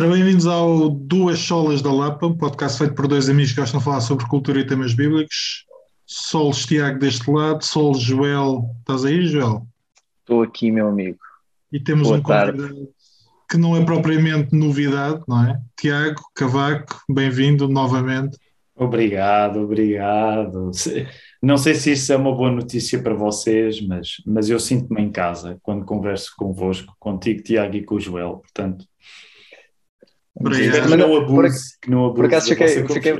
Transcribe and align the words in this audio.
Ora, 0.00 0.08
bem-vindos 0.08 0.46
ao 0.46 0.88
Duas 0.88 1.38
Solas 1.40 1.82
da 1.82 1.92
Lapa, 1.92 2.26
um 2.26 2.34
podcast 2.34 2.78
feito 2.78 2.94
por 2.94 3.06
dois 3.06 3.28
amigos 3.28 3.52
que 3.52 3.60
gostam 3.60 3.80
de 3.80 3.84
falar 3.84 4.00
sobre 4.00 4.26
cultura 4.28 4.58
e 4.58 4.66
temas 4.66 4.94
bíblicos. 4.94 5.66
Solos 6.06 6.64
Tiago 6.64 6.98
deste 6.98 7.30
lado, 7.30 7.62
Solos 7.62 8.00
Joel. 8.00 8.64
Estás 8.78 9.04
aí, 9.04 9.26
Joel? 9.26 9.66
Estou 10.20 10.42
aqui, 10.42 10.72
meu 10.72 10.88
amigo. 10.88 11.18
E 11.70 11.78
temos 11.78 12.08
Boa 12.08 12.18
um 12.18 12.22
tarde. 12.22 12.62
convidado 12.62 12.88
que 13.50 13.58
não 13.58 13.76
é 13.76 13.84
propriamente 13.84 14.56
novidade, 14.56 15.20
não 15.28 15.44
é? 15.44 15.60
Tiago 15.78 16.22
Cavaco, 16.34 16.98
bem-vindo 17.06 17.68
novamente. 17.68 18.38
Obrigado, 18.74 19.60
obrigado. 19.60 20.70
Não 21.42 21.58
sei 21.58 21.74
se 21.74 21.92
isso 21.92 22.10
é 22.10 22.16
uma 22.16 22.34
boa 22.34 22.50
notícia 22.50 23.02
para 23.02 23.12
vocês, 23.12 23.86
mas, 23.86 24.14
mas 24.24 24.48
eu 24.48 24.58
sinto-me 24.58 25.02
em 25.02 25.12
casa 25.12 25.58
quando 25.62 25.84
converso 25.84 26.32
convosco, 26.38 26.96
contigo, 26.98 27.42
Tiago, 27.42 27.76
e 27.76 27.84
com 27.84 27.96
o 27.96 28.00
Joel. 28.00 28.38
Portanto, 28.38 28.86
Obrigado. 30.40 30.80
Mas 30.88 30.90
não 30.90 31.08
não- 31.08 31.26
por, 31.26 31.44
abuse, 31.46 31.78
que 31.80 31.90
não 31.90 32.04
abuse 32.06 32.16
por 32.16 32.24
acaso 32.26 32.48
fiquei- 32.48 32.68
fiquei- 32.68 33.16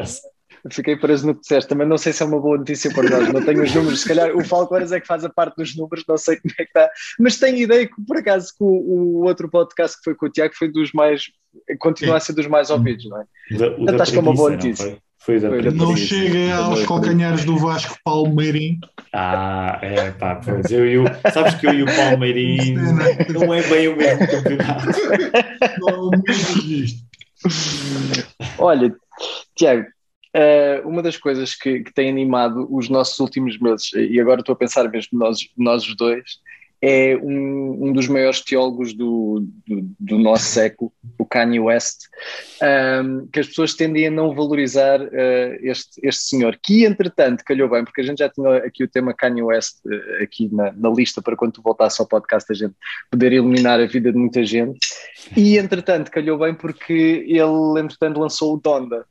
fiquei 0.72 0.96
preso 0.96 1.26
no 1.26 1.34
que 1.34 1.40
disseste. 1.42 1.68
Também 1.68 1.86
não 1.86 1.96
sei 1.98 2.12
se 2.12 2.22
é 2.22 2.26
uma 2.26 2.40
boa 2.40 2.58
notícia 2.58 2.92
para 2.92 3.08
nós. 3.10 3.32
Não 3.32 3.42
tenho 3.44 3.62
os 3.62 3.74
números. 3.74 4.00
Se 4.02 4.08
calhar 4.08 4.34
o 4.36 4.44
Falcones 4.44 4.92
é 4.92 5.00
que 5.00 5.06
faz 5.06 5.24
a 5.24 5.28
parte 5.30 5.56
dos 5.56 5.76
números. 5.76 6.04
Não 6.08 6.16
sei 6.18 6.36
como 6.36 6.52
é 6.58 6.62
que 6.64 6.68
está. 6.70 6.90
Mas 7.18 7.38
tenho 7.38 7.56
ideia 7.58 7.86
que, 7.86 7.94
por 8.06 8.16
acaso, 8.18 8.48
que 8.48 8.62
o, 8.64 8.66
o 9.20 9.24
outro 9.24 9.48
podcast 9.50 9.96
que 9.98 10.04
foi 10.04 10.14
com 10.14 10.26
o 10.26 10.30
Tiago 10.30 10.54
foi 10.54 10.70
dos 10.70 10.92
mais. 10.92 11.24
Continua 11.78 12.16
a 12.16 12.20
ser 12.20 12.32
dos 12.34 12.46
mais 12.46 12.70
ouvidos, 12.70 13.08
não 13.08 13.20
é? 13.20 13.24
Da- 13.58 13.68
o 13.68 13.76
Portanto, 13.76 13.96
da 13.96 14.02
acho 14.02 14.12
que 14.12 14.18
é 14.18 14.20
uma 14.20 14.34
boa 14.34 14.50
preguiça, 14.50 14.82
não 14.84 14.90
notícia. 14.90 15.02
foi? 15.18 15.38
Da 15.40 15.48
Foi 15.50 15.62
da. 15.62 15.70
Não 15.72 15.96
chega 15.96 16.54
aos 16.56 16.86
calcanhares 16.86 17.44
do 17.44 17.58
Vasco 17.58 17.96
Palmeirim. 18.04 18.78
Ah, 19.12 19.78
é 19.82 20.10
pá, 20.12 20.36
pois 20.36 20.70
eu 20.70 20.86
e 20.86 20.98
o. 20.98 21.04
Sabes 21.32 21.54
que 21.56 21.66
eu 21.66 21.74
e 21.74 21.82
o 21.82 21.86
Palmeirinho 21.86 22.80
não 23.30 23.52
é 23.52 23.60
bem 23.62 23.88
o 23.88 23.96
mesmo 23.96 24.26
campeonato. 24.26 24.86
Não 25.80 25.88
é 25.88 25.96
o 25.96 26.10
mesmo 26.10 26.54
registro. 26.62 27.09
Olha, 28.58 28.94
Tiago, 29.54 29.86
eh, 30.34 30.82
uma 30.84 31.02
das 31.02 31.16
coisas 31.16 31.54
que, 31.54 31.80
que 31.80 31.92
tem 31.92 32.08
animado 32.08 32.66
os 32.70 32.88
nossos 32.88 33.18
últimos 33.18 33.58
meses, 33.58 33.92
e 33.92 34.20
agora 34.20 34.40
estou 34.40 34.52
a 34.52 34.56
pensar 34.56 34.88
mesmo 34.88 35.18
nós, 35.18 35.38
nós 35.56 35.86
os 35.86 35.96
dois, 35.96 36.40
é 36.82 37.14
um, 37.16 37.88
um 37.88 37.92
dos 37.92 38.08
maiores 38.08 38.40
teólogos 38.40 38.94
do, 38.94 39.46
do, 39.66 39.90
do 39.98 40.18
nosso 40.18 40.44
século, 40.44 40.90
o 41.18 41.26
Kanye 41.26 41.60
West, 41.60 42.06
ahm, 42.62 43.26
que 43.30 43.40
as 43.40 43.48
pessoas 43.48 43.74
tendem 43.74 44.06
a 44.06 44.10
não 44.10 44.34
valorizar 44.34 45.00
eh, 45.12 45.58
este, 45.62 46.00
este 46.02 46.22
senhor, 46.24 46.58
que 46.62 46.84
entretanto 46.84 47.44
calhou 47.44 47.68
bem, 47.68 47.84
porque 47.84 48.00
a 48.00 48.04
gente 48.04 48.18
já 48.18 48.30
tinha 48.30 48.56
aqui 48.58 48.82
o 48.82 48.88
tema 48.88 49.12
Kanye 49.12 49.42
West 49.42 49.76
eh, 49.86 50.22
aqui 50.22 50.48
na, 50.52 50.72
na 50.72 50.88
lista 50.88 51.20
para 51.20 51.36
quando 51.36 51.52
tu 51.52 51.62
voltasse 51.62 52.00
ao 52.00 52.08
podcast 52.08 52.50
a 52.50 52.54
gente 52.54 52.74
poder 53.10 53.32
iluminar 53.32 53.78
a 53.78 53.86
vida 53.86 54.10
de 54.10 54.18
muita 54.18 54.42
gente, 54.42 54.80
e 55.36 55.58
entretanto 55.58 56.10
calhou 56.10 56.38
bem 56.38 56.54
porque 56.54 57.24
ele 57.26 57.78
entretanto 57.78 58.18
lançou 58.18 58.54
o 58.54 58.60
Donda. 58.60 59.04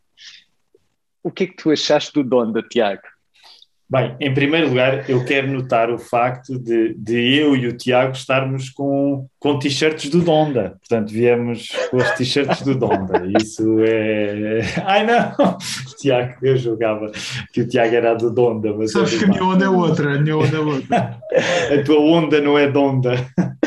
O 1.21 1.29
que 1.29 1.43
é 1.43 1.47
que 1.47 1.55
tu 1.55 1.69
achaste 1.69 2.13
do 2.13 2.23
Donda, 2.23 2.63
Tiago? 2.63 3.03
Bem, 3.91 4.15
em 4.19 4.31
primeiro 4.31 4.69
lugar, 4.69 5.09
eu 5.09 5.25
quero 5.25 5.51
notar 5.51 5.89
o 5.89 5.97
facto 5.97 6.59
de, 6.59 6.93
de 6.93 7.39
eu 7.39 7.55
e 7.55 7.65
o 7.65 7.75
Tiago 7.75 8.11
estarmos 8.11 8.69
com, 8.69 9.25
com 9.39 9.57
t-shirts 9.57 10.11
do 10.11 10.21
Donda. 10.21 10.75
Portanto, 10.79 11.11
viemos 11.11 11.69
com 11.89 11.97
as 11.97 12.15
t-shirts 12.15 12.61
do 12.61 12.75
Donda. 12.75 13.23
Isso 13.41 13.79
é. 13.79 14.59
Ai 14.85 15.07
não! 15.07 15.57
Tiago, 15.99 16.35
eu 16.43 16.55
julgava 16.55 17.11
que 17.51 17.61
o 17.61 17.67
Tiago 17.67 17.95
era 17.95 18.13
do 18.13 18.29
Donda, 18.31 18.71
mas 18.77 18.91
Sabes 18.91 19.15
é 19.15 19.17
que 19.17 19.25
a 19.25 19.27
minha 19.27 19.43
onda 19.43 19.65
é 19.65 19.69
outra, 19.69 20.15
a 20.15 20.21
minha 20.21 20.37
onda 20.37 20.55
é 20.55 20.59
outra. 20.59 21.19
a 21.73 21.83
tua 21.83 21.99
onda 21.99 22.39
não 22.39 22.57
é 22.59 22.69
Donda. 22.69 23.15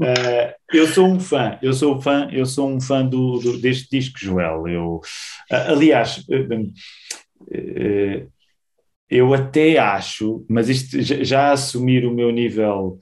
Eh, 0.00 0.54
eu 0.72 0.86
sou 0.86 1.06
um 1.08 1.18
fã, 1.18 1.58
eu 1.60 1.72
sou 1.72 1.96
um 1.96 2.00
fã, 2.00 2.28
eu 2.32 2.46
sou 2.46 2.70
um 2.70 2.80
fã 2.80 3.04
do, 3.04 3.38
do- 3.40 3.60
deste 3.60 3.90
disco, 3.90 4.16
Joel. 4.18 4.66
Eu, 4.68 5.00
ah, 5.50 5.72
aliás, 5.72 6.24
eh, 6.30 8.26
eu 9.08 9.32
até 9.32 9.78
acho, 9.78 10.44
mas 10.48 10.68
isto 10.68 11.00
já, 11.00 11.52
assumir 11.52 12.04
o 12.04 12.14
meu 12.14 12.30
nível 12.30 12.98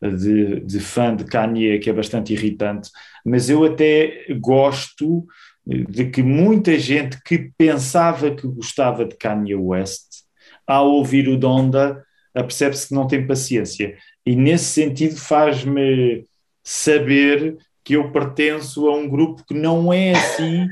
de, 0.00 0.60
de 0.60 0.80
fã 0.80 1.14
de 1.14 1.24
Kanye, 1.24 1.78
que 1.78 1.90
é 1.90 1.92
bastante 1.92 2.32
irritante, 2.32 2.90
mas 3.24 3.50
eu 3.50 3.64
até 3.64 4.26
gosto 4.38 5.26
de 5.66 6.06
que 6.06 6.22
muita 6.22 6.78
gente 6.78 7.20
que 7.22 7.50
pensava 7.58 8.34
que 8.34 8.46
gostava 8.46 9.04
de 9.04 9.16
Kanye 9.16 9.54
West, 9.54 10.22
ao 10.66 10.90
ouvir 10.90 11.28
o 11.28 11.36
Donda, 11.36 12.04
apercebe-se 12.34 12.88
que 12.88 12.94
não 12.94 13.06
tem 13.06 13.26
paciência. 13.26 13.96
E 14.24 14.36
nesse 14.36 14.66
sentido 14.66 15.16
faz-me 15.16 16.24
saber 16.62 17.56
que 17.82 17.94
eu 17.94 18.12
pertenço 18.12 18.86
a 18.86 18.96
um 18.96 19.08
grupo 19.08 19.44
que 19.46 19.54
não 19.54 19.92
é 19.92 20.12
assim 20.12 20.68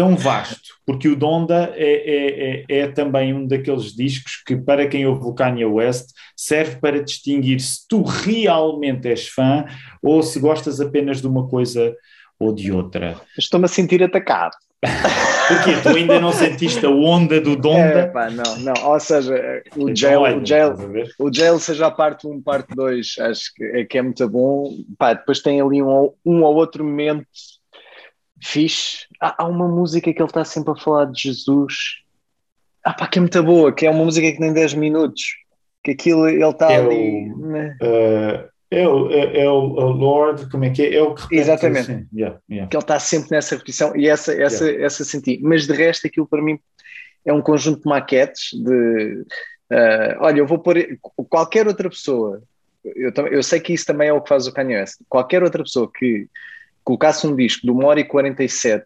tão 0.00 0.16
vasto, 0.16 0.76
porque 0.86 1.08
o 1.08 1.14
Donda 1.14 1.74
é, 1.76 1.84
é, 1.84 2.64
é, 2.70 2.78
é 2.78 2.88
também 2.88 3.34
um 3.34 3.46
daqueles 3.46 3.94
discos 3.94 4.42
que, 4.46 4.56
para 4.56 4.88
quem 4.88 5.06
ouve 5.06 5.26
o 5.26 5.34
Kanye 5.34 5.66
West, 5.66 6.08
serve 6.34 6.76
para 6.76 7.02
distinguir 7.02 7.60
se 7.60 7.86
tu 7.86 8.02
realmente 8.02 9.06
és 9.06 9.28
fã 9.28 9.66
ou 10.02 10.22
se 10.22 10.40
gostas 10.40 10.80
apenas 10.80 11.20
de 11.20 11.26
uma 11.26 11.46
coisa 11.46 11.94
ou 12.38 12.50
de 12.54 12.72
outra. 12.72 13.20
Estou-me 13.38 13.66
a 13.66 13.68
sentir 13.68 14.02
atacado. 14.02 14.56
Porquê? 14.80 15.72
Tu 15.82 15.88
ainda 15.90 16.18
não 16.18 16.32
sentiste 16.32 16.86
a 16.86 16.88
onda 16.88 17.38
do 17.38 17.52
É, 17.52 17.56
Donda? 17.56 18.10
pá, 18.14 18.30
não, 18.30 18.56
não. 18.60 18.72
Ou 18.86 18.98
seja, 18.98 19.34
o 19.76 19.82
Então, 19.82 19.94
Jail, 19.96 20.20
olha, 20.22 20.38
o 20.38 20.46
Jail, 20.46 20.74
o 21.18 21.30
Jail 21.30 21.58
seja 21.58 21.88
a 21.88 21.90
parte 21.90 22.26
1, 22.26 22.40
parte 22.40 22.74
2, 22.74 23.16
acho 23.18 23.54
que 23.54 23.64
é, 23.64 23.84
que 23.84 23.98
é 23.98 24.02
muito 24.02 24.26
bom. 24.30 24.72
Pá, 24.96 25.12
depois 25.12 25.40
tem 25.40 25.60
ali 25.60 25.82
um, 25.82 26.10
um 26.24 26.42
ou 26.42 26.56
outro 26.56 26.82
momento 26.82 27.26
fixe. 28.42 29.06
Há, 29.20 29.42
há 29.42 29.46
uma 29.46 29.68
música 29.68 30.12
que 30.12 30.20
ele 30.20 30.28
está 30.28 30.44
sempre 30.44 30.72
a 30.72 30.76
falar 30.76 31.06
de 31.06 31.22
Jesus. 31.22 32.02
Ah, 32.84 32.94
pá, 32.94 33.06
que 33.06 33.18
é 33.18 33.20
muito 33.20 33.42
boa, 33.42 33.72
que 33.72 33.86
é 33.86 33.90
uma 33.90 34.04
música 34.04 34.30
que 34.32 34.38
tem 34.38 34.52
10 34.52 34.74
minutos. 34.74 35.22
Que 35.84 35.92
aquilo 35.92 36.28
ele 36.28 36.44
está 36.44 36.72
É 36.72 36.76
ali. 36.76 37.30
o- 37.32 37.46
né? 37.46 37.76
Uh, 37.82 38.48
é, 38.70 38.86
o, 38.88 39.10
é, 39.10 39.40
é 39.42 39.50
o 39.50 39.58
Lord, 39.60 40.48
como 40.50 40.64
é 40.64 40.70
que 40.70 40.82
é? 40.82 40.94
É 40.94 41.02
o 41.02 41.14
que 41.14 41.22
repete, 41.22 41.40
Exatamente. 41.40 41.86
sim. 41.86 42.06
Yeah, 42.14 42.38
yeah. 42.48 42.68
que 42.70 42.76
ele 42.76 42.82
está 42.82 42.98
sempre 43.00 43.30
nessa 43.32 43.54
repetição 43.56 43.96
e 43.96 44.08
essa, 44.08 44.32
essa, 44.32 44.70
essa 44.70 45.04
senti. 45.04 45.40
Mas 45.42 45.66
de 45.66 45.72
resto, 45.72 46.06
aquilo 46.06 46.26
para 46.26 46.40
mim 46.42 46.58
é 47.24 47.32
um 47.32 47.42
conjunto 47.42 47.82
de 47.82 47.88
maquetes 47.88 48.50
de 48.52 49.24
ah, 49.72 50.16
olha, 50.20 50.38
eu 50.40 50.46
vou 50.46 50.58
pôr 50.58 50.76
qualquer 51.28 51.66
outra 51.66 51.88
pessoa, 51.88 52.42
eu, 52.84 53.12
eu 53.30 53.42
sei 53.42 53.60
que 53.60 53.72
isso 53.72 53.86
também 53.86 54.08
é 54.08 54.12
o 54.12 54.20
que 54.20 54.28
faz 54.28 54.46
o 54.46 54.52
Kanye 54.52 54.76
West, 54.76 55.00
qualquer 55.08 55.42
outra 55.42 55.62
pessoa 55.62 55.90
que 55.92 56.26
colocasse 56.82 57.26
um 57.26 57.36
disco 57.36 57.62
de 57.66 57.70
1 57.72 57.84
hora 57.84 58.00
e 58.00 58.04
47 58.04 58.84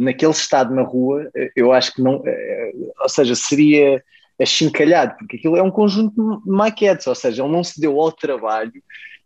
naquele 0.00 0.32
estado 0.32 0.74
na 0.74 0.82
rua, 0.82 1.30
eu 1.54 1.72
acho 1.72 1.94
que 1.94 2.02
não, 2.02 2.22
eh, 2.26 2.72
ou 3.02 3.08
seja, 3.08 3.34
seria 3.34 4.02
achincalhado, 4.40 5.16
porque 5.18 5.36
aquilo 5.36 5.56
é 5.56 5.62
um 5.62 5.70
conjunto 5.70 6.40
de 6.44 6.50
maquetes, 6.50 7.06
ou 7.06 7.14
seja, 7.14 7.42
ele 7.42 7.52
não 7.52 7.62
se 7.62 7.80
deu 7.80 8.00
ao 8.00 8.10
trabalho 8.10 8.72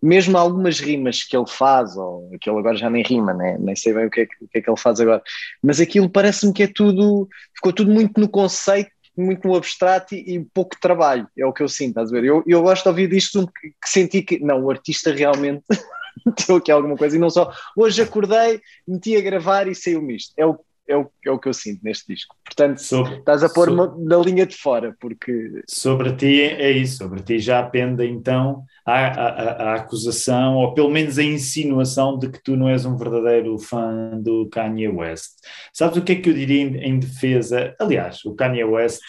mesmo 0.04 0.36
algumas 0.36 0.78
rimas 0.78 1.22
que 1.22 1.34
ele 1.34 1.48
faz, 1.48 1.96
ou 1.96 2.30
que 2.38 2.50
ele 2.50 2.58
agora 2.58 2.76
já 2.76 2.90
nem 2.90 3.02
rima, 3.02 3.32
né? 3.32 3.56
nem 3.58 3.74
sei 3.74 3.94
bem 3.94 4.04
o 4.06 4.10
que, 4.10 4.20
é, 4.20 4.26
que- 4.26 4.44
o 4.44 4.48
que 4.48 4.58
é 4.58 4.60
que 4.60 4.68
ele 4.70 4.78
faz 4.78 5.00
agora, 5.00 5.22
mas 5.62 5.80
aquilo 5.80 6.10
parece-me 6.10 6.52
que 6.52 6.64
é 6.64 6.66
tudo, 6.66 7.26
ficou 7.54 7.72
tudo 7.72 7.90
muito 7.90 8.20
no 8.20 8.28
conceito, 8.28 8.90
muito 9.16 9.48
no 9.48 9.56
abstrato 9.56 10.14
e, 10.14 10.34
e 10.36 10.44
pouco 10.52 10.76
trabalho, 10.78 11.26
é 11.38 11.46
o 11.46 11.52
que 11.54 11.62
eu 11.62 11.68
sinto, 11.68 11.90
estás 11.90 12.10
a 12.10 12.12
ver? 12.12 12.24
Eu, 12.24 12.42
eu 12.46 12.62
gosto 12.62 12.82
de 12.82 12.88
ouvir 12.90 13.08
disto 13.08 13.46
que, 13.46 13.68
que 13.68 13.88
senti 13.88 14.22
que, 14.22 14.38
não, 14.40 14.62
o 14.62 14.70
artista 14.70 15.10
realmente 15.10 15.64
meteu 16.26 16.56
aqui 16.56 16.70
alguma 16.72 16.96
coisa 16.96 17.16
e 17.16 17.18
não 17.18 17.30
só, 17.30 17.50
hoje 17.76 18.02
acordei, 18.02 18.60
meti 18.86 19.16
a 19.16 19.20
gravar 19.20 19.68
e 19.68 19.74
saiu-me 19.74 20.16
isto, 20.16 20.32
é 20.36 20.46
o, 20.46 20.58
é, 20.86 20.96
o, 20.96 21.10
é 21.24 21.30
o 21.30 21.38
que 21.38 21.48
eu 21.48 21.54
sinto 21.54 21.80
neste 21.82 22.12
disco, 22.12 22.36
portanto 22.44 22.78
Sobre, 22.78 23.14
estás 23.16 23.42
a 23.42 23.48
pôr-me 23.48 23.76
sobre, 23.76 24.04
na 24.04 24.16
linha 24.18 24.44
de 24.46 24.54
fora, 24.56 24.94
porque 25.00 25.62
sobre 25.68 26.12
ti 26.14 26.42
é 26.42 26.70
isso, 26.70 26.98
sobre 26.98 27.22
ti 27.22 27.38
já 27.38 27.62
pende 27.62 28.04
então 28.06 28.64
a, 28.84 29.06
a, 29.06 29.28
a- 29.28 29.74
acusação, 29.76 30.56
ou 30.56 30.74
pelo 30.74 30.90
menos 30.90 31.18
a 31.18 31.22
insinuação 31.22 32.18
de 32.18 32.28
que 32.28 32.42
tu 32.42 32.54
não 32.56 32.68
és 32.68 32.84
um 32.84 32.96
verdadeiro 32.96 33.58
fã 33.58 34.10
do 34.20 34.46
Kanye 34.50 34.88
West. 34.88 35.32
Sabes 35.72 35.96
o 35.96 36.02
que 36.02 36.12
é 36.12 36.16
que 36.16 36.28
eu 36.28 36.34
diria 36.34 36.60
em, 36.62 36.76
em 36.76 36.98
defesa? 36.98 37.74
Aliás, 37.80 38.22
o 38.26 38.34
Kanye 38.34 38.64
West 38.64 39.00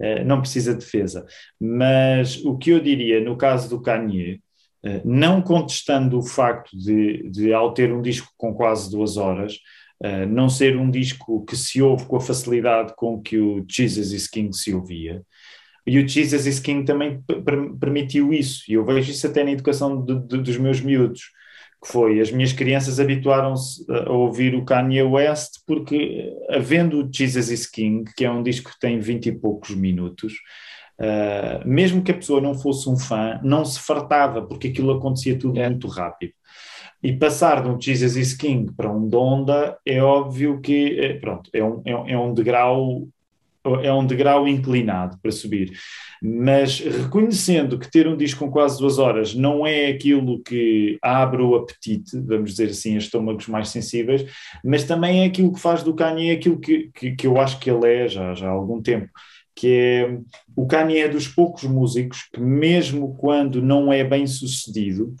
eh, 0.00 0.22
não 0.22 0.40
precisa 0.40 0.72
de 0.72 0.78
defesa, 0.84 1.26
mas 1.60 2.36
o 2.44 2.56
que 2.56 2.70
eu 2.70 2.78
diria 2.80 3.20
no 3.20 3.36
caso 3.36 3.68
do 3.68 3.82
Kanye, 3.82 4.40
não 5.04 5.42
contestando 5.42 6.18
o 6.18 6.22
facto 6.22 6.76
de, 6.76 7.28
de, 7.30 7.52
ao 7.52 7.74
ter 7.74 7.92
um 7.92 8.00
disco 8.02 8.32
com 8.36 8.54
quase 8.54 8.90
duas 8.90 9.16
horas, 9.16 9.58
eh, 10.02 10.26
não 10.26 10.48
ser 10.48 10.76
um 10.76 10.90
disco 10.90 11.44
que 11.44 11.56
se 11.56 11.82
ouve 11.82 12.06
com 12.06 12.16
a 12.16 12.20
facilidade 12.20 12.94
com 12.96 13.20
que 13.20 13.38
o 13.38 13.64
Jesus 13.68 14.12
is 14.12 14.28
King 14.28 14.56
se 14.56 14.72
ouvia. 14.72 15.22
E 15.86 15.98
o 15.98 16.06
Jesus 16.06 16.46
is 16.46 16.60
King 16.60 16.84
também 16.84 17.20
per- 17.26 17.42
per- 17.42 17.72
permitiu 17.80 18.32
isso, 18.32 18.62
e 18.68 18.74
eu 18.74 18.84
vejo 18.84 19.10
isso 19.10 19.26
até 19.26 19.42
na 19.42 19.50
educação 19.50 20.04
de- 20.04 20.20
de- 20.20 20.42
dos 20.42 20.56
meus 20.56 20.80
miúdos, 20.80 21.32
que 21.82 21.90
foi, 21.90 22.20
as 22.20 22.30
minhas 22.30 22.52
crianças 22.52 23.00
habituaram-se 23.00 23.84
a 23.90 24.12
ouvir 24.12 24.54
o 24.54 24.64
Kanye 24.64 25.02
West, 25.02 25.60
porque 25.66 25.96
eh, 26.50 26.56
havendo 26.56 27.02
o 27.02 27.10
Jesus 27.12 27.50
is 27.50 27.66
King, 27.66 28.04
que 28.16 28.24
é 28.24 28.30
um 28.30 28.42
disco 28.42 28.70
que 28.70 28.78
tem 28.78 29.00
vinte 29.00 29.26
e 29.26 29.32
poucos 29.32 29.74
minutos, 29.74 30.34
Uh, 31.00 31.66
mesmo 31.66 32.02
que 32.02 32.10
a 32.10 32.14
pessoa 32.14 32.40
não 32.40 32.54
fosse 32.54 32.88
um 32.88 32.96
fã, 32.96 33.38
não 33.42 33.64
se 33.64 33.78
fartava, 33.78 34.42
porque 34.42 34.68
aquilo 34.68 34.92
acontecia 34.92 35.38
tudo 35.38 35.60
É. 35.60 35.68
muito 35.68 35.86
rápido. 35.86 36.32
E 37.02 37.12
passar 37.12 37.62
de 37.62 37.68
um 37.68 37.80
Jesus 37.80 38.16
is 38.16 38.34
King 38.34 38.72
para 38.72 38.90
um 38.90 39.08
Donda 39.08 39.78
é 39.86 40.02
óbvio 40.02 40.60
que 40.60 40.98
é, 40.98 41.14
pronto, 41.14 41.48
é 41.52 41.62
um, 41.62 41.80
é, 41.84 42.12
é 42.12 42.18
um 42.18 42.34
degrau 42.34 43.06
é 43.82 43.92
um 43.92 44.06
degrau 44.06 44.48
inclinado 44.48 45.18
para 45.20 45.30
subir. 45.30 45.72
Mas 46.22 46.80
reconhecendo 46.80 47.78
que 47.78 47.90
ter 47.90 48.08
um 48.08 48.16
disco 48.16 48.44
com 48.44 48.50
quase 48.50 48.78
duas 48.78 48.98
horas 48.98 49.34
não 49.34 49.66
é 49.66 49.88
aquilo 49.88 50.42
que 50.42 50.98
abre 51.02 51.42
o 51.42 51.54
apetite, 51.54 52.18
vamos 52.20 52.52
dizer 52.52 52.70
assim, 52.70 52.94
a 52.94 52.98
estômagos 52.98 53.46
mais 53.46 53.68
sensíveis, 53.68 54.24
mas 54.64 54.84
também 54.84 55.22
é 55.22 55.26
aquilo 55.26 55.52
que 55.52 55.60
faz 55.60 55.82
do 55.82 55.94
Kanye 55.94 56.30
aquilo 56.30 56.58
que, 56.58 56.90
que, 56.94 57.12
que 57.14 57.26
eu 57.26 57.38
acho 57.38 57.58
que 57.58 57.70
ele 57.70 57.86
é 57.86 58.08
já, 58.08 58.34
já 58.34 58.48
há 58.48 58.50
algum 58.50 58.80
tempo, 58.80 59.08
que 59.58 59.72
é 59.74 60.18
o 60.54 60.68
Kanye 60.68 60.98
é 60.98 61.08
dos 61.08 61.26
poucos 61.26 61.64
músicos 61.64 62.28
que 62.32 62.40
mesmo 62.40 63.16
quando 63.16 63.60
não 63.60 63.92
é 63.92 64.04
bem 64.04 64.24
sucedido, 64.24 65.16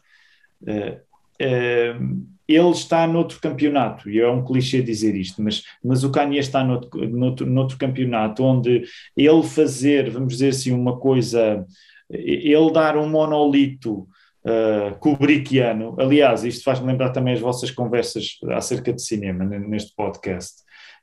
uh, 0.62 0.94
uh, 1.42 2.28
ele 2.46 2.70
está 2.70 3.04
noutro 3.04 3.40
campeonato, 3.40 4.08
e 4.08 4.20
é 4.20 4.30
um 4.30 4.44
clichê 4.44 4.80
dizer 4.80 5.16
isto, 5.16 5.42
mas, 5.42 5.64
mas 5.84 6.04
o 6.04 6.12
Kanye 6.12 6.38
está 6.38 6.62
noutro, 6.62 7.08
noutro, 7.08 7.46
noutro 7.46 7.76
campeonato 7.76 8.44
onde 8.44 8.84
ele 9.16 9.42
fazer, 9.42 10.08
vamos 10.08 10.34
dizer 10.34 10.50
assim, 10.50 10.72
uma 10.72 10.96
coisa, 10.96 11.66
ele 12.08 12.72
dar 12.72 12.96
um 12.96 13.08
monolito 13.08 14.08
uh, 14.44 14.96
kubrickiano, 15.00 15.96
aliás, 15.98 16.44
isto 16.44 16.62
faz-me 16.62 16.86
lembrar 16.86 17.10
também 17.10 17.34
as 17.34 17.40
vossas 17.40 17.72
conversas 17.72 18.38
acerca 18.50 18.92
de 18.92 19.02
cinema 19.02 19.44
neste 19.44 19.94
podcast, 19.96 20.62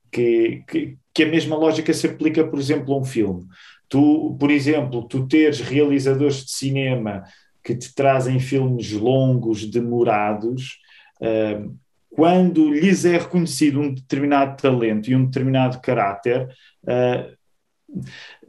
que, 0.09 0.63
que, 0.67 0.97
que 1.15 1.23
a 1.23 1.27
mesma 1.27 1.56
lógica 1.56 1.94
se 1.94 2.07
aplica, 2.07 2.45
por 2.45 2.59
exemplo, 2.59 2.94
a 2.94 3.00
um 3.00 3.06
filme. 3.06 3.45
Tu, 3.88 4.35
por 4.38 4.51
exemplo, 4.51 5.07
tu 5.07 5.25
teres 5.25 5.62
realizadores 5.62 6.44
de 6.44 6.51
cinema 6.51 7.23
que 7.63 7.73
te 7.73 7.95
trazem 7.95 8.38
filmes 8.39 8.91
longos, 8.91 9.65
demorados, 9.65 10.77
quando 12.12 12.69
lhes 12.69 13.06
é 13.06 13.17
reconhecido 13.17 13.79
um 13.79 13.94
determinado 13.94 14.62
talento 14.62 15.09
e 15.09 15.15
um 15.15 15.25
determinado 15.25 15.79
caráter, 15.81 16.47
ah, 16.88 17.29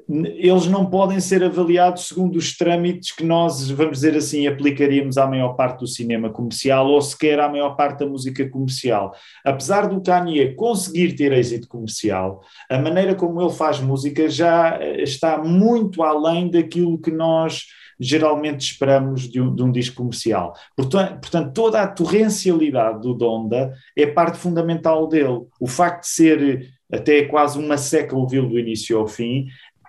eles 0.08 0.66
não 0.66 0.86
podem 0.86 1.18
ser 1.18 1.42
avaliados 1.42 2.08
segundo 2.08 2.36
os 2.36 2.56
trâmites 2.56 3.10
que 3.10 3.24
nós, 3.24 3.68
vamos 3.70 3.98
dizer 3.98 4.16
assim, 4.16 4.46
aplicaríamos 4.46 5.18
à 5.18 5.26
maior 5.26 5.54
parte 5.54 5.80
do 5.80 5.86
cinema 5.86 6.30
comercial 6.30 6.86
ou 6.86 7.02
sequer 7.02 7.40
à 7.40 7.48
maior 7.48 7.70
parte 7.76 8.00
da 8.00 8.06
música 8.06 8.48
comercial. 8.48 9.12
Apesar 9.44 9.88
do 9.88 10.00
Kanye 10.00 10.54
conseguir 10.54 11.14
ter 11.14 11.32
êxito 11.32 11.66
comercial, 11.66 12.40
a 12.70 12.78
maneira 12.78 13.14
como 13.14 13.42
ele 13.42 13.52
faz 13.52 13.80
música 13.80 14.28
já 14.28 14.78
está 14.98 15.38
muito 15.38 16.02
além 16.02 16.50
daquilo 16.50 17.00
que 17.00 17.10
nós 17.10 17.64
geralmente 17.98 18.60
esperamos 18.60 19.22
de 19.22 19.40
um, 19.40 19.54
de 19.54 19.62
um 19.62 19.72
disco 19.72 19.96
comercial. 19.96 20.54
Portanto, 20.76 21.20
portanto, 21.20 21.52
toda 21.52 21.82
a 21.82 21.88
torrencialidade 21.88 23.00
do 23.00 23.14
Donda 23.14 23.72
é 23.96 24.06
parte 24.06 24.38
fundamental 24.38 25.08
dele. 25.08 25.46
O 25.58 25.66
facto 25.66 26.02
de 26.02 26.08
ser 26.08 26.76
até 26.92 27.24
quase 27.24 27.58
uma 27.58 27.76
seca 27.76 28.16
ouvi-lo 28.16 28.48
do 28.48 28.58
início 28.58 28.96
ao 28.98 29.08
fim, 29.08 29.46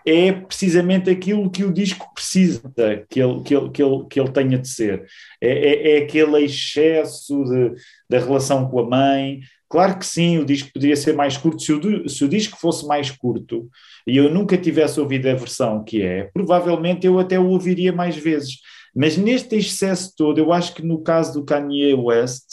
é 0.07 0.31
precisamente 0.31 1.09
aquilo 1.09 1.51
que 1.51 1.65
o 1.65 1.73
disco 1.73 2.07
precisa 2.13 2.61
que 3.09 3.19
ele, 3.21 3.41
que 3.43 3.53
ele, 3.53 3.69
que 3.71 3.83
ele, 3.83 4.05
que 4.09 4.19
ele 4.19 4.31
tenha 4.31 4.57
de 4.57 4.67
ser. 4.69 5.05
É, 5.41 5.49
é, 5.49 5.91
é 5.91 6.03
aquele 6.03 6.45
excesso 6.45 7.43
de, 7.43 7.73
da 8.09 8.17
relação 8.17 8.69
com 8.69 8.79
a 8.79 8.89
mãe. 8.89 9.41
Claro 9.67 9.99
que 9.99 10.05
sim, 10.05 10.37
o 10.37 10.45
disco 10.45 10.71
poderia 10.73 10.95
ser 10.95 11.13
mais 11.13 11.35
curto. 11.35 11.61
Se 11.61 11.73
o, 11.73 12.07
se 12.07 12.23
o 12.23 12.29
disco 12.29 12.57
fosse 12.57 12.87
mais 12.87 13.11
curto, 13.11 13.69
e 14.07 14.15
eu 14.15 14.33
nunca 14.33 14.57
tivesse 14.57 14.97
ouvido 14.97 15.27
a 15.27 15.33
versão 15.33 15.83
que 15.83 16.01
é, 16.01 16.29
provavelmente 16.33 17.05
eu 17.05 17.19
até 17.19 17.37
o 17.37 17.49
ouviria 17.49 17.91
mais 17.91 18.15
vezes. 18.15 18.59
Mas 18.95 19.17
neste 19.17 19.57
excesso 19.57 20.13
todo, 20.15 20.37
eu 20.37 20.53
acho 20.53 20.73
que 20.73 20.81
no 20.81 21.01
caso 21.01 21.33
do 21.33 21.45
Kanye 21.45 21.93
West 21.93 22.45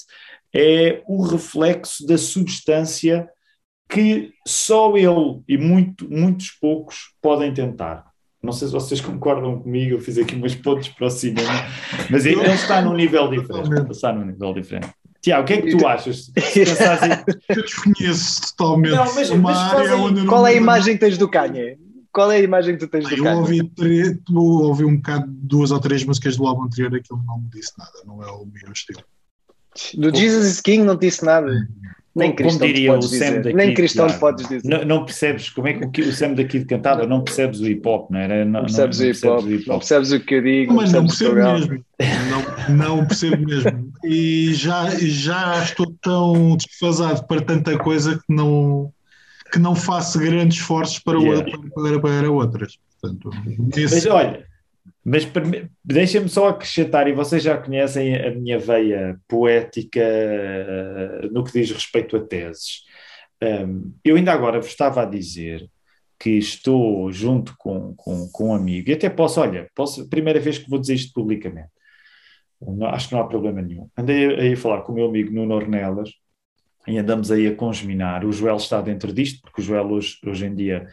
é 0.53 1.03
o 1.07 1.23
reflexo 1.23 2.05
da 2.05 2.19
substância 2.19 3.29
que 3.89 4.33
só 4.47 4.97
ele 4.97 5.43
e 5.49 5.57
muito, 5.59 6.09
muitos 6.11 6.51
poucos 6.51 7.15
podem 7.21 7.53
tentar. 7.53 8.05
Não 8.43 8.53
sei 8.53 8.69
se 8.69 8.75
vocês 8.75 9.01
concordam 9.03 9.61
comigo, 9.61 9.95
eu 9.95 10.01
fiz 10.01 10.19
aqui 10.19 10.35
umas 10.35 10.55
pontos 10.55 10.89
para 10.89 11.07
o 11.07 11.11
cinema, 11.11 11.67
mas 12.11 12.27
ele, 12.27 12.43
está 12.53 12.83
num 12.83 12.95
nível 12.95 13.29
diferente. 13.29 13.91
Está 13.91 14.13
num 14.13 14.27
nível 14.27 14.53
diferente. 14.53 14.93
Tiago, 15.23 15.43
o 15.43 15.47
que 15.47 15.53
é 15.55 15.63
que 15.63 15.75
tu 15.75 15.87
achas? 15.87 16.31
Eu 17.49 17.63
desconheço 17.63 18.55
totalmente. 18.55 18.95
Não, 18.95 19.15
mas, 19.15 19.31
mas 19.31 19.73
fazem, 19.73 20.27
qual 20.27 20.47
é 20.47 20.51
a 20.51 20.55
imagem 20.55 20.95
que 20.95 21.01
tens 21.01 21.17
do 21.17 21.31
Kanye? 21.31 21.79
Qual 22.13 22.31
é 22.31 22.37
a 22.37 22.41
imagem 22.41 22.77
que 22.77 22.87
tu 22.87 22.91
tens 22.91 23.09
do 23.09 23.15
eu 23.17 23.25
Kanye? 23.25 23.41
Ouvi, 23.41 24.21
ouvi 24.37 24.85
um 24.85 24.97
bocado, 24.97 25.25
duas 25.27 25.71
ou 25.71 25.81
três 25.81 26.05
músicas 26.05 26.37
do 26.37 26.47
álbum 26.47 26.65
anterior, 26.65 26.95
aquilo 26.95 27.23
não 27.27 27.39
me 27.39 27.49
disse 27.49 27.73
nada, 27.79 27.91
não 28.05 28.23
é 28.23 28.31
o 28.31 28.45
meu 28.45 28.71
estilo. 28.71 29.03
Do 29.95 30.15
Jesus 30.15 30.47
is 30.47 30.61
King 30.61 30.85
não 30.85 30.95
disse 30.95 31.25
nada. 31.25 31.51
Nem 32.14 32.31
como, 32.31 32.37
cristão 32.37 32.61
como 32.61 32.72
diria 32.72 32.93
o 32.93 33.02
Sam 33.02 33.40
daqui, 33.40 33.52
Nem 33.55 33.75
cristão 33.75 34.06
claro, 34.06 34.20
podes 34.20 34.49
dizer. 34.49 34.69
Não, 34.69 34.84
não, 34.84 35.05
percebes 35.05 35.50
como 35.50 35.66
é 35.66 35.72
que 35.75 36.00
o, 36.02 36.12
Sam 36.12 36.34
daqui 36.34 36.64
cantava, 36.64 37.06
não 37.06 37.22
percebes 37.22 37.61
o 37.61 37.66
hip 37.66 37.87
hop, 37.88 38.11
não 38.11 38.20
era? 38.20 38.44
Não, 38.44 38.52
não 38.52 38.61
percebes, 38.62 39.22
não, 39.22 39.37
o, 39.37 39.52
hip 39.52 39.62
-hop, 39.62 39.69
não 39.69 39.78
percebes 39.78 40.12
o 40.12 40.20
que 40.20 40.34
eu 40.34 40.43
digo. 40.43 40.75
Mas 40.75 40.93
não 40.93 41.06
percebo 41.06 41.34
mesmo. 41.34 41.84
Não, 42.31 42.76
não 42.76 43.06
percebo 43.06 43.44
mesmo. 43.44 43.93
E 44.05 44.55
já, 44.55 44.90
já 45.00 45.62
estou 45.62 45.93
tão 46.00 46.56
desfasado 46.56 47.26
para 47.26 47.40
tanta 47.43 47.76
coisa 47.78 48.16
que 48.16 48.34
não, 48.34 48.93
que 49.52 49.58
não 49.58 49.75
faço 49.75 50.19
grandes 50.20 50.58
esforços 50.58 51.00
para, 51.00 51.19
yeah. 51.19 51.44
para, 51.75 52.00
para 52.00 52.31
outras. 52.31 52.78
Portanto, 53.00 53.31
Mas 53.76 54.06
olha 54.06 54.54
mas 55.05 55.29
deixem-me 55.85 56.29
só 56.29 56.49
acrescentar, 56.49 57.06
e 57.06 57.12
vocês 57.12 57.43
já 57.43 57.59
conhecem 57.59 58.17
a 58.17 58.35
minha 58.35 58.59
veia 58.59 59.21
poética 59.29 60.01
uh, 60.01 61.33
no 61.33 61.45
que 61.45 61.53
diz 61.53 61.71
respeito 61.71 62.17
a 62.17 62.21
teses. 62.21 62.83
Um, 63.43 63.93
eu 64.03 64.17
ainda 64.17 64.33
agora 64.33 64.61
vos 64.61 64.71
estava 64.71 65.03
a 65.03 65.05
dizer 65.05 65.69
que 66.19 66.31
estou 66.31 67.12
junto 67.12 67.55
com, 67.59 67.95
com, 67.97 68.29
com 68.31 68.49
um 68.49 68.55
amigo, 68.55 68.89
e 68.89 68.95
até 68.95 69.11
posso, 69.11 69.41
olha, 69.41 69.69
posso, 69.75 70.09
primeira 70.09 70.40
vez 70.40 70.59
que 70.59 70.71
vou 70.71 70.78
dizer 70.78 70.95
isto 70.95 71.12
publicamente, 71.12 71.69
não, 72.61 72.87
acho 72.87 73.09
que 73.09 73.14
não 73.14 73.21
há 73.21 73.26
problema 73.26 73.61
nenhum. 73.61 73.90
Andei 73.97 74.35
aí 74.37 74.52
a 74.55 74.57
falar 74.57 74.83
com 74.83 74.93
o 74.93 74.95
meu 74.95 75.07
amigo 75.07 75.31
Nuno 75.31 75.55
Ornelas 75.55 76.11
e 76.87 76.97
andamos 76.97 77.31
aí 77.31 77.47
a 77.47 77.55
congeminar. 77.55 78.25
O 78.25 78.33
Joel 78.33 78.57
está 78.57 78.81
dentro 78.81 79.12
disto, 79.12 79.43
porque 79.43 79.61
o 79.61 79.64
Joel 79.64 79.87
hoje, 79.90 80.17
hoje 80.25 80.47
em 80.47 80.55
dia 80.55 80.87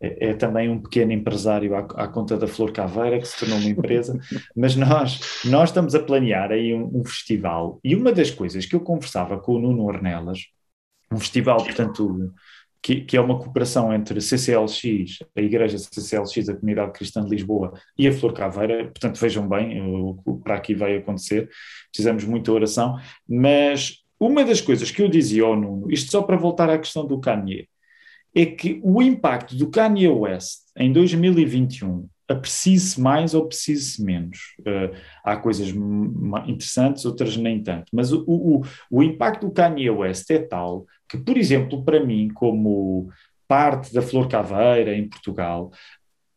é, 0.00 0.30
é, 0.30 0.34
também 0.34 0.68
um 0.68 0.80
pequeno 0.80 1.12
empresário 1.12 1.74
à, 1.74 1.80
à, 1.80 2.08
conta 2.08 2.36
da 2.36 2.46
Flor 2.46 2.72
Caveira, 2.72 3.18
que 3.18 3.26
se 3.26 3.38
tornou 3.38 3.58
uma 3.58 3.68
empresa, 3.68 4.18
mas 4.54 4.76
nós, 4.76 5.42
nós 5.44 5.70
estamos 5.70 5.94
a 5.94 6.00
planear 6.00 6.52
aí 6.52 6.72
um, 6.72 7.00
um, 7.00 7.04
festival, 7.04 7.80
e 7.82 7.96
uma 7.96 8.12
das 8.12 8.30
coisas 8.30 8.64
que 8.64 8.76
eu 8.76 8.80
conversava 8.80 9.38
com 9.38 9.54
o 9.54 9.58
Nuno 9.58 9.84
Ornelas, 9.84 10.46
um 11.10 11.18
festival, 11.18 11.58
portanto, 11.58 12.32
que, 12.80 13.00
que 13.00 13.16
é 13.16 13.20
uma 13.20 13.38
cooperação 13.38 13.92
entre 13.92 14.20
CCLX, 14.20 15.18
a 15.36 15.40
Igreja 15.40 15.78
CCLX, 15.78 16.48
a 16.48 16.54
Comunidade 16.54 16.92
Cristã 16.92 17.24
de 17.24 17.30
Lisboa, 17.30 17.72
e 17.98 18.06
a 18.06 18.12
Flor 18.12 18.32
Caveira, 18.32 18.84
portanto, 18.84 19.18
vejam 19.18 19.48
bem 19.48 19.80
o 19.82 20.14
que 20.14 20.44
para 20.44 20.54
aqui 20.54 20.74
vai 20.74 20.96
acontecer, 20.96 21.50
precisamos 21.90 22.24
muita 22.24 22.52
oração, 22.52 22.96
mas 23.28 24.04
uma 24.20 24.44
das 24.44 24.60
coisas 24.60 24.90
que 24.90 25.02
eu 25.02 25.08
dizia 25.08 25.44
ao 25.44 25.56
Nuno, 25.56 25.90
isto 25.90 26.10
só 26.10 26.22
para 26.22 26.36
voltar 26.36 26.70
à 26.70 26.78
questão 26.78 27.06
do 27.06 27.20
Kanye, 27.20 27.68
é 28.40 28.46
que 28.46 28.80
o 28.84 29.02
impacto 29.02 29.56
do 29.56 29.68
Kanye 29.68 30.06
West 30.06 30.60
em 30.76 30.92
2021 30.92 32.08
aprecie-se 32.28 33.00
mais 33.00 33.34
ou 33.34 33.42
aprecie-se 33.42 34.00
menos. 34.00 34.38
Uh, 34.60 34.94
há 35.24 35.36
coisas 35.36 35.68
interessantes, 36.46 37.04
outras 37.04 37.36
nem 37.36 37.60
tanto. 37.60 37.86
Mas 37.92 38.12
o, 38.12 38.24
o, 38.28 38.62
o 38.88 39.02
impacto 39.02 39.46
do 39.46 39.52
Kanye 39.52 39.90
West 39.90 40.30
é 40.30 40.38
tal 40.38 40.86
que, 41.08 41.18
por 41.18 41.36
exemplo, 41.36 41.82
para 41.84 42.04
mim, 42.04 42.28
como 42.28 43.10
parte 43.48 43.92
da 43.92 44.02
Flor 44.02 44.28
Caveira 44.28 44.94
em 44.94 45.08
Portugal, 45.08 45.72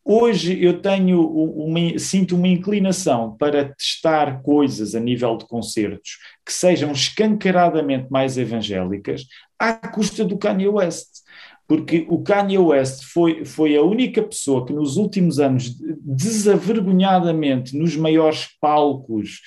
Hoje 0.04 0.60
eu 0.64 0.82
tenho 0.82 1.22
uma, 1.22 2.00
sinto 2.00 2.36
uma 2.36 2.48
inclinação 2.48 3.38
para 3.38 3.72
testar 3.76 4.42
coisas 4.42 4.96
a 4.96 5.00
nível 5.00 5.38
de 5.38 5.46
concertos 5.46 6.18
que 6.44 6.52
sejam 6.52 6.92
escancaradamente 6.92 8.08
mais 8.10 8.36
evangélicas 8.36 9.28
à 9.60 9.74
custa 9.74 10.26
do 10.26 10.40
Kanye 10.40 10.68
West 10.68 11.21
porque 11.68 12.06
o 12.10 12.22
Kanye 12.22 12.58
West 12.58 13.06
foi, 13.06 13.46
foi 13.46 13.76
a 13.76 13.82
única 13.82 14.22
pessoa 14.22 14.66
que 14.66 14.74
nos 14.74 14.98
últimos 14.98 15.40
anos, 15.40 15.76
desavergonhadamente, 16.04 17.78
nos 17.78 17.96
maiores 17.96 18.48
palcos 18.60 19.40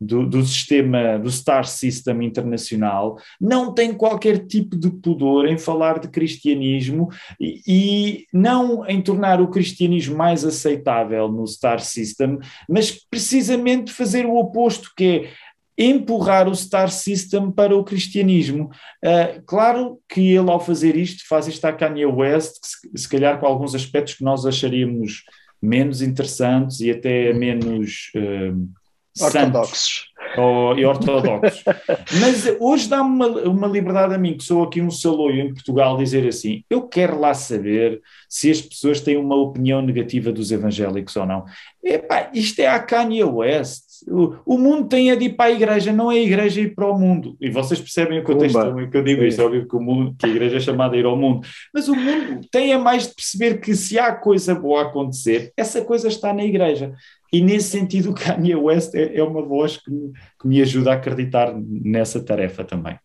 do, 0.00 0.24
do, 0.28 0.44
sistema, 0.44 1.18
do 1.18 1.30
Star 1.30 1.64
System 1.64 2.22
internacional, 2.22 3.18
não 3.40 3.74
tem 3.74 3.92
qualquer 3.92 4.46
tipo 4.46 4.76
de 4.76 4.90
pudor 4.90 5.46
em 5.46 5.58
falar 5.58 5.98
de 5.98 6.08
cristianismo 6.08 7.08
e, 7.40 7.60
e, 7.66 8.26
não 8.32 8.86
em 8.86 9.02
tornar 9.02 9.40
o 9.40 9.48
cristianismo 9.48 10.16
mais 10.16 10.44
aceitável 10.44 11.28
no 11.28 11.46
Star 11.46 11.80
System, 11.80 12.38
mas 12.68 12.92
precisamente 12.92 13.92
fazer 13.92 14.24
o 14.24 14.36
oposto, 14.36 14.92
que 14.96 15.04
é 15.04 15.30
empurrar 15.78 16.48
o 16.48 16.56
Star 16.56 16.90
System 16.90 17.52
para 17.52 17.76
o 17.76 17.84
cristianismo. 17.84 18.70
Uh, 19.04 19.40
claro 19.46 20.00
que 20.08 20.20
ele, 20.20 20.50
ao 20.50 20.58
fazer 20.58 20.96
isto, 20.96 21.22
faz 21.28 21.46
isto 21.46 21.64
a 21.64 21.72
Kanye 21.72 22.04
West, 22.04 22.56
se, 22.62 23.02
se, 23.02 23.08
calhar 23.08 23.38
com 23.38 23.46
alguns 23.46 23.76
aspectos 23.76 24.14
que 24.14 24.24
nós 24.24 24.44
acharíamos 24.44 25.22
menos 25.62 26.02
interessantes 26.02 26.80
e 26.80 26.90
até 26.90 27.32
menos 27.32 28.10
uh, 28.16 29.24
ortodoxos. 29.24 30.06
ou, 30.36 30.76
e 30.76 30.84
ortodoxos. 30.84 31.62
Mas 32.20 32.56
hoje 32.58 32.88
dá-me 32.88 33.10
uma, 33.10 33.26
uma 33.42 33.66
liberdade 33.68 34.14
a 34.14 34.18
mim, 34.18 34.36
que 34.36 34.44
sou 34.44 34.64
aqui 34.64 34.80
um 34.80 34.90
saloio 34.90 35.40
em 35.40 35.54
Portugal, 35.54 35.96
dizer 35.96 36.26
assim: 36.26 36.64
eu 36.68 36.88
quero 36.88 37.20
lá 37.20 37.34
saber 37.34 38.00
se 38.28 38.50
as 38.50 38.60
pessoas 38.60 39.00
têm 39.00 39.16
uma 39.16 39.36
opinião 39.36 39.80
negativa 39.80 40.32
dos 40.32 40.50
evangélicos 40.50 41.14
ou 41.14 41.26
não. 41.26 41.44
Epá, 41.82 42.30
isto 42.34 42.60
é 42.60 42.66
a 42.66 42.80
Kanye 42.80 43.22
West. 43.22 43.87
O, 44.06 44.36
o 44.54 44.58
mundo 44.58 44.88
tem 44.88 45.10
a 45.10 45.14
de 45.14 45.26
ir 45.26 45.30
para 45.34 45.46
a 45.46 45.50
igreja, 45.50 45.92
não 45.92 46.12
é 46.12 46.16
a 46.16 46.22
igreja 46.22 46.60
ir 46.60 46.74
para 46.74 46.86
o 46.86 46.98
mundo. 46.98 47.36
E 47.40 47.50
vocês 47.50 47.80
percebem 47.80 48.20
o 48.20 48.24
contexto 48.24 48.58
que 48.90 48.96
eu 48.96 49.02
digo 49.02 49.24
isto, 49.24 49.40
é 49.40 49.44
óbvio 49.44 49.66
que, 49.66 49.76
o 49.76 49.80
mundo, 49.80 50.14
que 50.18 50.26
a 50.26 50.28
igreja 50.28 50.56
é 50.58 50.60
chamada 50.60 50.94
a 50.94 50.98
ir 50.98 51.04
ao 51.04 51.16
mundo. 51.16 51.46
Mas 51.72 51.88
o 51.88 51.94
mundo 51.94 52.46
tem 52.50 52.72
a 52.72 52.78
mais 52.78 53.08
de 53.08 53.14
perceber 53.14 53.60
que 53.60 53.74
se 53.74 53.98
há 53.98 54.14
coisa 54.14 54.54
boa 54.54 54.82
a 54.82 54.84
acontecer, 54.86 55.52
essa 55.56 55.82
coisa 55.82 56.08
está 56.08 56.32
na 56.32 56.44
igreja. 56.44 56.94
E 57.32 57.40
nesse 57.40 57.70
sentido, 57.70 58.10
o 58.10 58.14
Kanye 58.14 58.56
West 58.56 58.94
é, 58.94 59.16
é 59.16 59.22
uma 59.22 59.42
voz 59.42 59.76
que 59.76 59.90
me, 59.90 60.12
que 60.40 60.48
me, 60.48 60.62
ajuda 60.62 60.92
a 60.92 60.94
acreditar 60.94 61.52
nessa 61.54 62.22
tarefa 62.22 62.64
também. 62.64 62.98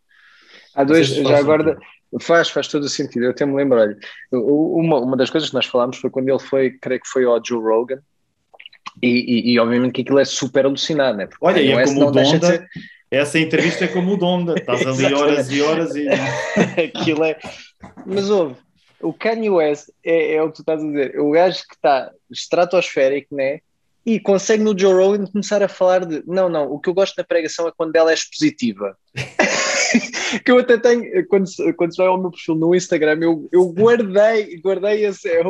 Há 0.76 0.84
dois, 0.84 1.08
já 1.08 1.38
agora 1.38 1.78
faz, 2.22 2.50
faz 2.50 2.68
todo 2.68 2.84
o 2.84 2.90
sentido. 2.90 3.26
Eu 3.26 3.32
até 3.32 3.46
me 3.46 3.56
lembro, 3.56 3.80
olha, 3.80 3.98
uma, 4.32 5.00
uma 5.00 5.18
das 5.18 5.30
coisas 5.30 5.50
que 5.50 5.56
nós 5.56 5.66
falámos 5.66 5.98
foi 5.98 6.10
quando 6.10 6.30
ele 6.30 6.40
foi, 6.40 6.72
creio 6.72 7.02
que 7.02 7.08
foi 7.08 7.26
ao 7.26 7.42
Joe 7.44 7.62
Rogan, 7.62 8.00
e, 9.02 9.08
e, 9.08 9.54
e 9.54 9.60
obviamente 9.60 9.94
que 9.94 10.02
aquilo 10.02 10.20
é 10.20 10.26
super 10.26 10.66
alucinado, 10.66 11.18
né? 11.18 11.28
Porque 11.28 11.46
olha, 11.46 11.62
e 11.62 11.72
é 11.72 11.84
como 11.86 12.08
o 12.08 12.12
Donda, 12.12 12.46
ser... 12.46 12.68
essa 13.10 13.40
entrevista 13.40 13.86
é 13.86 13.88
como 13.88 14.14
o 14.14 14.18
Donda, 14.18 14.56
estás 14.56 14.86
ali 14.86 15.12
horas 15.14 15.52
e 15.52 15.62
horas 15.62 15.96
e. 15.96 16.08
aquilo 16.82 17.24
é. 17.24 17.38
Mas 18.06 18.30
ouve, 18.30 18.56
o 19.02 19.14
Kanye 19.14 19.50
West 19.50 19.90
é, 20.04 20.36
é 20.36 20.44
o 20.44 20.50
que 20.50 20.56
tu 20.56 20.62
estás 20.62 20.82
a 20.82 20.86
dizer, 20.86 21.20
o 21.20 21.32
gajo 21.32 21.60
que 21.68 21.76
está 21.76 22.12
estratosférico, 22.32 23.36
né? 23.36 23.60
e 24.06 24.20
consegue 24.20 24.64
no 24.64 24.78
Joe 24.78 24.94
Rogan 24.94 25.26
começar 25.28 25.64
a 25.64 25.68
falar 25.68 26.06
de 26.06 26.24
não, 26.28 26.50
não, 26.50 26.72
o 26.72 26.80
que 26.80 26.90
eu 26.90 26.94
gosto 26.94 27.16
na 27.18 27.24
pregação 27.24 27.68
é 27.68 27.72
quando 27.76 27.96
ela 27.96 28.12
é 28.12 28.14
expositiva. 28.14 28.98
que 30.44 30.52
eu 30.52 30.58
até 30.58 30.78
tenho, 30.78 31.26
quando, 31.28 31.46
quando 31.78 31.92
se 31.92 31.98
vai 31.98 32.08
ao 32.08 32.20
meu 32.20 32.32
perfil 32.32 32.56
no 32.56 32.76
Instagram, 32.76 33.20
eu, 33.22 33.48
eu 33.52 33.66
guardei, 33.70 34.60
guardei 34.60 35.06
esse, 35.06 35.30
é 35.30 35.42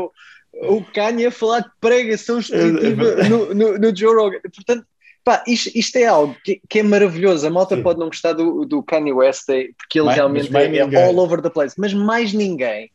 o, 0.53 0.83
Kanye 0.93 1.27
a 1.27 1.31
falar 1.31 1.61
de 1.61 1.69
pregação 1.81 2.39
expositiva 2.39 3.23
no, 3.29 3.53
no, 3.53 3.77
no 3.77 3.95
Joe 3.95 4.15
Rogan. 4.15 4.39
Portanto, 4.41 4.85
pá, 5.23 5.43
isto, 5.47 5.71
isto 5.75 5.95
é 5.97 6.05
algo 6.05 6.35
que, 6.43 6.61
que, 6.69 6.79
é 6.79 6.83
maravilhoso. 6.83 7.47
A 7.47 7.49
malta 7.49 7.77
pode 7.77 7.99
não 7.99 8.07
gostar 8.07 8.33
do, 8.33 8.65
do 8.65 8.83
Kanye 8.83 9.13
West, 9.13 9.49
é, 9.49 9.69
porque 9.77 9.99
ele 9.99 10.11
realmente 10.11 10.55
é, 10.55 10.77
é 10.77 11.05
all 11.05 11.17
over 11.19 11.41
the 11.41 11.49
place, 11.49 11.75
mas 11.77 11.93
mais 11.93 12.33
ninguém 12.33 12.89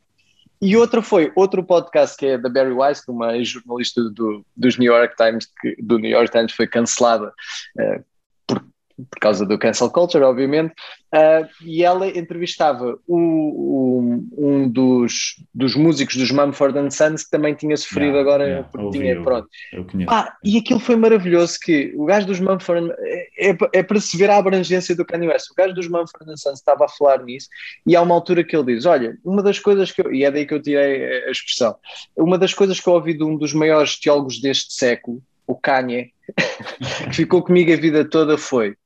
e 0.60 0.76
outra 0.76 1.00
foi 1.00 1.32
outro 1.36 1.62
podcast 1.62 2.16
que 2.16 2.26
é 2.26 2.38
da 2.38 2.48
Barry 2.48 2.72
Weiss, 2.72 3.06
uma 3.06 3.42
jornalista 3.44 4.02
do, 4.10 4.44
dos 4.56 4.76
New 4.76 4.92
York 4.92 5.14
Times, 5.16 5.48
que 5.60 5.76
do 5.80 5.98
New 5.98 6.10
York 6.10 6.32
Times 6.32 6.52
foi 6.52 6.66
cancelada 6.66 7.32
uh, 7.78 8.04
por 8.46 8.64
por 9.10 9.18
causa 9.20 9.46
do 9.46 9.58
cancel 9.58 9.90
culture, 9.90 10.24
obviamente, 10.24 10.72
uh, 11.14 11.48
e 11.62 11.84
ela 11.84 12.08
entrevistava 12.08 12.98
o, 13.06 13.16
o, 13.16 14.24
um 14.36 14.68
dos, 14.68 15.36
dos 15.54 15.76
músicos 15.76 16.16
dos 16.16 16.30
Mumford 16.30 16.92
Sons 16.92 17.24
que 17.24 17.30
também 17.30 17.54
tinha 17.54 17.76
sofrido 17.76 18.16
yeah, 18.16 18.20
agora 18.20 18.44
yeah, 18.44 18.68
porque 18.68 18.84
ouvi, 18.84 18.98
tinha, 18.98 19.22
pronto. 19.22 19.48
Eu, 19.72 19.86
eu 19.94 20.06
ah, 20.08 20.34
e 20.42 20.58
aquilo 20.58 20.80
foi 20.80 20.96
maravilhoso 20.96 21.58
que 21.62 21.92
o 21.96 22.06
gajo 22.06 22.26
dos 22.26 22.40
Mumford 22.40 22.92
é, 22.98 23.50
é, 23.50 23.56
é, 23.72 23.82
para 23.82 24.00
se 24.00 24.16
ver 24.16 24.30
a 24.30 24.38
abrangência 24.38 24.96
do 24.96 25.04
Kanye 25.04 25.28
West, 25.28 25.50
o 25.50 25.54
gajo 25.54 25.74
dos 25.74 25.88
Mumford 25.88 26.36
Sons 26.36 26.58
estava 26.58 26.86
a 26.86 26.88
falar 26.88 27.22
nisso 27.22 27.48
e 27.86 27.94
há 27.94 28.02
uma 28.02 28.14
altura 28.14 28.42
que 28.42 28.56
ele 28.56 28.74
diz, 28.74 28.84
olha, 28.84 29.16
uma 29.24 29.42
das 29.42 29.58
coisas 29.58 29.92
que 29.92 30.02
eu, 30.02 30.12
e 30.12 30.24
é 30.24 30.30
daí 30.30 30.44
que 30.46 30.54
eu 30.54 30.62
tirei 30.62 31.24
a 31.24 31.30
expressão, 31.30 31.76
uma 32.16 32.36
das 32.36 32.52
coisas 32.52 32.80
que 32.80 32.88
eu 32.88 32.94
ouvi 32.94 33.14
de 33.14 33.22
um 33.22 33.36
dos 33.36 33.52
maiores 33.52 33.98
teólogos 33.98 34.40
deste 34.40 34.72
século, 34.72 35.22
o 35.46 35.54
Kanye, 35.54 36.12
que 37.08 37.16
ficou 37.16 37.42
comigo 37.42 37.72
a 37.72 37.76
vida 37.76 38.04
toda 38.04 38.36
foi 38.36 38.76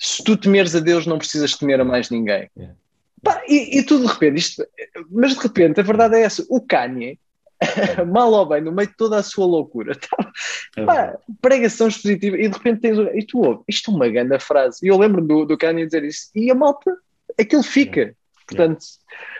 se 0.00 0.24
tu 0.24 0.34
temeres 0.34 0.74
a 0.74 0.80
Deus, 0.80 1.06
não 1.06 1.18
precisas 1.18 1.54
temer 1.54 1.78
a 1.78 1.84
mais 1.84 2.08
ninguém. 2.08 2.48
Yeah. 2.56 2.74
Pá, 3.22 3.42
e, 3.46 3.78
e 3.78 3.82
tu 3.82 4.00
de 4.00 4.06
repente, 4.06 4.38
isto, 4.38 4.66
mas 5.10 5.34
de 5.34 5.42
repente 5.42 5.78
a 5.78 5.82
verdade 5.82 6.16
é 6.16 6.22
essa: 6.22 6.44
o 6.48 6.58
Kanye, 6.58 7.18
mal 8.10 8.32
ou 8.32 8.46
bem, 8.46 8.62
no 8.62 8.72
meio 8.72 8.88
de 8.88 8.96
toda 8.96 9.18
a 9.18 9.22
sua 9.22 9.44
loucura, 9.44 9.94
tá, 9.94 10.32
é 10.78 10.84
pá, 10.86 11.18
pregação 11.42 11.88
expositiva, 11.88 12.38
e 12.38 12.48
de 12.48 12.56
repente 12.56 12.80
tens. 12.80 12.96
E 13.14 13.26
tu 13.26 13.40
ouves, 13.40 13.62
isto 13.68 13.90
é 13.90 13.94
uma 13.94 14.08
grande 14.08 14.38
frase. 14.38 14.78
E 14.82 14.88
eu 14.88 14.96
lembro 14.96 15.20
do, 15.20 15.44
do 15.44 15.58
Kanye 15.58 15.84
dizer 15.84 16.02
isso, 16.04 16.30
e 16.34 16.50
a 16.50 16.54
malta, 16.54 16.96
aquilo 17.38 17.62
fica. 17.62 18.00
Yeah. 18.00 18.16
Portanto, 18.46 18.84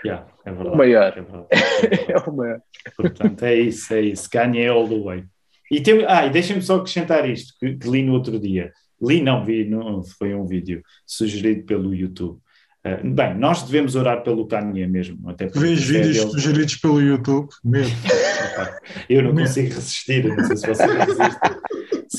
yeah. 0.04 0.26
É 0.44 0.52
verdade, 0.52 0.74
o 0.74 0.76
maior. 0.76 1.08
É, 1.16 1.22
verdade, 1.22 1.46
é, 1.50 1.96
verdade. 1.96 2.12
é 2.12 2.18
o 2.18 2.32
maior. 2.36 2.60
Portanto, 2.96 3.44
é 3.44 3.54
isso, 3.54 3.94
é 3.94 4.00
isso. 4.02 4.30
Kanye 4.30 4.68
all 4.68 4.86
the 4.86 4.98
way. 4.98 5.24
E 5.70 5.80
tem, 5.80 6.04
ah, 6.06 6.26
e 6.26 6.30
deixem-me 6.30 6.60
só 6.60 6.76
acrescentar 6.76 7.28
isto, 7.28 7.54
que, 7.58 7.76
que 7.76 7.88
li 7.88 8.02
no 8.02 8.12
outro 8.12 8.38
dia. 8.38 8.72
Li, 9.02 9.22
não 9.22 9.44
vi, 9.44 9.64
não, 9.64 10.02
foi 10.02 10.34
um 10.34 10.46
vídeo 10.46 10.82
sugerido 11.06 11.64
pelo 11.64 11.94
YouTube. 11.94 12.38
Uh, 12.86 13.10
bem, 13.10 13.36
nós 13.36 13.62
devemos 13.62 13.94
orar 13.94 14.22
pelo 14.22 14.46
Kanye 14.46 14.86
mesmo. 14.86 15.28
Até 15.28 15.46
Vês 15.48 15.82
vídeos 15.82 16.16
dele... 16.16 16.30
sugeridos 16.30 16.76
pelo 16.76 17.00
YouTube? 17.00 17.48
Mesmo. 17.64 17.96
Eu 19.08 19.22
não 19.22 19.34
consigo 19.34 19.68
resistir, 19.68 20.24
não 20.24 20.44
sei 20.46 20.56
se 20.56 20.66
você 20.66 20.86
resiste. 20.86 21.59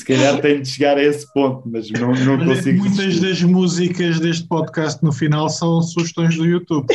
Se 0.02 0.06
calhar 0.06 0.40
tenho 0.40 0.60
de 0.60 0.68
chegar 0.68 0.98
a 0.98 1.02
esse 1.02 1.32
ponto, 1.32 1.62
mas 1.64 1.88
não, 1.88 2.12
não 2.12 2.44
consigo. 2.44 2.80
Muitas 2.80 3.20
das 3.20 3.40
músicas 3.40 4.18
deste 4.18 4.48
podcast 4.48 5.00
no 5.00 5.12
final 5.12 5.48
são 5.48 5.80
sugestões 5.80 6.36
do 6.36 6.44
YouTube. 6.44 6.88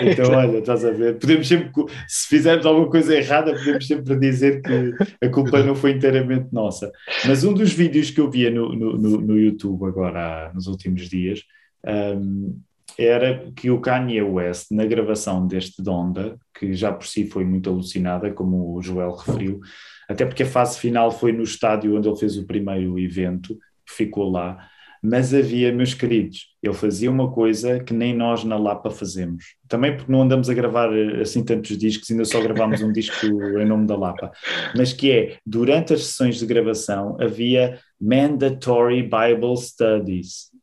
Então, 0.00 0.32
olha, 0.32 0.60
estás 0.60 0.82
a 0.82 0.90
ver? 0.90 1.18
Podemos 1.18 1.46
sempre, 1.46 1.70
se 2.08 2.26
fizermos 2.26 2.64
alguma 2.64 2.88
coisa 2.88 3.14
errada, 3.14 3.52
podemos 3.52 3.86
sempre 3.86 4.16
dizer 4.16 4.62
que 4.62 4.94
a 5.22 5.28
culpa 5.28 5.62
não 5.62 5.74
foi 5.74 5.90
inteiramente 5.90 6.46
nossa. 6.52 6.90
Mas 7.26 7.44
um 7.44 7.52
dos 7.52 7.70
vídeos 7.70 8.10
que 8.10 8.18
eu 8.18 8.30
via 8.30 8.50
no, 8.50 8.74
no, 8.74 8.96
no, 8.96 9.20
no 9.20 9.38
YouTube 9.38 9.84
agora, 9.84 10.50
nos 10.54 10.66
últimos 10.66 11.06
dias, 11.10 11.42
um, 11.86 12.58
era 12.98 13.44
que 13.54 13.70
o 13.70 13.78
Kanye 13.78 14.22
West, 14.22 14.70
na 14.70 14.86
gravação 14.86 15.46
deste 15.46 15.82
Donda, 15.82 16.38
que 16.58 16.72
já 16.72 16.90
por 16.90 17.06
si 17.06 17.26
foi 17.26 17.44
muito 17.44 17.68
alucinada, 17.68 18.32
como 18.32 18.74
o 18.74 18.80
Joel 18.80 19.16
referiu, 19.16 19.60
até 20.08 20.24
porque 20.24 20.42
a 20.42 20.46
fase 20.46 20.78
final 20.78 21.10
foi 21.10 21.32
no 21.32 21.42
estádio 21.42 21.96
onde 21.96 22.08
ele 22.08 22.18
fez 22.18 22.36
o 22.36 22.46
primeiro 22.46 22.98
evento, 22.98 23.58
ficou 23.86 24.30
lá, 24.30 24.68
mas 25.06 25.34
havia, 25.34 25.70
meus 25.70 25.92
queridos, 25.92 26.46
ele 26.62 26.72
fazia 26.72 27.10
uma 27.10 27.30
coisa 27.30 27.78
que 27.78 27.92
nem 27.92 28.16
nós 28.16 28.42
na 28.42 28.56
Lapa 28.56 28.88
fazemos. 28.88 29.44
Também 29.68 29.94
porque 29.94 30.10
não 30.10 30.22
andamos 30.22 30.48
a 30.48 30.54
gravar 30.54 30.90
eh, 30.96 31.20
assim 31.20 31.44
tantos 31.44 31.76
discos, 31.76 32.10
ainda 32.10 32.24
só 32.24 32.40
gravámos 32.40 32.80
um 32.80 32.90
disco 32.90 33.26
em 33.60 33.66
nome 33.66 33.86
da 33.86 33.98
Lapa. 33.98 34.32
Mas 34.74 34.94
que 34.94 35.12
é, 35.12 35.36
durante 35.44 35.92
as 35.92 36.04
sessões 36.06 36.38
de 36.38 36.46
gravação 36.46 37.18
havia 37.20 37.78
mandatory 38.00 39.02
Bible 39.02 39.54
studies. 39.58 40.53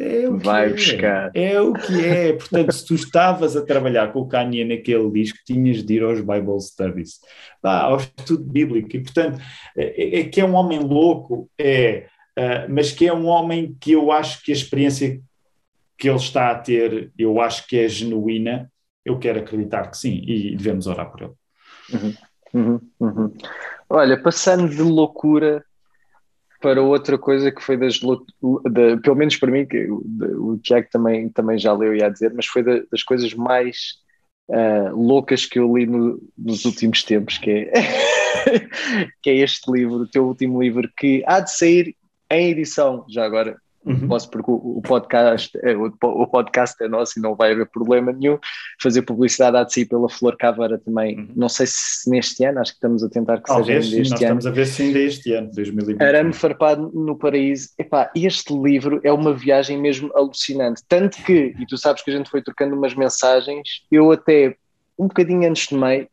É 0.00 0.26
o 0.26 0.38
Vai 0.38 0.70
é. 0.70 0.72
buscar. 0.72 1.30
É 1.34 1.60
o 1.60 1.74
que 1.74 2.06
é. 2.06 2.32
Portanto, 2.32 2.72
se 2.72 2.86
tu 2.86 2.94
estavas 2.94 3.54
a 3.54 3.66
trabalhar 3.66 4.10
com 4.10 4.20
o 4.20 4.26
Kanye 4.26 4.64
naquele 4.64 5.10
disco, 5.10 5.38
tinhas 5.44 5.84
de 5.84 5.94
ir 5.94 6.02
aos 6.02 6.20
Bible 6.22 6.58
Studies, 6.58 7.20
ah, 7.62 7.82
ao 7.82 7.98
estudo 7.98 8.42
bíblico. 8.42 8.96
E, 8.96 9.00
portanto, 9.00 9.38
é, 9.76 10.02
é, 10.02 10.20
é 10.20 10.24
que 10.24 10.40
é 10.40 10.44
um 10.44 10.54
homem 10.54 10.78
louco, 10.78 11.50
é, 11.58 12.06
uh, 12.38 12.72
mas 12.72 12.90
que 12.90 13.06
é 13.06 13.12
um 13.12 13.26
homem 13.26 13.76
que 13.78 13.92
eu 13.92 14.10
acho 14.10 14.42
que 14.42 14.50
a 14.50 14.54
experiência 14.54 15.20
que 15.98 16.08
ele 16.08 16.16
está 16.16 16.50
a 16.50 16.54
ter, 16.54 17.12
eu 17.18 17.38
acho 17.38 17.66
que 17.66 17.78
é 17.78 17.86
genuína. 17.86 18.72
Eu 19.04 19.18
quero 19.18 19.40
acreditar 19.40 19.90
que 19.90 19.98
sim, 19.98 20.22
e 20.26 20.56
devemos 20.56 20.86
orar 20.86 21.10
por 21.10 21.22
ele. 21.22 21.32
Uhum, 21.92 22.14
uhum, 22.54 22.80
uhum. 23.00 23.34
Olha, 23.88 24.22
passando 24.22 24.66
de 24.66 24.80
loucura 24.80 25.62
para 26.60 26.82
outra 26.82 27.18
coisa 27.18 27.50
que 27.50 27.62
foi 27.62 27.76
das 27.76 27.94
de, 27.94 28.96
pelo 29.02 29.16
menos 29.16 29.36
para 29.36 29.50
mim 29.50 29.66
que 29.66 29.90
o, 29.90 30.58
Tiago 30.62 30.88
também, 30.90 31.28
também 31.30 31.58
já 31.58 31.72
leu 31.72 31.94
e 31.94 32.02
a 32.02 32.08
dizer, 32.08 32.32
mas 32.34 32.46
foi 32.46 32.62
das 32.62 33.02
coisas 33.02 33.32
mais 33.34 33.94
uh, 34.48 34.94
loucas 34.94 35.46
que 35.46 35.58
eu 35.58 35.74
li 35.76 35.86
no, 35.86 36.20
nos 36.36 36.64
últimos 36.64 37.02
tempos, 37.02 37.38
que 37.38 37.50
é, 37.50 37.72
que 39.22 39.30
é 39.30 39.36
este 39.36 39.70
livro, 39.72 39.96
o 39.96 40.08
teu 40.08 40.26
último 40.26 40.62
livro, 40.62 40.88
que 40.96 41.22
há 41.26 41.40
de 41.40 41.50
sair 41.50 41.96
em 42.30 42.50
edição, 42.50 43.04
já 43.08 43.24
agora 43.24 43.56
Uhum. 43.84 44.08
Posso, 44.08 44.30
porque 44.30 44.50
o, 44.50 44.80
podcast, 44.82 45.58
é, 45.62 45.74
o, 45.74 46.26
podcast 46.26 46.82
é 46.82 46.88
nosso 46.88 47.18
e 47.18 47.22
não 47.22 47.34
vai 47.34 47.52
haver 47.52 47.66
problema 47.66 48.12
nenhum. 48.12 48.38
Fazer 48.80 49.02
publicidade 49.02 49.66
de 49.66 49.72
sair 49.72 49.86
pela 49.86 50.08
Flor 50.08 50.36
Cavara 50.36 50.78
também. 50.78 51.18
Uhum. 51.18 51.28
Não 51.34 51.48
sei 51.48 51.66
se 51.66 52.08
neste 52.10 52.44
ano, 52.44 52.60
acho 52.60 52.72
que 52.72 52.76
estamos 52.76 53.02
a 53.02 53.08
tentar 53.08 53.38
que 53.38 53.44
Talvez, 53.44 53.86
seja 53.86 54.02
este 54.02 54.10
nós 54.10 54.22
ano. 54.22 54.38
Estamos 54.38 54.46
a 54.46 54.50
ver 54.50 54.66
se 54.66 54.82
ainda 54.82 54.98
este 54.98 55.32
ano, 55.32 55.50
2020. 55.54 56.02
Arame 56.02 56.32
Farpado 56.34 56.90
no 56.92 57.16
Paraíso. 57.16 57.70
Epá, 57.78 58.10
este 58.14 58.52
livro 58.52 59.00
é 59.02 59.12
uma 59.12 59.32
viagem 59.32 59.80
mesmo 59.80 60.10
alucinante. 60.14 60.82
Tanto 60.86 61.22
que, 61.22 61.54
e 61.58 61.66
tu 61.66 61.78
sabes 61.78 62.02
que 62.02 62.10
a 62.10 62.16
gente 62.16 62.30
foi 62.30 62.42
trocando 62.42 62.76
umas 62.76 62.94
mensagens, 62.94 63.82
eu 63.90 64.12
até 64.12 64.56
um 64.98 65.08
bocadinho 65.08 65.48
antes 65.48 65.68
de 65.68 65.74
meio, 65.74 66.06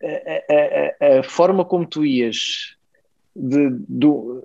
a, 0.00 0.06
a, 0.06 1.16
a, 1.16 1.18
a 1.18 1.22
forma 1.24 1.64
como 1.64 1.84
tu 1.84 2.04
ias 2.04 2.77
de, 3.38 3.70
do, 3.88 4.42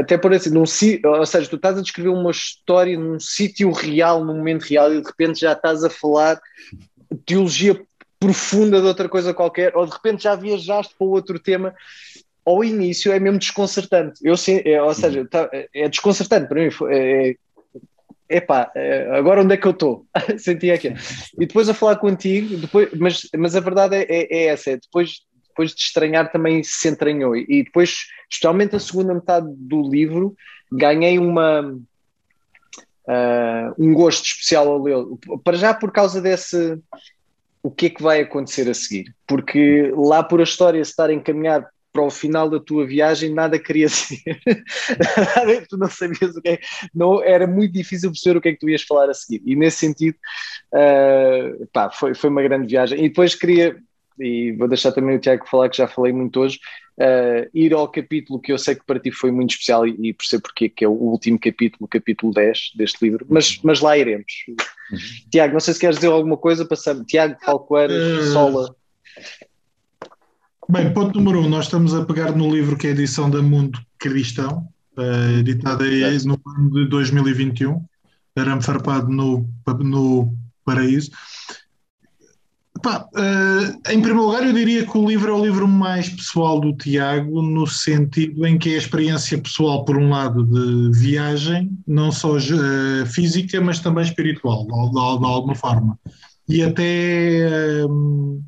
até 0.00 0.18
por 0.18 0.32
assim, 0.32 0.50
num, 0.50 0.64
ou 1.04 1.26
seja, 1.26 1.48
tu 1.48 1.56
estás 1.56 1.78
a 1.78 1.82
descrever 1.82 2.10
uma 2.10 2.30
história 2.30 2.98
num 2.98 3.18
sítio 3.18 3.70
real, 3.72 4.24
num 4.24 4.36
momento 4.36 4.62
real, 4.62 4.92
e 4.92 5.00
de 5.00 5.06
repente 5.06 5.40
já 5.40 5.52
estás 5.52 5.82
a 5.82 5.90
falar 5.90 6.40
teologia 7.24 7.80
profunda 8.18 8.80
de 8.80 8.86
outra 8.86 9.08
coisa 9.08 9.34
qualquer, 9.34 9.76
ou 9.76 9.86
de 9.86 9.92
repente 9.92 10.24
já 10.24 10.34
viajaste 10.34 10.94
para 10.98 11.06
outro 11.06 11.38
tema. 11.38 11.74
ao 12.44 12.62
início 12.62 13.12
é 13.12 13.18
mesmo 13.18 13.38
desconcertante. 13.38 14.20
Eu, 14.22 14.34
é, 14.64 14.82
ou 14.82 14.94
seja, 14.94 15.26
tá, 15.26 15.50
é 15.74 15.88
desconcertante 15.88 16.48
para 16.48 16.60
mim. 16.62 16.70
É, 16.90 17.30
é, 18.28 18.36
epá, 18.36 18.70
é, 18.74 19.08
agora 19.16 19.42
onde 19.42 19.54
é 19.54 19.56
que 19.56 19.66
eu 19.66 19.72
estou? 19.72 20.06
Senti 20.38 20.70
aqui. 20.70 20.94
E 21.38 21.46
depois 21.46 21.68
a 21.68 21.74
falar 21.74 21.96
contigo, 21.96 22.56
depois, 22.56 22.88
mas, 22.94 23.28
mas 23.36 23.56
a 23.56 23.60
verdade 23.60 23.96
é, 23.96 24.06
é, 24.08 24.26
é 24.30 24.44
essa, 24.46 24.70
é 24.70 24.76
depois, 24.76 25.22
depois 25.48 25.72
de 25.72 25.80
estranhar 25.80 26.30
também 26.30 26.62
se 26.62 26.88
entranhou. 26.88 27.36
E 27.36 27.64
depois, 27.64 28.06
especialmente 28.30 28.76
a 28.76 28.80
segunda 28.80 29.14
metade 29.14 29.46
do 29.50 29.88
livro, 29.88 30.34
ganhei 30.70 31.18
uma 31.18 31.62
uh, 33.06 33.74
um 33.78 33.94
gosto 33.94 34.24
especial 34.24 34.68
ao 34.68 34.82
lê-lo. 34.82 35.18
Para 35.42 35.56
já 35.56 35.72
por 35.72 35.90
causa 35.92 36.20
desse 36.20 36.78
o 37.62 37.70
que 37.70 37.86
é 37.86 37.90
que 37.90 38.02
vai 38.02 38.20
acontecer 38.20 38.68
a 38.70 38.74
seguir. 38.74 39.14
Porque 39.26 39.92
lá 39.96 40.22
por 40.22 40.40
a 40.40 40.44
história 40.44 40.80
estar 40.80 41.10
a 41.10 41.14
encaminhar 41.14 41.68
para 41.92 42.04
o 42.04 42.10
final 42.10 42.50
da 42.50 42.60
tua 42.60 42.86
viagem 42.86 43.32
nada 43.32 43.58
queria 43.58 43.88
ser. 43.90 44.20
tu 45.68 45.78
não 45.78 45.88
sabias 45.88 46.36
o 46.36 46.42
que 46.42 46.50
é. 46.50 46.58
Não, 46.94 47.22
era 47.24 47.46
muito 47.46 47.72
difícil 47.72 48.10
perceber 48.10 48.38
o 48.38 48.40
que 48.40 48.48
é 48.50 48.52
que 48.52 48.58
tu 48.58 48.68
ias 48.68 48.82
falar 48.82 49.08
a 49.08 49.14
seguir. 49.14 49.42
E 49.46 49.56
nesse 49.56 49.78
sentido, 49.78 50.16
uh, 50.74 51.66
pá, 51.72 51.90
foi, 51.90 52.14
foi 52.14 52.28
uma 52.28 52.42
grande 52.42 52.68
viagem. 52.68 53.02
E 53.02 53.08
depois 53.08 53.34
queria, 53.34 53.76
e 54.18 54.52
vou 54.52 54.68
deixar 54.68 54.92
também 54.92 55.16
o 55.16 55.20
Tiago 55.20 55.46
falar, 55.48 55.68
que 55.68 55.76
já 55.76 55.86
falei 55.86 56.12
muito 56.12 56.40
hoje, 56.40 56.58
uh, 56.98 57.48
ir 57.54 57.72
ao 57.72 57.88
capítulo 57.88 58.40
que 58.40 58.52
eu 58.52 58.58
sei 58.58 58.74
que 58.74 58.84
para 58.86 58.98
ti 59.00 59.10
foi 59.10 59.30
muito 59.30 59.50
especial 59.50 59.86
e, 59.86 59.96
e 60.08 60.12
percebo 60.12 60.42
porque, 60.44 60.68
que 60.68 60.84
é 60.84 60.88
o 60.88 60.92
último 60.92 61.38
capítulo, 61.38 61.84
o 61.84 61.88
capítulo 61.88 62.32
10 62.32 62.72
deste 62.74 63.04
livro, 63.04 63.26
mas, 63.28 63.60
mas 63.62 63.80
lá 63.80 63.96
iremos. 63.96 64.32
Uhum. 64.48 64.96
Tiago, 65.30 65.52
não 65.52 65.60
sei 65.60 65.74
se 65.74 65.80
queres 65.80 65.96
dizer 65.96 66.08
alguma 66.08 66.36
coisa, 66.36 66.64
passamos. 66.64 67.06
Tiago 67.06 67.36
Falcoeiras, 67.44 68.28
uh... 68.28 68.32
Sola. 68.32 68.76
Bem, 70.68 70.92
ponto 70.92 71.18
número 71.18 71.42
um, 71.42 71.48
nós 71.48 71.66
estamos 71.66 71.94
a 71.94 72.04
pegar 72.04 72.34
no 72.34 72.52
livro 72.52 72.76
que 72.76 72.88
é 72.88 72.90
a 72.90 72.92
edição 72.92 73.30
da 73.30 73.40
Mundo 73.40 73.78
Cristão, 73.98 74.68
uh, 74.98 75.38
editada 75.38 75.84
no 76.24 76.40
ano 76.44 76.70
de 76.72 76.88
2021, 76.88 77.84
arame 78.36 78.62
farpado 78.62 79.08
no, 79.08 79.48
no 79.78 80.34
Paraíso. 80.64 81.12
Pá, 82.82 83.08
uh, 83.14 83.90
em 83.90 84.00
primeiro 84.00 84.26
lugar, 84.26 84.44
eu 84.44 84.52
diria 84.52 84.84
que 84.84 84.98
o 84.98 85.08
livro 85.08 85.30
é 85.30 85.34
o 85.34 85.44
livro 85.44 85.66
mais 85.66 86.08
pessoal 86.08 86.60
do 86.60 86.74
Tiago, 86.74 87.40
no 87.42 87.66
sentido 87.66 88.46
em 88.46 88.58
que 88.58 88.70
é 88.70 88.74
a 88.74 88.78
experiência 88.78 89.38
pessoal, 89.38 89.84
por 89.84 89.96
um 89.96 90.10
lado, 90.10 90.44
de 90.44 90.98
viagem, 90.98 91.70
não 91.86 92.12
só 92.12 92.36
uh, 92.36 93.06
física, 93.06 93.60
mas 93.60 93.80
também 93.80 94.04
espiritual, 94.04 94.66
de, 94.66 94.72
de, 94.72 94.92
de 94.92 95.26
alguma 95.26 95.54
forma. 95.54 95.98
E 96.48 96.62
até. 96.62 97.84
Uh, 97.86 98.42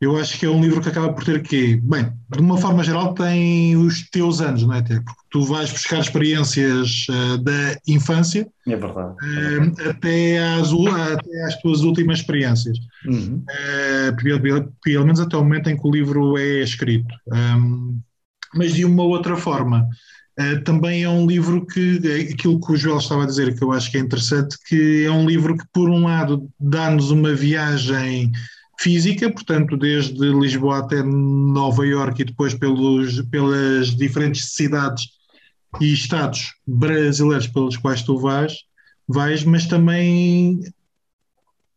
eu 0.00 0.16
acho 0.16 0.38
que 0.38 0.44
é 0.44 0.50
um 0.50 0.60
livro 0.60 0.80
que 0.80 0.88
acaba 0.88 1.12
por 1.12 1.24
ter 1.24 1.42
que, 1.42 1.76
bem, 1.76 2.12
de 2.30 2.40
uma 2.40 2.58
forma 2.58 2.84
geral 2.84 3.14
tem 3.14 3.76
os 3.76 4.08
teus 4.10 4.40
anos, 4.40 4.62
não 4.62 4.74
é, 4.74 4.82
Porque 4.82 5.20
tu 5.30 5.42
vais 5.44 5.72
buscar 5.72 6.00
experiências 6.00 7.06
uh, 7.08 7.38
da 7.38 7.78
infância 7.86 8.46
é 8.66 8.76
verdade, 8.76 9.14
uh, 9.14 9.90
até, 9.90 10.38
às, 10.38 10.70
até 10.72 11.44
às 11.44 11.60
tuas 11.60 11.80
últimas 11.80 12.18
experiências. 12.18 12.78
Uhum. 13.06 13.42
Uh, 13.42 14.16
pelo, 14.16 14.72
pelo, 14.82 15.04
menos 15.04 15.20
até 15.20 15.36
o 15.36 15.42
momento 15.42 15.70
em 15.70 15.76
que 15.76 15.86
o 15.86 15.90
livro 15.90 16.36
é 16.36 16.62
escrito. 16.62 17.14
Um, 17.32 18.00
mas 18.54 18.74
de 18.74 18.84
uma 18.84 19.02
outra 19.02 19.36
forma. 19.36 19.86
Também 20.66 21.02
é 21.02 21.08
um 21.08 21.26
livro 21.26 21.64
que, 21.64 21.98
aquilo 22.30 22.60
que 22.60 22.72
o 22.72 22.76
Joel 22.76 22.98
estava 22.98 23.22
a 23.22 23.26
dizer, 23.26 23.56
que 23.56 23.64
eu 23.64 23.72
acho 23.72 23.90
que 23.90 23.96
é 23.96 24.00
interessante, 24.00 24.58
que 24.68 25.06
é 25.06 25.10
um 25.10 25.26
livro 25.26 25.56
que, 25.56 25.64
por 25.72 25.88
um 25.88 26.04
lado, 26.04 26.46
dá-nos 26.60 27.10
uma 27.10 27.32
viagem 27.32 28.30
física, 28.78 29.30
portanto, 29.30 29.76
desde 29.76 30.18
Lisboa 30.32 30.78
até 30.78 31.02
Nova 31.02 31.86
Iorque 31.86 32.22
e 32.22 32.26
depois 32.26 32.54
pelos, 32.54 33.20
pelas 33.22 33.94
diferentes 33.96 34.54
cidades 34.54 35.04
e 35.80 35.92
estados 35.92 36.54
brasileiros 36.66 37.46
pelos 37.46 37.76
quais 37.76 38.02
tu 38.02 38.18
vais, 38.18 38.54
vais, 39.08 39.44
mas 39.44 39.66
também 39.66 40.60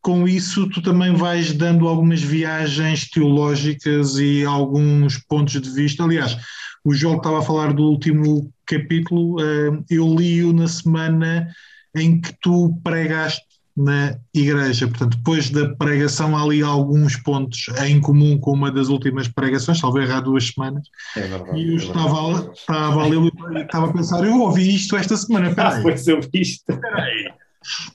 com 0.02 0.28
isso 0.28 0.70
tu 0.70 0.82
também 0.82 1.14
vais 1.14 1.54
dando 1.54 1.88
algumas 1.88 2.22
viagens 2.22 3.10
teológicas 3.10 4.18
e 4.18 4.46
alguns 4.46 5.18
pontos 5.18 5.60
de 5.62 5.70
vista. 5.70 6.04
Aliás, 6.04 6.38
o 6.84 6.94
João 6.94 7.18
estava 7.18 7.40
a 7.40 7.44
falar 7.44 7.74
do 7.74 7.84
último 7.84 8.52
capítulo, 8.66 9.42
eh, 9.42 9.84
eu 9.90 10.16
li-o 10.16 10.54
na 10.54 10.68
semana 10.68 11.48
em 11.96 12.20
que 12.22 12.34
tu 12.42 12.80
pregaste 12.84 13.49
na 13.80 14.20
igreja. 14.34 14.88
Portanto, 14.88 15.18
depois 15.18 15.50
da 15.50 15.74
pregação, 15.76 16.36
há 16.36 16.44
ali 16.44 16.62
alguns 16.62 17.16
pontos 17.16 17.68
em 17.86 18.00
comum 18.02 18.38
com 18.38 18.52
uma 18.52 18.70
das 18.70 18.90
últimas 18.90 19.30
pregações, 19.30 19.80
talvez 19.80 20.10
há 20.12 20.20
duas 20.20 20.48
semanas. 20.48 20.86
É 21.16 21.22
verdade, 21.22 21.58
e 21.58 21.68
eu 21.70 21.74
é 21.74 21.76
estava, 21.78 22.52
estava 22.54 23.06
ali 23.06 23.18
e 23.18 23.62
estava 23.62 23.90
a 23.90 23.94
pensar: 23.94 24.26
eu 24.26 24.42
ouvi 24.42 24.76
isto 24.76 24.98
esta 24.98 25.16
semana. 25.16 25.54
Ah, 25.58 25.80
pois 25.82 26.08
eu 26.08 26.20
vi 26.22 26.42
isto. 26.42 26.66
Peraí. 26.66 27.32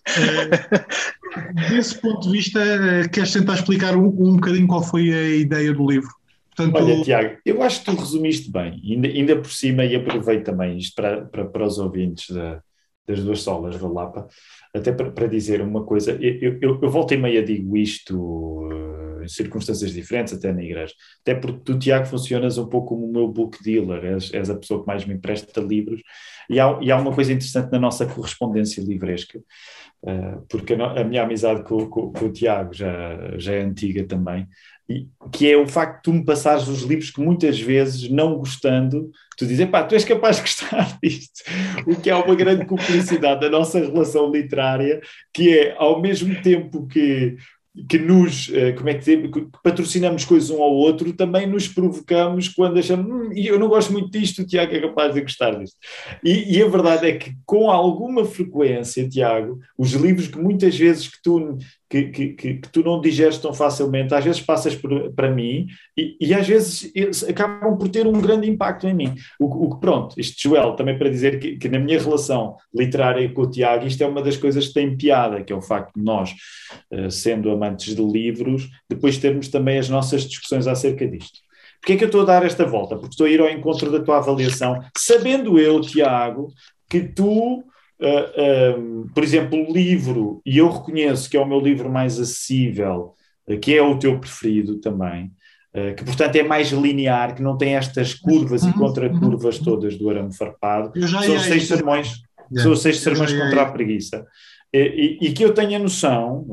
É, 0.09 1.71
desse 1.71 2.01
ponto 2.01 2.23
de 2.23 2.31
vista, 2.31 2.61
eh, 2.61 3.09
queres 3.09 3.33
tentar 3.33 3.55
explicar 3.55 3.97
um, 3.97 4.07
um 4.07 4.35
bocadinho 4.37 4.69
qual 4.69 4.83
foi 4.83 5.13
a 5.13 5.31
ideia 5.37 5.73
do 5.73 5.91
livro? 5.91 6.11
Portanto, 6.55 6.77
Olha, 6.77 7.03
Tiago, 7.03 7.37
eu 7.45 7.63
acho 7.63 7.81
que 7.81 7.87
tu 7.87 7.97
resumiste 7.97 8.51
bem, 8.51 8.81
ainda, 8.85 9.09
ainda 9.09 9.37
por 9.37 9.51
cima, 9.51 9.85
e 9.85 9.97
aproveito 9.97 10.45
também 10.45 10.79
isto 10.79 10.95
para, 10.95 11.23
para, 11.25 11.45
para 11.47 11.67
os 11.67 11.79
ouvintes 11.79 12.31
da, 12.31 12.63
das 13.07 13.23
duas 13.23 13.43
solas 13.43 13.79
da 13.79 13.89
Lapa, 13.89 14.27
até 14.75 14.93
para, 14.93 15.27
dizer 15.27 15.61
uma 15.61 15.85
coisa, 15.85 16.13
eu, 16.13 16.59
eu, 16.61 16.81
eu 16.83 16.91
volto 16.91 17.13
e 17.13 17.17
meia 17.17 17.45
digo 17.45 17.77
isto 17.77 18.17
uh, 18.17 19.23
em 19.23 19.29
circunstâncias 19.29 19.93
diferentes, 19.93 20.33
até 20.33 20.53
na 20.53 20.63
igreja, 20.63 20.93
até 21.21 21.35
porque 21.35 21.61
tu, 21.65 21.79
Tiago, 21.79 22.07
funcionas 22.07 22.59
um 22.59 22.67
pouco 22.67 22.89
como 22.89 23.07
o 23.07 23.13
meu 23.13 23.29
book 23.29 23.63
dealer, 23.63 24.05
és, 24.05 24.33
és 24.33 24.51
a 24.51 24.57
pessoa 24.57 24.81
que 24.81 24.87
mais 24.87 25.05
me 25.05 25.15
empresta 25.15 25.61
livros, 25.61 26.03
e 26.49 26.59
há, 26.59 26.79
e 26.81 26.91
há 26.91 26.97
uma 26.97 27.15
coisa 27.15 27.33
interessante 27.33 27.71
na 27.71 27.79
nossa 27.79 28.07
correspondência 28.07 28.83
livresca, 28.83 29.39
uh, 30.03 30.45
porque 30.49 30.75
a, 30.75 31.01
a, 31.01 31.05
minha 31.05 31.23
amizade 31.23 31.63
com, 31.63 31.89
com, 31.89 32.13
com, 32.13 32.25
o 32.27 32.33
Tiago 32.33 32.73
já, 32.73 33.39
já 33.39 33.53
é 33.53 33.63
antiga 33.63 34.05
também, 34.05 34.49
que 35.33 35.51
é 35.51 35.57
o 35.57 35.67
facto 35.67 35.97
de 35.97 36.03
tu 36.03 36.13
me 36.13 36.25
passares 36.25 36.69
os 36.69 36.83
livros 36.83 37.11
que 37.11 37.21
muitas 37.21 37.59
vezes, 37.59 38.11
não 38.11 38.37
gostando, 38.37 39.11
tu 39.37 39.47
dizes, 39.47 39.67
pá, 39.69 39.83
tu 39.83 39.95
és 39.95 40.05
capaz 40.05 40.37
de 40.37 40.43
gostar 40.43 40.99
disto, 41.03 41.43
o 41.87 41.97
que 41.97 42.11
é 42.11 42.15
uma 42.15 42.35
grande 42.35 42.67
cumplicidade 42.67 43.41
da 43.41 43.51
nossa 43.51 43.79
relação 43.79 44.31
literária, 44.31 45.01
que 45.33 45.59
é, 45.59 45.75
ao 45.79 46.01
mesmo 46.01 46.41
tempo 46.43 46.87
que 46.87 47.37
que 47.89 47.99
nos, 47.99 48.49
eh, 48.55 48.73
como 48.73 48.89
é 48.89 48.95
que, 48.95 49.01
dizer, 49.01 49.31
que 49.31 49.49
patrocinamos 49.63 50.25
coisas 50.25 50.49
um 50.49 50.63
ao 50.63 50.73
outro, 50.73 51.13
também 51.13 51.45
nos 51.45 51.67
provocamos 51.67 52.49
quando 52.49 52.79
achamos, 52.79 53.07
hum, 53.07 53.33
eu 53.35 53.59
não 53.59 53.69
gosto 53.69 53.93
muito 53.93 54.11
disto, 54.11 54.43
o 54.43 54.47
Tiago 54.47 54.73
é 54.73 54.81
capaz 54.81 55.13
de 55.13 55.21
gostar 55.21 55.59
disto. 55.59 55.77
E, 56.23 56.57
e, 56.57 56.63
a 56.63 56.69
verdade 56.69 57.09
é 57.09 57.17
que 57.17 57.33
com 57.45 57.69
alguma 57.71 58.25
frequência, 58.25 59.09
Tiago, 59.09 59.59
os 59.77 59.93
livros 59.93 60.29
que 60.29 60.39
muitas 60.39 60.77
vezes 60.79 61.09
que 61.09 61.21
tu 61.21 61.59
que, 61.95 62.05
que, 62.11 62.29
que, 62.31 62.55
que, 62.55 62.69
tu 62.71 62.83
não 62.83 63.01
digeres 63.01 63.39
tão 63.39 63.55
facilmente, 63.55 64.13
às 64.13 64.25
vezes 64.25 64.41
passas 64.41 64.75
por, 64.75 65.13
para 65.13 65.31
mim 65.31 65.69
e, 65.97 66.17
e, 66.21 66.35
às 66.35 66.47
vezes 66.47 66.93
acabam 67.29 67.79
por 67.79 67.89
ter 67.89 68.05
um 68.05 68.21
grande 68.21 68.51
impacto 68.51 68.89
em 68.89 68.95
mim. 68.95 69.15
O, 69.39 69.67
o 69.67 69.79
pronto, 69.79 70.19
isto, 70.19 70.43
Joel, 70.43 70.75
também 70.75 70.99
para 70.99 71.09
dizer 71.09 71.39
que, 71.39 71.57
que, 71.57 71.69
na 71.69 71.79
minha 71.79 72.01
relação 72.01 72.57
literária 72.75 73.29
com 73.33 73.43
o 73.43 73.51
Tiago, 73.51 73.87
isto 73.87 74.03
é 74.03 74.07
uma 74.09 74.23
das 74.23 74.37
coisas 74.37 74.67
que 74.67 74.75
tem 74.75 74.97
piada, 74.97 75.45
que 75.45 75.53
é 75.53 75.57
o 75.57 75.63
facto 75.63 75.95
de 75.95 76.03
nós, 76.03 76.33
uh, 76.91 77.11
sendo 77.11 77.51
amantes 77.51 77.95
de 77.95 78.03
livros, 78.03 78.69
depois 78.91 79.19
termos 79.19 79.47
também 79.47 79.79
as 79.79 79.89
nossas 79.89 80.25
discussões 80.25 80.67
acerca 80.67 81.07
disto. 81.07 81.39
Porquê 81.81 81.93
é 81.93 81.97
que 81.97 82.05
eu 82.05 82.09
estou 82.09 82.23
a 82.23 82.25
dar 82.25 82.45
esta 82.45 82.65
volta? 82.65 82.97
Porque 82.97 83.13
estou 83.13 83.27
a 83.27 83.31
ir 83.31 83.41
ao 83.41 83.49
encontro 83.49 83.93
da 83.93 84.01
tua 84.01 84.17
avaliação, 84.17 84.81
sabendo 84.97 85.61
eu, 85.61 85.81
Tiago, 85.81 86.53
que 86.91 87.01
tu 87.01 87.63
Uh, 88.05 88.07
ah, 88.07 88.79
um, 88.79 89.07
por 89.15 89.25
exemplo, 89.25 89.59
o 89.59 89.73
livro, 89.73 90.43
e 90.45 90.59
eu 90.59 90.69
reconheço 90.71 91.31
que 91.31 91.39
é 91.39 91.41
o 91.41 91.47
meu 91.47 91.59
livro 91.59 91.91
mais 91.91 92.21
acessível, 92.21 93.15
uh, 93.49 93.59
que 93.59 93.75
é 93.75 93.83
o 93.83 93.99
teu 93.99 94.21
preferido 94.21 94.79
também, 94.79 95.33
uh, 95.75 95.95
que 95.97 96.05
portanto 96.05 96.37
é 96.37 96.43
mais 96.43 96.69
linear, 96.69 97.35
que 97.35 97.43
não 97.43 97.57
tem 97.57 97.77
estas 97.77 98.13
curvas 98.13 98.63
e 98.63 98.73
contracurvas 98.75 99.59
todas 99.59 99.97
do 99.97 100.11
arame 100.11 100.37
farpado. 100.37 100.93
São 101.01 101.37
os 101.37 101.43
seis 101.45 101.67
sermões, 101.67 102.21
são 102.55 102.73
os 102.73 102.83
seis 102.83 103.01
sermões 103.01 103.33
contra 103.33 103.63
a 103.63 103.73
preguiça. 103.73 104.27
E, 104.77 105.19
e, 105.21 105.33
que 105.33 105.45
eu 105.45 105.55
tenha 105.55 105.79
noção, 105.79 106.45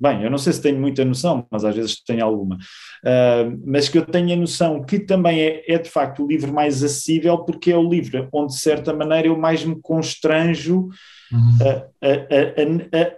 bem, 0.00 0.22
eu 0.22 0.30
não 0.30 0.38
sei 0.38 0.52
se 0.52 0.62
tenho 0.62 0.78
muita 0.78 1.04
noção, 1.04 1.44
mas 1.50 1.64
às 1.64 1.74
vezes 1.74 2.00
tenho 2.04 2.24
alguma, 2.24 2.54
uh, 2.54 3.60
mas 3.66 3.88
que 3.88 3.98
eu 3.98 4.06
tenha 4.06 4.36
noção 4.36 4.84
que 4.84 5.00
também 5.00 5.40
é, 5.40 5.64
é, 5.66 5.76
de 5.78 5.90
facto 5.90 6.22
o 6.22 6.28
livro 6.28 6.52
mais 6.52 6.84
acessível, 6.84 7.38
porque 7.38 7.72
é 7.72 7.76
o 7.76 7.88
livro 7.88 8.28
onde, 8.32 8.52
de 8.52 8.60
certa 8.60 8.94
maneira, 8.94 9.26
eu 9.26 9.36
mais 9.36 9.64
me 9.64 9.74
constranjo 9.82 10.88
uhum. 11.32 11.58
a, 11.60 12.06
a, 12.06 13.08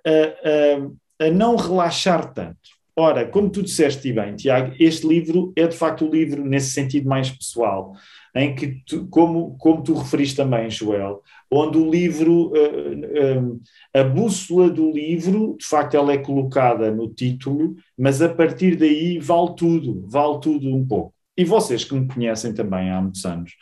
a, 1.20 1.26
a, 1.26 1.30
não 1.30 1.56
relaxar 1.56 2.32
tanto. 2.32 2.56
Ora, 2.98 3.26
como 3.26 3.50
tu 3.50 3.62
disseste 3.62 4.10
bem, 4.10 4.36
Tiago, 4.36 4.74
este 4.80 5.06
livro 5.06 5.52
é 5.54 5.66
de 5.66 5.76
facto 5.76 6.06
o 6.06 6.10
livro 6.10 6.42
nesse 6.42 6.70
sentido 6.70 7.06
mais 7.06 7.28
pessoal, 7.28 7.92
em 8.36 8.54
que, 8.54 8.82
tu, 8.86 9.06
como, 9.08 9.56
como 9.56 9.82
tu 9.82 9.94
referiste 9.94 10.36
também, 10.36 10.68
Joel, 10.70 11.22
onde 11.50 11.78
o 11.78 11.90
livro, 11.90 12.52
uh, 12.52 13.48
uh, 13.48 13.60
a 13.94 14.04
bússola 14.04 14.68
do 14.68 14.92
livro, 14.92 15.56
de 15.58 15.66
facto, 15.66 15.96
ela 15.96 16.12
é 16.12 16.18
colocada 16.18 16.90
no 16.90 17.08
título, 17.08 17.74
mas 17.98 18.20
a 18.20 18.28
partir 18.28 18.76
daí 18.76 19.18
vale 19.18 19.54
tudo, 19.56 20.06
vale 20.06 20.38
tudo 20.40 20.68
um 20.68 20.86
pouco. 20.86 21.14
e 21.36 21.44
vocês 21.44 21.82
que 21.84 21.94
me 21.94 22.06
conhecem 22.06 22.52
também 22.52 22.90
há 22.90 23.00
muitos 23.00 23.24
anos, 23.24 23.52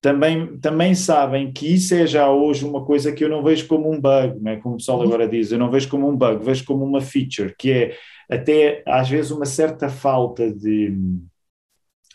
também, 0.00 0.58
também 0.58 0.94
sabem 0.94 1.52
que 1.52 1.74
isso 1.74 1.94
é 1.94 2.06
já 2.06 2.30
hoje 2.30 2.64
uma 2.64 2.84
coisa 2.84 3.12
que 3.12 3.22
eu 3.22 3.28
não 3.28 3.42
vejo 3.42 3.68
como 3.68 3.92
um 3.92 4.00
bug, 4.00 4.40
não 4.40 4.50
é? 4.50 4.56
como 4.56 4.74
o 4.74 4.78
pessoal 4.78 5.02
agora 5.02 5.28
diz, 5.28 5.52
eu 5.52 5.58
não 5.58 5.70
vejo 5.70 5.88
como 5.88 6.08
um 6.08 6.16
bug, 6.16 6.42
vejo 6.42 6.64
como 6.64 6.84
uma 6.84 7.00
feature, 7.00 7.54
que 7.56 7.70
é 7.70 7.96
até 8.28 8.82
às 8.86 9.08
vezes 9.08 9.30
uma 9.30 9.44
certa 9.44 9.88
falta 9.88 10.50
de 10.50 10.96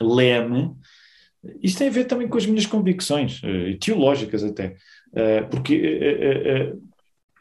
leme. 0.02 0.74
Isto 1.62 1.80
tem 1.80 1.88
a 1.88 1.92
ver 1.92 2.06
também 2.06 2.28
com 2.28 2.38
as 2.38 2.46
minhas 2.46 2.66
convicções, 2.66 3.42
uh, 3.44 3.78
teológicas 3.80 4.44
até, 4.44 4.76
uh, 5.12 5.48
porque 5.50 5.76
uh, 5.76 6.82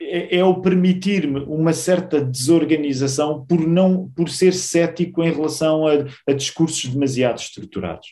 é, 0.00 0.38
é 0.38 0.44
o 0.44 0.60
permitir-me 0.60 1.40
uma 1.40 1.72
certa 1.72 2.24
desorganização 2.24 3.44
por 3.46 3.60
não 3.60 4.10
por 4.14 4.28
ser 4.28 4.52
cético 4.52 5.22
em 5.22 5.32
relação 5.32 5.86
a, 5.86 5.92
a 6.28 6.32
discursos 6.32 6.90
demasiado 6.90 7.38
estruturados. 7.38 8.08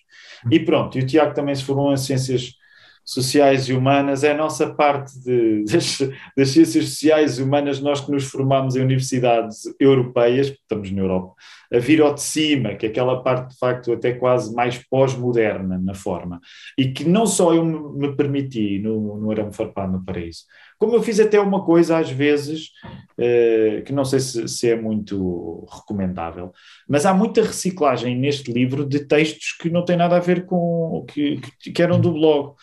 E 0.51 0.59
pronto, 0.59 0.99
e 0.99 1.03
o 1.03 1.07
Tiago 1.07 1.35
também 1.35 1.55
se 1.55 1.65
formou 1.65 1.93
em 1.93 1.97
ciências 1.97 2.55
sociais 3.05 3.69
e 3.69 3.73
humanas, 3.73 4.23
é 4.23 4.33
a 4.33 4.37
nossa 4.37 4.73
parte 4.73 5.19
de, 5.21 5.65
das, 5.71 5.99
das, 6.37 6.49
ciências 6.51 6.89
sociais 6.89 7.39
e 7.39 7.43
humanas, 7.43 7.81
nós 7.81 8.01
que 8.01 8.11
nos 8.11 8.25
formamos 8.25 8.77
em 8.77 8.81
universidades 8.81 9.63
europeias, 9.79 10.49
estamos 10.49 10.91
na 10.91 11.01
Europa, 11.01 11.35
a 11.73 11.79
vir 11.79 12.01
ao 12.01 12.15
de 12.15 12.23
cima, 12.23 12.75
que 12.75 12.87
é 12.87 12.89
aquela 12.89 13.23
parte 13.23 13.53
de 13.53 13.59
facto 13.59 13.93
até 13.93 14.13
quase 14.13 14.55
mais 14.55 14.79
pós-moderna 14.79 15.81
na 15.83 15.95
forma, 15.95 16.41
e 16.79 16.89
que 16.93 17.05
não 17.05 17.27
só 17.27 17.53
eu 17.55 17.65
me 17.65 18.15
permiti 18.15 18.79
no, 18.79 19.19
no 19.19 19.31
Arame 19.31 19.53
Farpado 19.53 19.93
no 19.93 20.05
Paraíso, 20.05 20.45
como 20.79 20.95
eu 20.95 21.03
fiz 21.03 21.21
até 21.21 21.41
uma 21.41 21.65
coisa 21.65 21.99
às 21.99 22.11
vezes, 22.11 22.71
eh, 23.17 23.83
que 23.87 23.93
não 23.93 24.05
sei 24.05 24.19
se, 24.19 24.49
se 24.49 24.69
é 24.69 24.75
muito 24.75 25.65
recomendável, 25.71 26.53
mas 26.89 27.07
há 27.07 27.15
muita 27.15 27.43
reciclagem 27.43 28.19
neste 28.19 28.53
livro 28.53 28.85
de 28.85 29.07
textos 29.07 29.57
que 29.61 29.71
não 29.71 29.85
têm 29.85 29.97
nada 29.97 30.17
a 30.17 30.21
ver 30.21 30.45
com, 30.45 31.05
que, 31.09 31.41
que 31.73 31.83
eram 31.83 32.01
do 32.01 32.13
blog 32.13 32.55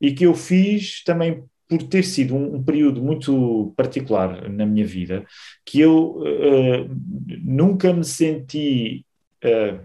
e 0.00 0.12
que 0.12 0.24
eu 0.24 0.34
fiz 0.34 1.02
também 1.04 1.44
por 1.68 1.82
ter 1.82 2.02
sido 2.02 2.34
um, 2.34 2.56
um, 2.56 2.62
período 2.62 3.02
muito 3.02 3.72
particular 3.76 4.48
na 4.48 4.64
minha 4.64 4.86
vida, 4.86 5.24
que 5.64 5.80
eu 5.80 6.16
uh, 6.16 6.96
nunca 7.44 7.92
me 7.92 8.04
senti 8.04 9.04
uh, 9.44 9.78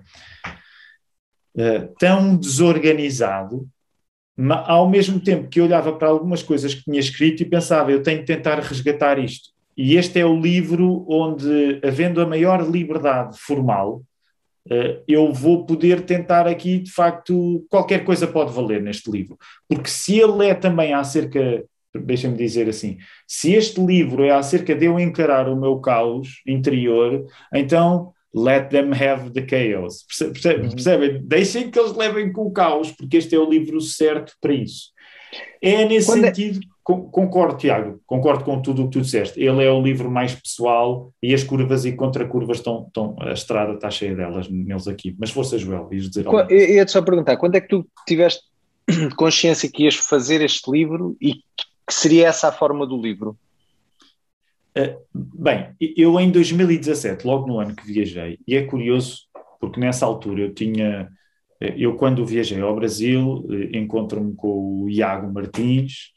uh, 1.57 1.93
tão 1.99 2.37
desorganizado, 2.37 3.67
mas 4.35 4.67
ao 4.67 4.89
mesmo 4.89 5.19
tempo 5.19 5.49
que 5.49 5.61
olhava 5.61 5.93
para 5.93 6.07
algumas 6.07 6.41
coisas 6.41 6.73
que 6.73 6.83
tinha 6.83 6.99
escrito 6.99 7.43
e 7.43 7.49
pensava, 7.49 7.91
eu 7.91 8.01
tenho 8.01 8.19
que 8.19 8.25
tentar 8.25 8.59
resgatar 8.59 9.19
isto. 9.19 9.49
E 9.75 9.95
este 9.95 10.19
é 10.19 10.25
o 10.25 10.39
livro 10.39 11.05
onde, 11.07 11.81
havendo 11.83 12.21
a 12.21 12.25
maior 12.25 12.67
liberdade 12.67 13.37
formal, 13.39 14.01
eu 15.07 15.31
vou 15.33 15.65
poder 15.65 16.01
tentar 16.01 16.47
aqui, 16.47 16.79
de 16.79 16.91
facto, 16.91 17.65
qualquer 17.69 18.03
coisa 18.05 18.27
pode 18.27 18.53
valer 18.53 18.81
neste 18.81 19.11
livro. 19.11 19.37
Porque 19.67 19.89
se 19.89 20.19
ele 20.19 20.47
é 20.47 20.53
também 20.53 20.93
acerca, 20.93 21.63
deixa-me 21.93 22.37
dizer 22.37 22.69
assim, 22.69 22.97
se 23.27 23.53
este 23.53 23.79
livro 23.83 24.23
é 24.23 24.31
acerca 24.31 24.73
de 24.73 24.85
eu 24.85 24.99
encarar 24.99 25.49
o 25.49 25.59
meu 25.59 25.79
caos 25.79 26.41
interior, 26.47 27.25
então 27.53 28.13
let 28.33 28.69
them 28.69 28.91
have 28.93 29.31
the 29.31 29.45
chaos. 29.47 30.05
Percebem? 30.31 30.69
Percebe? 30.69 31.19
Deixem 31.19 31.69
que 31.69 31.77
eles 31.77 31.93
levem 31.95 32.31
com 32.31 32.47
o 32.47 32.51
caos, 32.51 32.91
porque 32.91 33.17
este 33.17 33.35
é 33.35 33.39
o 33.39 33.49
livro 33.49 33.79
certo 33.79 34.33
para 34.41 34.53
isso. 34.53 34.91
É 35.61 35.85
nesse 35.85 36.07
Quando 36.07 36.25
é- 36.25 36.33
sentido, 36.33 36.59
é... 36.59 36.72
concordo, 36.83 37.57
Tiago, 37.57 38.01
concordo 38.05 38.43
com 38.43 38.61
tudo 38.61 38.83
o 38.83 38.85
que 38.85 38.93
tu 38.93 39.01
disseste. 39.01 39.39
Ele 39.39 39.63
é 39.63 39.71
o 39.71 39.81
livro 39.81 40.11
mais 40.11 40.35
pessoal 40.35 41.13
e 41.21 41.33
as 41.33 41.43
curvas 41.43 41.85
e 41.85 41.93
contracurvas 41.93 42.57
estão, 42.57 42.85
estão 42.87 43.15
a 43.19 43.31
estrada 43.31 43.73
está 43.73 43.89
cheia 43.89 44.15
delas 44.15 44.49
neles 44.49 44.87
aqui. 44.87 45.15
Mas 45.17 45.31
força, 45.31 45.57
Joel, 45.57 45.87
ias 45.91 46.09
dizer 46.09 46.27
algo. 46.27 46.39
Eu 46.51 46.75
ia-te 46.75 46.91
só 46.91 47.01
perguntar, 47.01 47.37
quando 47.37 47.55
é 47.55 47.61
que 47.61 47.69
tu 47.69 47.87
tiveste 48.05 48.43
consciência 49.15 49.71
que 49.71 49.83
ias 49.83 49.95
fazer 49.95 50.41
este 50.41 50.69
livro 50.69 51.15
e 51.21 51.35
que 51.35 51.93
seria 51.93 52.27
essa 52.27 52.49
a 52.49 52.51
forma 52.51 52.85
do 52.85 53.01
livro? 53.01 53.37
Uh, 54.77 54.99
bem, 55.13 55.69
eu 55.79 56.19
em 56.19 56.31
2017, 56.31 57.25
logo 57.25 57.47
no 57.47 57.59
ano 57.59 57.75
que 57.75 57.85
viajei, 57.85 58.39
e 58.47 58.55
é 58.55 58.63
curioso 58.65 59.27
porque 59.59 59.79
nessa 59.79 60.05
altura 60.05 60.41
eu 60.41 60.53
tinha 60.53 61.09
eu, 61.77 61.95
quando 61.95 62.25
viajei 62.25 62.59
ao 62.59 62.75
Brasil, 62.75 63.47
eh, 63.49 63.77
encontro-me 63.77 64.35
com 64.35 64.83
o 64.83 64.89
Iago 64.89 65.31
Martins. 65.31 66.11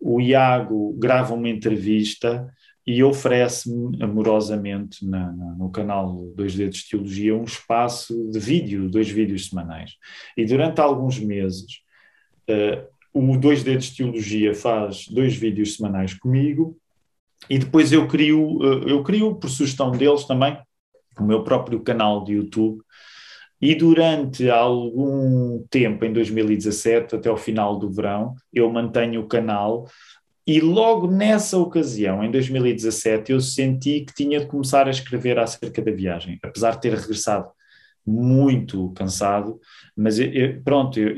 O 0.00 0.20
Iago 0.20 0.94
grava 0.98 1.34
uma 1.34 1.48
entrevista 1.48 2.50
e 2.86 3.04
oferece-me 3.04 4.02
amorosamente 4.02 5.06
na, 5.06 5.30
na, 5.32 5.52
no 5.52 5.70
canal 5.70 6.32
Dois 6.34 6.54
Dedos 6.54 6.78
de 6.78 6.88
Teologia 6.90 7.36
um 7.36 7.44
espaço 7.44 8.30
de 8.30 8.38
vídeo, 8.38 8.88
dois 8.88 9.08
vídeos 9.08 9.48
semanais. 9.48 9.92
E 10.36 10.44
durante 10.44 10.80
alguns 10.80 11.18
meses, 11.18 11.82
uh, 12.48 12.86
o 13.12 13.36
Dois 13.36 13.62
Dedos 13.62 13.86
de 13.86 13.96
Teologia 13.98 14.54
faz 14.54 15.06
dois 15.08 15.36
vídeos 15.36 15.76
semanais 15.76 16.14
comigo 16.14 16.76
e 17.48 17.58
depois 17.58 17.92
eu 17.92 18.08
crio, 18.08 18.58
uh, 18.58 18.88
eu 18.88 19.02
crio 19.02 19.34
por 19.34 19.50
sugestão 19.50 19.90
deles 19.90 20.24
também, 20.24 20.58
o 21.18 21.24
meu 21.24 21.44
próprio 21.44 21.80
canal 21.80 22.24
de 22.24 22.32
YouTube 22.32 22.82
e 23.60 23.74
durante 23.74 24.48
algum 24.48 25.62
tempo, 25.68 26.04
em 26.04 26.12
2017, 26.12 27.16
até 27.16 27.30
o 27.30 27.36
final 27.36 27.78
do 27.78 27.90
verão, 27.90 28.34
eu 28.52 28.70
mantenho 28.70 29.20
o 29.20 29.28
canal. 29.28 29.86
E 30.46 30.60
logo 30.60 31.06
nessa 31.06 31.58
ocasião, 31.58 32.24
em 32.24 32.30
2017, 32.30 33.32
eu 33.32 33.40
senti 33.40 34.00
que 34.00 34.14
tinha 34.14 34.40
de 34.40 34.46
começar 34.46 34.88
a 34.88 34.90
escrever 34.90 35.38
acerca 35.38 35.82
da 35.82 35.92
viagem, 35.92 36.38
apesar 36.42 36.72
de 36.72 36.80
ter 36.80 36.94
regressado 36.94 37.48
muito 38.06 38.90
cansado, 38.92 39.60
mas 39.94 40.18
eu, 40.18 40.32
eu, 40.32 40.62
pronto, 40.62 40.98
eu, 40.98 41.10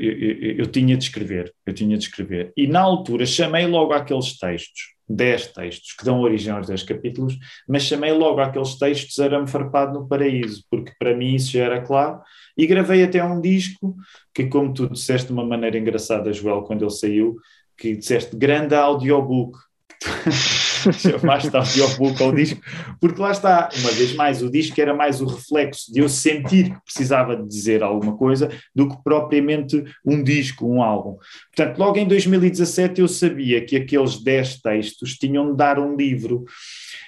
eu, 0.57 0.65
tinha 0.65 0.97
de 0.97 1.05
escrever, 1.05 1.53
eu 1.65 1.73
tinha 1.73 1.97
de 1.97 2.03
escrever. 2.03 2.51
E 2.55 2.67
na 2.67 2.81
altura 2.81 3.25
chamei 3.25 3.65
logo 3.65 3.93
aqueles 3.93 4.37
textos, 4.37 4.92
10 5.15 5.47
textos, 5.47 5.93
que 5.93 6.05
dão 6.05 6.21
origem 6.21 6.53
aos 6.53 6.67
10 6.67 6.83
capítulos, 6.83 7.37
mas 7.67 7.83
chamei 7.83 8.11
logo 8.11 8.39
aqueles 8.39 8.75
textos 8.75 9.19
Arame 9.19 9.47
Farpado 9.47 9.99
no 9.99 10.07
Paraíso, 10.07 10.63
porque 10.69 10.93
para 10.97 11.15
mim 11.15 11.35
isso 11.35 11.51
já 11.51 11.65
era 11.65 11.81
claro, 11.81 12.21
e 12.57 12.65
gravei 12.67 13.03
até 13.03 13.23
um 13.23 13.39
disco 13.39 13.95
que, 14.33 14.45
como 14.45 14.73
tu 14.73 14.89
disseste 14.89 15.27
de 15.27 15.33
uma 15.33 15.45
maneira 15.45 15.77
engraçada, 15.77 16.33
Joel, 16.33 16.63
quando 16.63 16.83
ele 16.83 16.91
saiu, 16.91 17.35
que 17.77 17.95
disseste 17.95 18.35
grande 18.35 18.75
audiobook, 18.75 19.57
chamaste 20.91 21.55
audiobook 21.55 22.21
ao 22.21 22.33
disco, 22.33 22.61
porque 22.99 23.21
lá 23.21 23.31
está, 23.31 23.69
uma 23.79 23.91
vez 23.91 24.13
mais, 24.15 24.41
o 24.41 24.51
disco 24.51 24.79
era 24.79 24.93
mais 24.93 25.21
o 25.21 25.25
reflexo 25.25 25.91
de 25.91 25.99
eu 25.99 26.09
sentir 26.09 26.71
que 26.71 26.83
precisava 26.83 27.35
de 27.35 27.47
dizer 27.47 27.83
alguma 27.83 28.17
coisa 28.17 28.49
do 28.75 28.89
que 28.89 28.97
propriamente 29.03 29.83
um 30.05 30.21
disco, 30.23 30.67
um 30.67 30.81
álbum. 30.81 31.17
Portanto, 31.55 31.77
logo 31.77 31.97
em 31.97 32.07
2017 32.07 33.01
eu 33.01 33.07
sabia 33.07 33.63
que 33.63 33.75
aqueles 33.75 34.21
10 34.21 34.61
textos 34.61 35.17
tinham 35.17 35.51
de 35.51 35.57
dar 35.57 35.79
um 35.79 35.95
livro. 35.95 36.45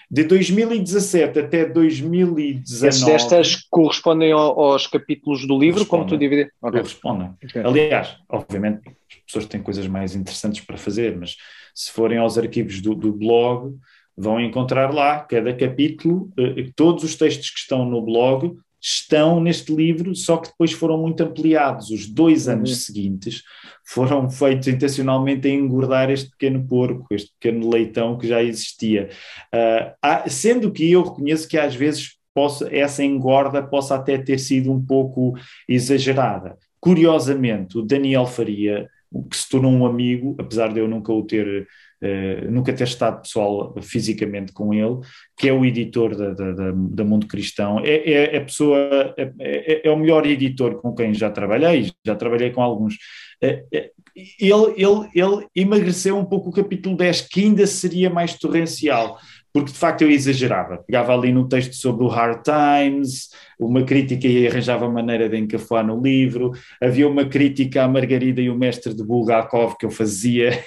De 0.10 0.24
2017 0.24 1.40
até 1.40 1.66
2019. 1.66 2.88
Esses 2.88 3.04
10 3.04 3.26
textos 3.26 3.68
correspondem 3.70 4.32
aos 4.32 4.88
capítulos 4.88 5.48
do 5.48 5.58
livro, 5.58 5.86
como 5.86 6.06
tu 6.06 6.18
divides? 6.18 6.52
Okay. 6.62 6.80
Correspondem. 6.80 7.30
Okay. 7.44 7.64
Aliás, 7.64 8.16
obviamente, 8.30 8.88
as 8.88 9.18
pessoas 9.26 9.46
têm 9.46 9.62
coisas 9.62 9.88
mais 9.88 10.16
interessantes 10.16 10.64
para 10.66 10.78
fazer, 10.78 11.18
mas 11.18 11.36
se 11.74 11.92
forem 11.92 12.18
aos 12.18 12.38
arquivos 12.38 12.82
do, 12.82 12.94
do 12.94 13.12
blog, 13.12 13.76
vão 14.18 14.40
encontrar 14.40 14.94
lá 14.94 15.20
cada 15.20 15.54
capítulo, 15.54 16.32
eh, 16.38 16.70
todos 16.76 17.04
os 17.04 17.16
textos 17.16 17.50
que 17.50 17.60
estão 17.60 17.84
no 17.86 18.02
blog 18.02 18.56
estão 18.88 19.40
neste 19.42 19.74
livro, 19.74 20.14
só 20.14 20.38
que 20.38 20.50
depois 20.50 20.72
foram 20.72 21.02
muito 21.02 21.24
ampliados. 21.24 21.90
Os 21.90 22.08
dois 22.08 22.46
uhum. 22.46 22.54
anos 22.54 22.70
uhum. 22.70 22.76
seguintes 22.76 23.42
foram 23.84 24.30
feitos 24.30 24.68
intencionalmente 24.68 25.48
a 25.48 25.52
engordar 25.52 26.12
este 26.12 26.30
pequeno 26.30 26.64
porco, 26.68 27.08
este 27.10 27.32
pequeno 27.40 27.68
leitão 27.68 28.16
que 28.16 28.28
já 28.28 28.44
existia. 28.44 29.10
Uh, 29.54 29.92
há, 30.00 30.30
sendo 30.30 30.72
que 30.72 30.92
eu 30.92 31.02
reconheço 31.02 31.48
que 31.48 31.58
às 31.58 31.74
vezes 31.74 32.18
posso, 32.32 32.68
essa 32.68 33.04
engorda 33.04 33.64
possa 33.64 33.96
até 33.96 34.20
ter 34.20 34.38
sido 34.38 34.72
um 34.72 34.84
pouco 34.84 35.34
exagerada. 35.68 36.56
Curiosamente, 36.80 37.80
o 37.80 37.82
Daniel 37.82 38.28
Faria 38.28 38.88
que 39.30 39.38
se 39.38 39.50
tornou 39.50 39.72
um 39.72 39.86
amigo, 39.86 40.36
apesar 40.40 40.74
de 40.74 40.80
eu 40.80 40.88
nunca 40.88 41.12
o 41.14 41.24
ter, 41.24 41.68
uh, 42.02 42.52
nunca 42.52 42.74
ter 42.74 42.84
estado 42.84 43.22
pessoal 43.22 43.76
fisicamente 43.82 44.52
com 44.52 44.74
ele, 44.74 45.00
que 45.38 45.48
é 45.48 45.54
o 45.54 45.66
editor 45.66 46.16
da, 46.16 46.34
da, 46.34 46.72
da, 46.72 47.04
Mundo 47.04 47.28
Cristão. 47.28 47.80
É, 47.80 47.96
é, 47.96 48.36
é 48.36 48.40
pessoa, 48.40 48.78
é, 49.18 49.32
é, 49.40 49.88
é, 49.88 49.92
o 49.92 49.98
melhor 49.98 50.26
editor 50.26 50.82
com 50.82 50.94
quem 50.94 51.14
já 51.14 51.30
trabalhei, 51.30 51.92
já 52.06 52.16
trabalhei 52.16 52.52
com 52.52 52.62
alguns. 52.62 52.96
Uh, 53.44 53.92
ele, 54.40 54.74
ele, 54.78 55.10
ele 55.14 55.48
emagreceu 55.56 56.18
um 56.18 56.26
pouco 56.26 56.50
o 56.50 56.54
capítulo 56.54 56.96
10, 56.96 57.22
que 57.22 57.42
ainda 57.42 57.68
seria 57.68 58.10
mais 58.10 58.38
torrencial 58.38 59.18
porque 59.56 59.72
de 59.72 59.78
facto 59.78 60.02
eu 60.02 60.12
exagerava. 60.12 60.84
Pegava 60.86 61.14
ali 61.14 61.32
no 61.32 61.48
texto 61.48 61.76
sobre 61.76 62.04
o 62.04 62.10
Hard 62.10 62.42
Times, 62.44 63.30
uma 63.60 63.84
crítica 63.84 64.28
e 64.28 64.48
arranjava 64.48 64.90
maneira 64.90 65.30
de 65.30 65.38
encafuar 65.38 65.86
no 65.86 66.02
livro, 66.02 66.52
havia 66.82 67.08
uma 67.08 67.26
crítica 67.26 67.84
à 67.84 67.88
Margarida 67.88 68.42
e 68.42 68.50
o 68.50 68.56
mestre 68.56 68.94
de 68.94 69.04
Bulgakov 69.04 69.76
que 69.78 69.86
eu 69.86 69.92
fazia. 69.92 70.64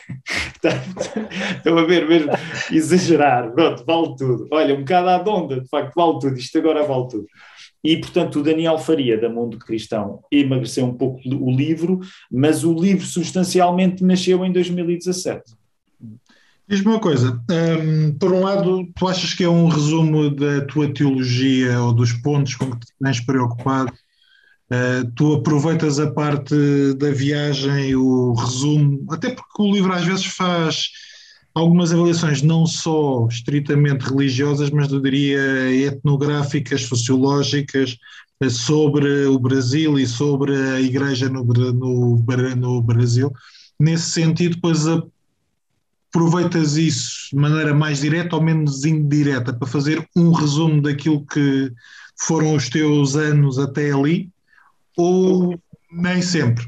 Estão 1.56 1.78
a 1.78 1.84
ver 1.84 2.08
mesmo? 2.08 2.30
Exagerar, 2.72 3.52
pronto, 3.52 3.84
vale 3.84 4.16
tudo. 4.16 4.48
Olha, 4.50 4.74
um 4.74 4.78
bocado 4.78 5.08
à 5.08 5.18
donda, 5.18 5.60
de 5.60 5.68
facto, 5.68 5.94
vale 5.94 6.18
tudo, 6.18 6.36
isto 6.36 6.58
agora 6.58 6.82
vale 6.82 7.08
tudo. 7.08 7.26
e, 7.84 7.96
portanto, 7.96 8.40
o 8.40 8.42
Daniel 8.42 8.78
Faria, 8.78 9.20
da 9.20 9.28
Mundo 9.28 9.58
Cristão, 9.58 10.20
emagreceu 10.32 10.84
um 10.84 10.94
pouco 10.94 11.20
o 11.24 11.50
livro, 11.50 12.00
mas 12.30 12.64
o 12.64 12.74
livro 12.74 13.06
substancialmente 13.06 14.02
nasceu 14.02 14.44
em 14.44 14.52
2017. 14.52 15.58
Diz-me 16.68 16.88
uma 16.88 17.00
coisa, 17.00 17.40
um, 17.50 18.12
por 18.18 18.30
um 18.30 18.40
lado, 18.40 18.86
tu 18.94 19.08
achas 19.08 19.32
que 19.32 19.42
é 19.42 19.48
um 19.48 19.68
resumo 19.68 20.28
da 20.28 20.60
tua 20.66 20.92
teologia 20.92 21.80
ou 21.80 21.94
dos 21.94 22.12
pontos 22.12 22.56
com 22.56 22.70
que 22.72 22.84
te 22.84 22.92
tens 23.02 23.20
preocupado? 23.20 23.90
Uh, 24.70 25.10
tu 25.16 25.32
aproveitas 25.32 25.98
a 25.98 26.10
parte 26.10 26.54
da 26.98 27.10
viagem, 27.10 27.96
o 27.96 28.34
resumo, 28.34 29.06
até 29.10 29.30
porque 29.30 29.62
o 29.62 29.72
livro 29.72 29.90
às 29.94 30.04
vezes 30.04 30.26
faz 30.26 30.90
algumas 31.54 31.90
avaliações 31.90 32.42
não 32.42 32.66
só 32.66 33.26
estritamente 33.30 34.04
religiosas, 34.04 34.68
mas 34.68 34.92
eu 34.92 35.00
diria 35.00 35.40
etnográficas, 35.72 36.82
sociológicas, 36.82 37.96
eh, 38.42 38.50
sobre 38.50 39.24
o 39.24 39.38
Brasil 39.38 39.98
e 39.98 40.06
sobre 40.06 40.54
a 40.54 40.78
Igreja 40.82 41.30
no, 41.30 41.42
no, 41.44 42.22
no 42.56 42.82
Brasil. 42.82 43.32
Nesse 43.80 44.10
sentido, 44.10 44.56
depois 44.56 44.86
aproveitas 46.18 46.76
isso 46.76 47.28
de 47.32 47.36
maneira 47.36 47.72
mais 47.72 48.00
direta 48.00 48.34
ou 48.34 48.42
menos 48.42 48.84
indireta 48.84 49.52
para 49.52 49.68
fazer 49.68 50.04
um 50.16 50.32
resumo 50.32 50.82
daquilo 50.82 51.24
que 51.24 51.72
foram 52.16 52.56
os 52.56 52.68
teus 52.68 53.14
anos 53.14 53.56
até 53.56 53.92
ali, 53.92 54.28
ou 54.96 55.56
nem 55.92 56.20
sempre? 56.20 56.66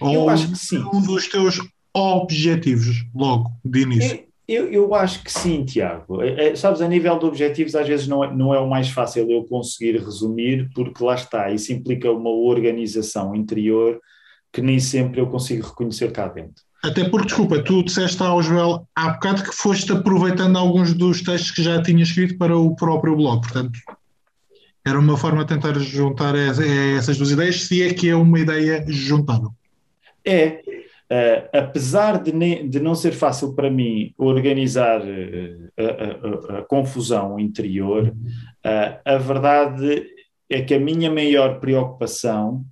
Eu 0.00 0.22
ou 0.22 0.30
acho 0.30 0.50
que 0.50 0.58
sim. 0.58 0.84
um 0.92 1.00
dos 1.00 1.28
teus 1.28 1.60
objetivos, 1.94 3.06
logo, 3.14 3.52
de 3.64 3.82
início? 3.82 4.20
Eu, 4.48 4.68
eu 4.72 4.94
acho 4.94 5.22
que 5.22 5.30
sim, 5.30 5.64
Tiago. 5.64 6.20
É, 6.22 6.48
é, 6.48 6.56
sabes, 6.56 6.80
a 6.80 6.88
nível 6.88 7.18
de 7.18 7.26
objetivos, 7.26 7.76
às 7.76 7.86
vezes 7.86 8.08
não 8.08 8.24
é, 8.24 8.34
não 8.34 8.52
é 8.52 8.58
o 8.58 8.68
mais 8.68 8.88
fácil 8.88 9.30
eu 9.30 9.44
conseguir 9.44 9.98
resumir, 9.98 10.68
porque 10.74 11.04
lá 11.04 11.14
está, 11.14 11.50
isso 11.52 11.72
implica 11.72 12.10
uma 12.10 12.30
organização 12.30 13.34
interior 13.34 14.00
que 14.52 14.62
nem 14.62 14.80
sempre 14.80 15.20
eu 15.20 15.28
consigo 15.28 15.68
reconhecer 15.68 16.10
cá 16.10 16.26
dentro. 16.26 16.67
Até 16.82 17.08
porque, 17.08 17.26
desculpa, 17.26 17.62
tu 17.62 17.82
disseste 17.82 18.22
ao 18.22 18.42
Joel 18.42 18.86
há 18.94 19.10
bocado 19.10 19.42
que 19.42 19.52
foste 19.52 19.90
aproveitando 19.92 20.56
alguns 20.56 20.94
dos 20.94 21.22
textos 21.22 21.50
que 21.50 21.62
já 21.62 21.82
tinha 21.82 22.02
escrito 22.02 22.38
para 22.38 22.56
o 22.56 22.74
próprio 22.76 23.16
blog, 23.16 23.40
portanto, 23.40 23.78
era 24.86 24.98
uma 24.98 25.16
forma 25.16 25.44
de 25.44 25.54
tentar 25.54 25.78
juntar 25.78 26.34
essas 26.36 27.18
duas 27.18 27.30
ideias, 27.30 27.64
se 27.64 27.82
é 27.82 27.92
que 27.92 28.08
é 28.08 28.14
uma 28.14 28.38
ideia 28.38 28.84
juntável. 28.88 29.50
É, 30.24 30.62
Uh, 31.10 31.48
apesar 31.54 32.22
de, 32.22 32.32
de, 32.68 32.80
não 32.80 32.94
ser 32.94 33.12
fácil 33.12 33.54
para 33.54 33.70
mim 33.70 34.12
organizar 34.18 35.00
uh, 35.00 36.52
a, 36.52 36.58
a, 36.58 36.62
confusão 36.64 37.40
interior, 37.40 38.08
uh, 38.08 39.00
a 39.02 39.16
verdade 39.16 40.06
é 40.50 40.60
que 40.60 40.74
a 40.74 40.78
minha 40.78 41.10
maior 41.10 41.60
preocupação 41.60 42.62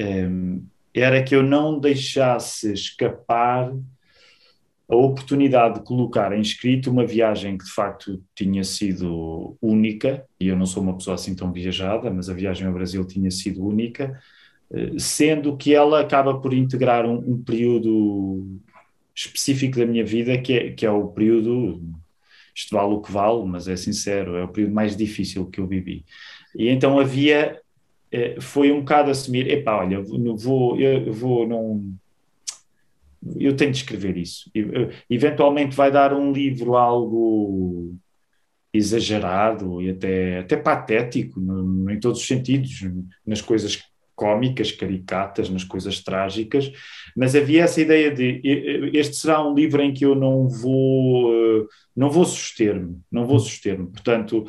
um, 0.00 0.66
era 0.96 1.22
que 1.22 1.34
eu 1.34 1.42
não 1.42 1.78
deixasse 1.78 2.72
escapar 2.72 3.72
a 4.88 4.94
oportunidade 4.94 5.80
de 5.80 5.84
colocar 5.84 6.32
em 6.32 6.40
escrito 6.40 6.90
uma 6.90 7.04
viagem 7.04 7.58
que 7.58 7.64
de 7.64 7.72
facto 7.72 8.22
tinha 8.34 8.62
sido 8.62 9.56
única, 9.60 10.24
e 10.38 10.48
eu 10.48 10.56
não 10.56 10.64
sou 10.64 10.82
uma 10.82 10.96
pessoa 10.96 11.16
assim 11.16 11.34
tão 11.34 11.52
viajada, 11.52 12.10
mas 12.10 12.28
a 12.30 12.34
viagem 12.34 12.66
ao 12.66 12.72
Brasil 12.72 13.04
tinha 13.04 13.30
sido 13.30 13.66
única, 13.66 14.18
eh, 14.72 14.92
sendo 14.98 15.56
que 15.56 15.74
ela 15.74 16.00
acaba 16.00 16.40
por 16.40 16.54
integrar 16.54 17.04
um, 17.04 17.18
um, 17.18 17.42
período 17.42 18.60
específico 19.14 19.78
da 19.78 19.86
minha 19.86 20.04
vida, 20.04 20.38
que 20.38 20.52
é, 20.52 20.70
que 20.72 20.86
é 20.86 20.90
o 20.90 21.08
período, 21.08 21.82
isto 22.54 22.74
vale 22.76 22.94
o 22.94 23.00
que 23.00 23.10
vale, 23.10 23.44
mas 23.44 23.66
é 23.66 23.76
sincero, 23.76 24.36
é 24.36 24.44
o 24.44 24.48
período 24.48 24.74
mais 24.74 24.96
difícil 24.96 25.46
que 25.46 25.60
eu 25.60 25.66
vivi. 25.66 26.04
E 26.56 26.68
então 26.68 26.98
havia, 26.98 27.60
foi 28.40 28.72
um 28.72 28.80
bocado 28.80 29.10
assumir, 29.10 29.48
epá, 29.48 29.76
olha, 29.76 30.00
vou, 30.00 30.78
eu 30.80 31.12
vou, 31.12 31.46
não... 31.46 31.82
Eu 33.36 33.56
tenho 33.56 33.72
de 33.72 33.78
escrever 33.78 34.16
isso. 34.16 34.50
Eventualmente 35.10 35.74
vai 35.74 35.90
dar 35.90 36.14
um 36.14 36.32
livro 36.32 36.76
algo 36.76 37.96
exagerado 38.72 39.80
e 39.82 39.90
até, 39.90 40.38
até 40.40 40.56
patético, 40.56 41.40
no, 41.40 41.90
em 41.90 41.98
todos 41.98 42.20
os 42.20 42.26
sentidos, 42.26 42.88
nas 43.26 43.40
coisas 43.40 43.82
cómicas, 44.16 44.72
caricatas, 44.72 45.50
nas 45.50 45.62
coisas 45.62 46.02
trágicas, 46.02 46.72
mas 47.14 47.36
havia 47.36 47.64
essa 47.64 47.80
ideia 47.80 48.10
de 48.10 48.40
este 48.94 49.16
será 49.16 49.46
um 49.46 49.54
livro 49.54 49.82
em 49.82 49.92
que 49.92 50.06
eu 50.06 50.14
não 50.14 50.48
vou 50.48 51.32
eh, 51.34 51.66
não 51.94 52.10
vou 52.10 52.24
suster-me, 52.24 52.98
não 53.12 53.26
vou 53.26 53.38
suster-me. 53.38 53.86
Portanto, 53.86 54.46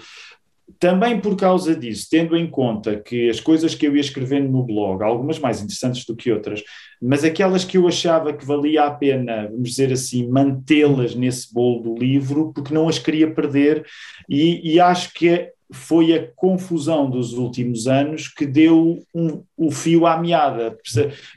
também 0.80 1.20
por 1.20 1.36
causa 1.36 1.76
disso, 1.76 2.08
tendo 2.10 2.36
em 2.36 2.50
conta 2.50 2.98
que 2.98 3.30
as 3.30 3.40
coisas 3.40 3.74
que 3.74 3.88
eu 3.88 3.96
ia 3.96 4.02
escrevendo 4.02 4.50
no 4.50 4.64
blog, 4.64 5.02
algumas 5.02 5.40
mais 5.40 5.62
interessantes 5.62 6.06
do 6.06 6.16
que 6.16 6.32
outras, 6.32 6.64
mas 7.02 7.24
aquelas 7.24 7.64
que 7.64 7.78
eu 7.78 7.88
achava 7.88 8.34
que 8.34 8.46
valia 8.46 8.84
a 8.84 8.92
pena, 8.92 9.48
vamos 9.48 9.70
dizer 9.70 9.92
assim, 9.92 10.28
mantê-las 10.28 11.16
nesse 11.16 11.54
bolo 11.54 11.84
do 11.84 11.96
livro, 11.96 12.52
porque 12.54 12.74
não 12.74 12.88
as 12.88 13.00
queria 13.00 13.34
perder, 13.34 13.86
e, 14.30 14.74
e 14.74 14.80
acho 14.80 15.14
que 15.14 15.52
foi 15.72 16.14
a 16.14 16.28
confusão 16.36 17.10
dos 17.10 17.34
últimos 17.34 17.88
anos 17.88 18.28
que 18.28 18.46
deu 18.46 19.00
um, 19.14 19.44
o 19.58 19.70
fio 19.70 20.06
à 20.06 20.18
meada, 20.18 20.78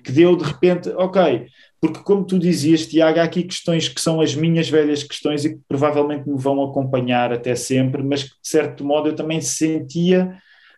que 0.04 0.12
deu 0.12 0.36
de 0.36 0.44
repente, 0.44 0.88
ok, 0.90 1.46
porque 1.80 2.00
como 2.00 2.24
tu 2.24 2.38
dizias, 2.38 2.86
Tiago, 2.86 3.20
há 3.20 3.22
aqui 3.22 3.42
questões 3.42 3.88
que 3.88 4.00
são 4.00 4.20
as 4.20 4.34
minhas 4.34 4.68
velhas 4.68 5.02
questões 5.02 5.44
e 5.44 5.54
que 5.54 5.60
provavelmente 5.66 6.28
me 6.28 6.38
vão 6.38 6.62
acompanhar 6.62 7.32
até 7.32 7.54
sempre, 7.54 8.02
mas 8.02 8.24
que 8.24 8.30
de 8.30 8.48
certo 8.48 8.84
modo 8.84 9.08
eu 9.08 9.16
também 9.16 9.40
sentia 9.40 10.36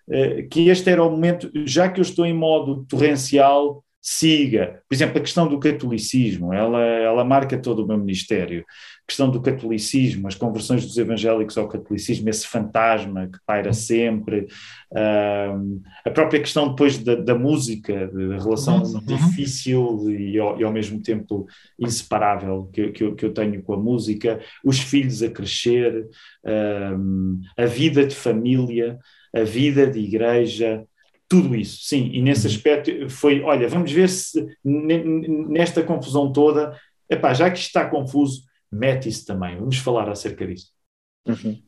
uh, 0.09 0.49
que 0.49 0.69
este 0.69 0.89
era 0.89 1.03
o 1.03 1.11
momento, 1.11 1.51
já 1.67 1.89
que 1.89 1.99
eu 1.99 2.03
estou 2.03 2.25
em 2.25 2.33
modo 2.33 2.85
torrencial, 2.89 3.85
siga. 4.03 4.83
Por 4.89 4.95
exemplo, 4.97 5.19
a 5.19 5.21
questão 5.21 5.47
do 5.47 5.61
catolicismo, 5.61 6.53
ela, 6.53 6.81
ela 6.81 7.25
marca 7.25 7.57
todo 7.57 7.85
o 7.85 7.87
meu 7.87 7.97
ministério. 7.97 8.65
A 9.05 9.07
questão 9.07 9.31
do 9.31 9.41
catolicismo, 9.41 10.27
as 10.27 10.35
conversões 10.35 10.85
dos 10.85 10.97
evangélicos 10.97 11.57
ao 11.57 11.69
catolicismo, 11.69 12.29
esse 12.29 12.47
fantasma 12.49 13.29
que 13.29 13.39
paira 13.47 13.73
sempre. 13.73 14.49
Uh, 14.91 15.81
a 16.05 16.11
própria 16.11 16.41
questão 16.41 16.71
depois 16.71 16.99
da, 16.99 17.15
da 17.15 17.35
música, 17.37 18.09
da 18.09 18.39
relação 18.39 18.83
uhum. 18.83 19.01
difícil 19.05 20.11
e 20.11 20.37
ao, 20.39 20.61
e 20.61 20.65
ao, 20.65 20.73
mesmo 20.73 21.01
tempo 21.01 21.47
inseparável 21.79 22.69
que, 22.73 22.91
que, 22.91 23.05
eu, 23.05 23.15
que, 23.15 23.25
eu, 23.25 23.33
tenho 23.33 23.63
com 23.63 23.75
a 23.75 23.79
música, 23.79 24.41
os 24.65 24.81
filhos 24.81 25.23
a 25.23 25.31
crescer, 25.31 26.09
uh, 26.45 27.41
a 27.57 27.67
vida 27.67 28.05
de 28.05 28.17
família, 28.17 28.99
a 29.35 29.45
vida 29.45 29.87
de 29.87 30.01
igreja, 30.01 30.85
tudo 31.33 31.57
isso, 31.57 31.79
sim, 31.85 32.11
e 32.13 32.21
nesse 32.21 32.47
uhum. 32.47 32.53
aspecto 32.53 33.09
foi, 33.09 33.41
olha, 33.41 33.67
vamos 33.67 33.91
ver 33.91 34.07
se 34.11 34.47
nesta 34.63 35.83
confusão 35.83 36.31
toda, 36.31 36.79
epá, 37.09 37.33
já 37.33 37.51
que 37.51 37.57
isto 37.57 37.69
está 37.69 37.89
confuso, 37.89 38.43
mete 38.71 39.09
isso 39.09 39.25
também, 39.25 39.57
vamos 39.57 39.79
falar 39.79 40.11
acerca 40.11 40.47
disso. 40.47 40.67
Uhum. 41.27 41.59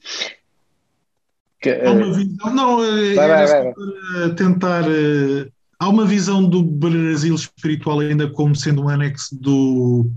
Que, 1.63 1.71
há 1.71 1.93
uma 1.93 2.09
eh, 2.09 2.13
visão, 2.13 2.55
não, 2.55 2.85
eh, 2.85 3.15
vai, 3.15 3.27
vai, 3.27 3.47
vai. 3.47 3.73
para 3.73 4.35
tentar, 4.35 4.85
eh, 4.87 5.49
há 5.79 5.89
uma 5.89 6.05
visão 6.05 6.47
do 6.47 6.63
Brasil 6.63 7.35
espiritual 7.35 8.01
ainda 8.01 8.29
como 8.29 8.55
sendo 8.55 8.83
um 8.83 8.91
anexo 8.91 9.35
do, 9.35 10.11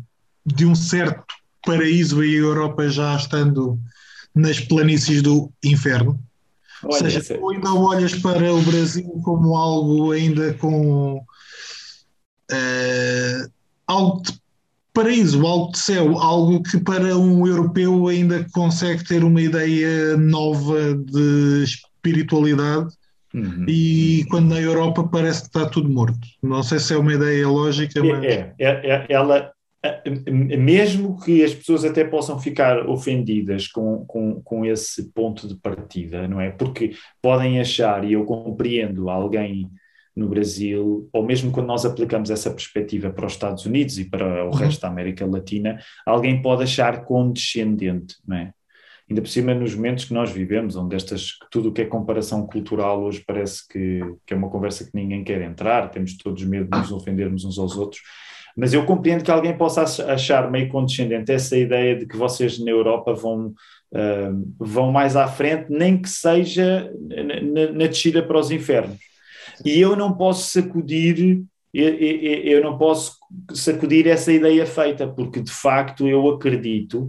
de 0.46 0.66
um 0.66 0.76
certo 0.76 1.24
paraíso 1.66 2.22
e 2.22 2.36
a 2.36 2.40
Europa 2.40 2.90
já 2.90 3.16
estando 3.16 3.80
nas 4.36 4.60
planícies 4.60 5.22
do 5.22 5.50
inferno. 5.64 6.20
Ou 6.84 6.92
seja, 6.94 7.22
tu 7.24 7.50
ainda 7.50 7.74
olhas 7.74 8.16
para 8.16 8.54
o 8.54 8.62
Brasil 8.62 9.10
como 9.24 9.56
algo 9.56 10.12
ainda 10.12 10.54
com 10.54 11.18
uh, 12.52 13.52
algo 13.88 14.22
de 14.22 14.40
paraíso, 14.94 15.46
algo 15.46 15.72
de 15.72 15.80
céu, 15.80 16.18
algo 16.18 16.63
que 16.63 16.80
para 16.80 17.18
um 17.18 17.46
europeu 17.48 18.08
ainda 18.08 18.46
consegue 18.52 19.04
ter 19.04 19.24
uma 19.24 19.42
ideia 19.42 20.18
nova 20.18 20.96
de 20.96 21.63
espiritualidade. 21.63 22.90
Uhum. 23.34 23.66
E 23.68 24.26
quando 24.30 24.50
na 24.50 24.60
Europa 24.60 25.04
parece 25.04 25.42
que 25.42 25.48
está 25.48 25.68
tudo 25.68 25.90
morto. 25.90 26.18
Não 26.42 26.63
sei 26.63 26.80
se 26.80 26.94
é 26.94 26.98
uma 26.98 27.13
ideia 27.13 27.48
lógica, 27.48 28.04
mas. 28.04 28.24
É, 28.24 28.54
é, 28.58 28.68
é 28.68 29.06
ela, 29.10 29.52
mesmo 30.15 31.19
que 31.19 31.43
as 31.43 31.54
pessoas 31.54 31.86
até 31.86 32.04
possam 32.04 32.39
ficar 32.39 32.88
ofendidas 32.88 33.67
com, 33.67 34.06
com, 34.06 34.41
com 34.41 34.65
esse 34.65 35.12
ponto 35.12 35.47
de 35.47 35.56
partida, 35.56 36.28
não 36.28 36.39
é? 36.39 36.52
Porque 36.52 36.93
podem 37.21 37.60
achar, 37.60 38.04
e 38.04 38.13
eu 38.13 38.26
compreendo 38.26 39.10
alguém 39.10 39.69
no 40.15 40.28
Brasil, 40.28 41.08
ou 41.13 41.23
mesmo 41.23 41.52
quando 41.52 41.67
nós 41.67 41.86
aplicamos 41.86 42.32
essa 42.32 42.50
perspectiva 42.50 43.12
para 43.12 43.28
os 43.28 43.34
Estados 43.34 43.65
Unidos 43.65 44.00
e 44.00 44.06
para 44.06 44.45
o 44.45 44.47
uhum. 44.47 44.56
resto 44.56 44.82
da 44.82 44.88
América 44.88 45.26
Latina, 45.26 45.80
alguém 46.06 46.41
pode 46.41 46.63
achar 46.63 47.06
condescendente, 47.06 48.15
não 48.28 48.38
é? 48.38 48.52
Ainda 49.10 49.21
por 49.21 49.30
cima, 49.30 49.54
nos 49.54 49.73
momentos 49.73 50.04
que 50.04 50.13
nós 50.13 50.32
vivemos, 50.32 50.76
onde 50.76 50.95
estas, 50.95 51.38
tudo 51.50 51.69
o 51.69 51.71
que 51.71 51.82
é 51.82 51.86
comparação 51.86 52.45
cultural 52.45 53.02
hoje 53.04 53.23
parece 53.26 53.65
que, 53.65 54.02
que 54.26 54.34
é 54.34 54.38
uma 54.38 54.50
conversa 54.50 54.84
que 54.84 54.91
ninguém 54.93 55.23
quer 55.23 55.41
entrar, 55.41 55.89
temos 55.89 56.17
todos 56.17 56.43
medo 56.43 56.69
de 56.69 56.78
nos 56.78 56.91
ofendermos 56.91 57.45
uns 57.45 57.58
aos 57.58 57.78
outros, 57.78 58.02
mas 58.58 58.74
eu 58.74 58.84
compreendo 58.86 59.24
que 59.24 59.30
alguém 59.30 59.56
possa 59.56 59.84
achar 60.12 60.50
meio 60.50 60.67
condescendente 60.70 61.32
essa 61.32 61.56
ideia 61.56 61.96
de 61.96 62.08
que 62.08 62.17
vocês 62.17 62.58
na 62.58 62.72
Europa 62.72 63.13
vão, 63.13 63.54
uh, 63.93 64.54
vão 64.60 64.91
mais 64.91 65.15
à 65.15 65.28
frente, 65.28 65.67
nem 65.70 66.02
que 66.02 66.10
seja 66.10 66.91
na, 67.00 67.72
na 67.72 67.88
descida 67.88 68.24
para 68.24 68.39
os 68.39 68.50
infernos. 68.50 68.98
E 69.63 69.80
eu 69.80 69.96
não 69.96 70.12
posso 70.12 70.50
sacudir 70.52 71.43
eu, 71.74 71.93
eu, 71.93 72.22
eu, 72.43 72.63
não 72.63 72.78
posso 72.78 73.17
sacudir 73.54 74.08
essa 74.08 74.32
ideia 74.32 74.65
feita, 74.65 75.08
porque 75.08 75.39
de 75.39 75.52
facto 75.52 76.08
eu 76.08 76.28
acredito, 76.30 77.08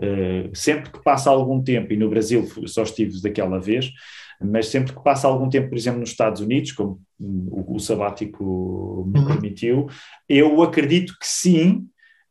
uh, 0.00 0.50
sempre 0.52 0.90
que 0.90 1.02
passa 1.04 1.30
algum 1.30 1.62
tempo, 1.62 1.92
e 1.92 1.96
no 1.96 2.10
Brasil 2.10 2.44
só 2.66 2.82
estive 2.82 3.22
daquela 3.22 3.60
vez, 3.60 3.92
mas 4.40 4.66
sempre 4.66 4.92
que 4.92 5.02
passa 5.02 5.26
algum 5.26 5.48
tempo, 5.48 5.68
por 5.68 5.76
exemplo, 5.76 6.00
nos 6.00 6.10
Estados 6.10 6.40
Unidos, 6.40 6.72
como 6.72 7.00
o, 7.18 7.76
o 7.76 7.80
sabático 7.80 9.10
me 9.12 9.20
uhum. 9.20 9.26
permitiu, 9.26 9.86
eu 10.28 10.62
acredito 10.62 11.14
que 11.18 11.26
sim, 11.26 11.86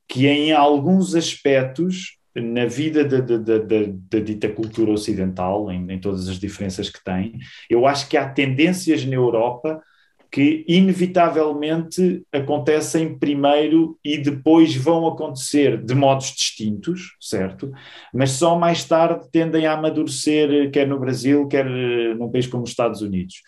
que 0.08 0.28
em 0.28 0.54
alguns 0.54 1.15
aspectos 1.15 2.17
na 2.34 2.65
vida 2.65 3.04
da, 3.04 3.20
da, 3.20 3.38
da, 3.38 3.58
da 3.60 4.20
dita 4.20 4.48
cultura 4.48 4.91
ocidental, 4.91 5.72
em, 5.72 5.91
em, 5.91 6.00
todas 6.00 6.28
as 6.28 6.38
diferenças 6.38 6.89
que 6.89 7.04
tem, 7.04 7.38
eu 7.70 7.86
acho 7.88 8.08
que 8.08 8.15
há 8.15 8.30
tendências 8.30 9.04
na 9.06 9.15
Europa 9.15 9.82
que 10.38 10.63
inevitavelmente 10.67 12.21
acontecem 12.32 13.17
primeiro 13.17 13.97
e 14.06 14.19
depois 14.19 14.76
vão 14.76 15.08
acontecer 15.08 15.84
de 15.84 15.95
modos 15.95 16.28
distintos, 16.28 17.17
certo? 17.19 17.71
Mas 18.13 18.34
só 18.34 18.56
mais 18.56 18.84
tarde 18.84 19.28
tendem 19.32 19.65
a 19.65 19.73
amadurecer, 19.73 20.69
quer 20.69 20.88
no 20.88 21.00
Brasil, 21.00 21.47
quer 21.47 21.65
num 22.15 22.30
país 22.30 22.45
como 22.45 22.62
os 22.62 22.69
Estados 22.69 23.02
Unidos. 23.02 23.41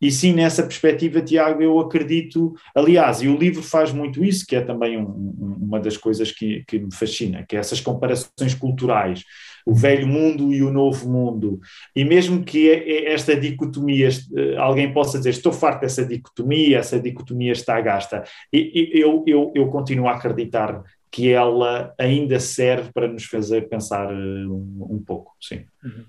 E 0.00 0.10
sim, 0.10 0.32
nessa 0.32 0.62
perspectiva, 0.62 1.20
Tiago, 1.20 1.62
eu 1.62 1.78
acredito, 1.80 2.54
aliás, 2.74 3.22
e 3.22 3.28
o 3.28 3.36
livro 3.36 3.62
faz 3.62 3.92
muito 3.92 4.24
isso, 4.24 4.46
que 4.46 4.56
é 4.56 4.60
também 4.60 4.98
um, 4.98 5.56
uma 5.60 5.80
das 5.80 5.96
coisas 5.96 6.30
que, 6.30 6.64
que 6.66 6.78
me 6.78 6.94
fascina, 6.94 7.44
que 7.48 7.56
é 7.56 7.58
essas 7.58 7.80
comparações 7.80 8.54
culturais 8.54 9.24
o 9.66 9.74
velho 9.74 10.06
mundo 10.06 10.54
e 10.54 10.62
o 10.62 10.72
novo 10.72 11.10
mundo. 11.10 11.60
E 11.94 12.04
mesmo 12.04 12.44
que 12.44 12.70
esta 13.04 13.34
dicotomia, 13.34 14.08
eh, 14.08 14.56
alguém 14.56 14.92
possa 14.92 15.18
dizer, 15.18 15.30
estou 15.30 15.52
farto 15.52 15.80
dessa 15.80 16.06
dicotomia, 16.06 16.78
essa 16.78 17.00
dicotomia 17.00 17.50
está 17.50 17.80
gasta, 17.80 18.22
eu, 18.52 19.24
eu, 19.26 19.52
eu 19.56 19.66
continuo 19.66 20.06
a 20.06 20.12
acreditar 20.12 20.84
que 21.10 21.32
ela 21.32 21.92
ainda 21.98 22.38
serve 22.38 22.92
para 22.92 23.08
nos 23.08 23.24
fazer 23.24 23.68
pensar 23.68 24.08
eh, 24.12 24.46
um, 24.46 24.86
um 24.90 25.02
pouco, 25.04 25.34
sim. 25.40 25.64
Uhum. 25.82 26.04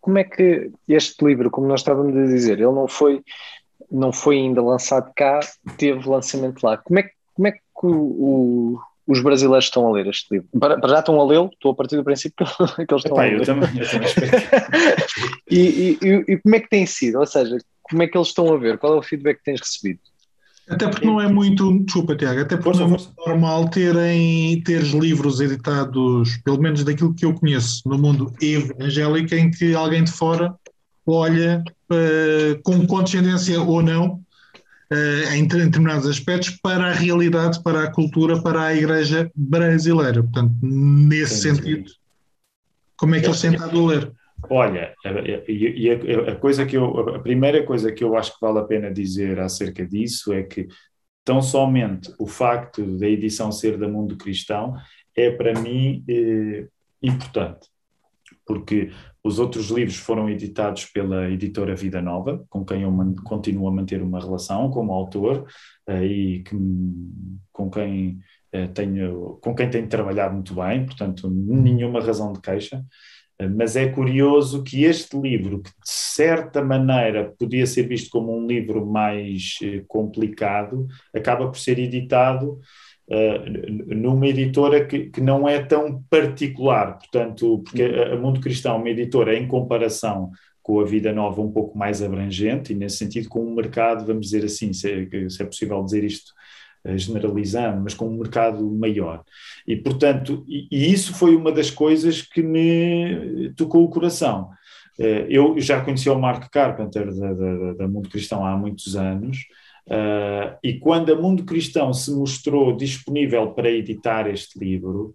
Como 0.00 0.18
é 0.18 0.24
que 0.24 0.70
este 0.88 1.24
livro, 1.24 1.50
como 1.50 1.66
nós 1.66 1.80
estávamos 1.80 2.16
a 2.16 2.24
dizer, 2.24 2.54
ele 2.54 2.72
não 2.72 2.88
foi, 2.88 3.22
não 3.90 4.12
foi 4.12 4.36
ainda 4.36 4.62
lançado 4.62 5.12
cá, 5.14 5.40
teve 5.76 6.08
lançamento 6.08 6.62
lá. 6.62 6.76
Como 6.78 6.98
é, 6.98 7.10
como 7.34 7.48
é 7.48 7.52
que 7.52 7.60
o, 7.82 8.78
os 9.06 9.22
brasileiros 9.22 9.66
estão 9.66 9.86
a 9.86 9.92
ler 9.92 10.06
este 10.06 10.26
livro? 10.32 10.48
Para, 10.58 10.78
para 10.78 10.90
já 10.90 10.98
estão 11.00 11.20
a 11.20 11.24
lê-lo, 11.24 11.50
estou 11.52 11.72
a 11.72 11.74
partir 11.74 11.96
do 11.96 12.04
princípio 12.04 12.46
que, 12.46 12.94
eles 12.94 13.04
estão 13.04 13.16
Epá, 13.16 13.22
a 13.22 13.26
ler. 13.26 13.38
Eu 13.40 13.44
também, 13.44 13.70
eu 13.78 13.90
também 13.90 14.08
e, 15.50 15.98
e, 16.02 16.24
e, 16.28 16.38
como 16.38 16.54
é 16.54 16.60
que 16.60 16.68
tem 16.68 16.86
sido? 16.86 17.18
Ou 17.18 17.26
seja, 17.26 17.58
como 17.82 18.02
é 18.02 18.06
que 18.06 18.16
eles 18.16 18.28
estão 18.28 18.52
a 18.52 18.56
ver? 18.56 18.78
Qual 18.78 18.94
é 18.94 18.96
o 18.96 19.02
feedback 19.02 19.38
que 19.38 19.44
tens 19.44 19.60
recebido? 19.60 20.00
Até 20.70 20.86
porque 20.86 21.04
não 21.04 21.20
é 21.20 21.28
muito, 21.28 21.80
desculpa 21.80 22.14
Tiago, 22.14 22.40
até 22.42 22.56
porque 22.56 22.78
não 22.78 22.94
é 22.94 22.98
normal 23.26 23.68
terem 23.68 24.62
ter 24.62 24.82
livros 24.82 25.40
editados, 25.40 26.36
pelo 26.44 26.60
menos 26.60 26.84
daquilo 26.84 27.12
que 27.12 27.24
eu 27.24 27.34
conheço 27.34 27.82
no 27.88 27.98
mundo 27.98 28.32
evangélico, 28.40 29.34
em 29.34 29.50
que 29.50 29.74
alguém 29.74 30.04
de 30.04 30.12
fora 30.12 30.54
olha 31.04 31.64
uh, 31.90 32.62
com 32.62 32.86
condescendência 32.86 33.60
ou 33.60 33.82
não 33.82 34.20
uh, 34.92 35.34
em 35.34 35.44
determinados 35.44 36.06
aspectos 36.06 36.50
para 36.62 36.86
a 36.86 36.92
realidade, 36.92 37.60
para 37.64 37.82
a 37.82 37.90
cultura, 37.90 38.40
para 38.40 38.66
a 38.66 38.76
igreja 38.76 39.28
brasileira. 39.34 40.22
Portanto, 40.22 40.54
nesse 40.62 41.34
sim, 41.34 41.54
sentido, 41.56 41.90
como 42.96 43.16
é 43.16 43.20
que 43.20 43.26
eles 43.26 43.40
têm 43.40 43.54
estado 43.54 43.76
a 43.76 43.86
ler? 43.86 44.12
Olha, 44.48 44.94
e 45.48 45.90
a, 45.90 46.32
a, 46.32 46.36
coisa 46.36 46.64
que 46.64 46.76
eu, 46.76 47.14
a 47.16 47.18
primeira 47.18 47.64
coisa 47.64 47.92
que 47.92 48.02
eu 48.02 48.16
acho 48.16 48.32
que 48.32 48.40
vale 48.40 48.58
a 48.58 48.64
pena 48.64 48.92
dizer 48.92 49.38
acerca 49.38 49.86
disso 49.86 50.32
é 50.32 50.42
que 50.42 50.66
tão 51.24 51.42
somente 51.42 52.12
o 52.18 52.26
facto 52.26 52.84
da 52.98 53.06
edição 53.06 53.52
ser 53.52 53.76
da 53.76 53.88
Mundo 53.88 54.16
Cristão 54.16 54.74
é 55.14 55.30
para 55.30 55.58
mim 55.60 56.04
eh, 56.08 56.66
importante, 57.02 57.68
porque 58.46 58.90
os 59.22 59.38
outros 59.38 59.70
livros 59.70 59.96
foram 59.96 60.28
editados 60.30 60.86
pela 60.86 61.28
editora 61.30 61.76
Vida 61.76 62.00
Nova, 62.00 62.44
com 62.48 62.64
quem 62.64 62.82
eu 62.82 63.14
continuo 63.24 63.68
a 63.68 63.72
manter 63.72 64.02
uma 64.02 64.18
relação 64.18 64.70
como 64.70 64.92
autor 64.92 65.46
uh, 65.88 66.02
e 66.02 66.42
que, 66.42 66.56
com 67.52 67.70
quem 67.70 68.18
uh, 68.54 68.68
tenho 68.72 69.38
com 69.42 69.54
quem 69.54 69.68
tenho 69.68 69.88
trabalhado 69.88 70.34
muito 70.34 70.54
bem, 70.54 70.86
portanto 70.86 71.28
nenhuma 71.30 72.00
razão 72.00 72.32
de 72.32 72.40
queixa. 72.40 72.82
Mas 73.48 73.76
é 73.76 73.88
curioso 73.88 74.62
que 74.62 74.84
este 74.84 75.18
livro, 75.18 75.62
que 75.62 75.70
de 75.70 75.90
certa 75.90 76.62
maneira 76.62 77.32
podia 77.38 77.66
ser 77.66 77.84
visto 77.84 78.10
como 78.10 78.36
um 78.36 78.46
livro 78.46 78.84
mais 78.84 79.58
complicado, 79.88 80.86
acaba 81.14 81.46
por 81.46 81.58
ser 81.58 81.78
editado 81.78 82.60
uh, 83.08 83.94
numa 83.94 84.26
editora 84.26 84.84
que, 84.86 85.10
que, 85.10 85.20
não 85.20 85.48
é 85.48 85.62
tão 85.62 86.02
particular, 86.10 86.98
portanto, 86.98 87.62
porque 87.64 87.82
a, 87.82 88.16
Mundo 88.16 88.40
Cristão 88.40 88.76
é 88.76 88.78
uma 88.78 88.90
editora 88.90 89.36
em 89.36 89.46
comparação 89.46 90.30
com 90.62 90.80
a 90.80 90.84
Vida 90.84 91.12
Nova 91.12 91.40
um 91.40 91.50
pouco 91.50 91.76
mais 91.76 92.02
abrangente 92.02 92.72
e 92.72 92.76
nesse 92.76 92.98
sentido 92.98 93.28
com 93.28 93.44
um 93.44 93.54
mercado, 93.54 94.06
vamos 94.06 94.26
dizer 94.26 94.44
assim, 94.44 94.72
se 94.72 94.90
é, 94.90 95.28
se 95.28 95.42
é 95.42 95.44
possível 95.44 95.82
dizer 95.82 96.04
isto 96.04 96.32
generalizando, 96.96 97.82
mas 97.82 97.94
com 97.94 98.08
um 98.08 98.18
mercado 98.18 98.64
maior. 98.70 99.22
E, 99.66 99.76
portanto, 99.76 100.44
e, 100.48 100.66
e 100.70 100.92
isso 100.92 101.14
foi 101.14 101.36
uma 101.36 101.52
das 101.52 101.70
coisas 101.70 102.22
que 102.22 102.42
me 102.42 103.52
tocou 103.56 103.84
o 103.84 103.90
coração. 103.90 104.50
Uh, 104.98 105.26
eu 105.28 105.60
já 105.60 105.82
conheci 105.82 106.08
o 106.08 106.18
Mark 106.18 106.50
Carpenter 106.50 107.14
da, 107.14 107.32
da, 107.32 107.72
da 107.74 107.88
Mundo 107.88 108.08
Cristão 108.08 108.44
há 108.44 108.56
muitos 108.56 108.96
anos, 108.96 109.38
Uh, 109.86 110.54
e 110.62 110.78
quando 110.78 111.12
a 111.12 111.16
Mundo 111.20 111.42
Cristão 111.44 111.92
se 111.92 112.12
mostrou 112.12 112.76
disponível 112.76 113.50
para 113.50 113.68
editar 113.68 114.30
este 114.30 114.56
livro, 114.56 115.12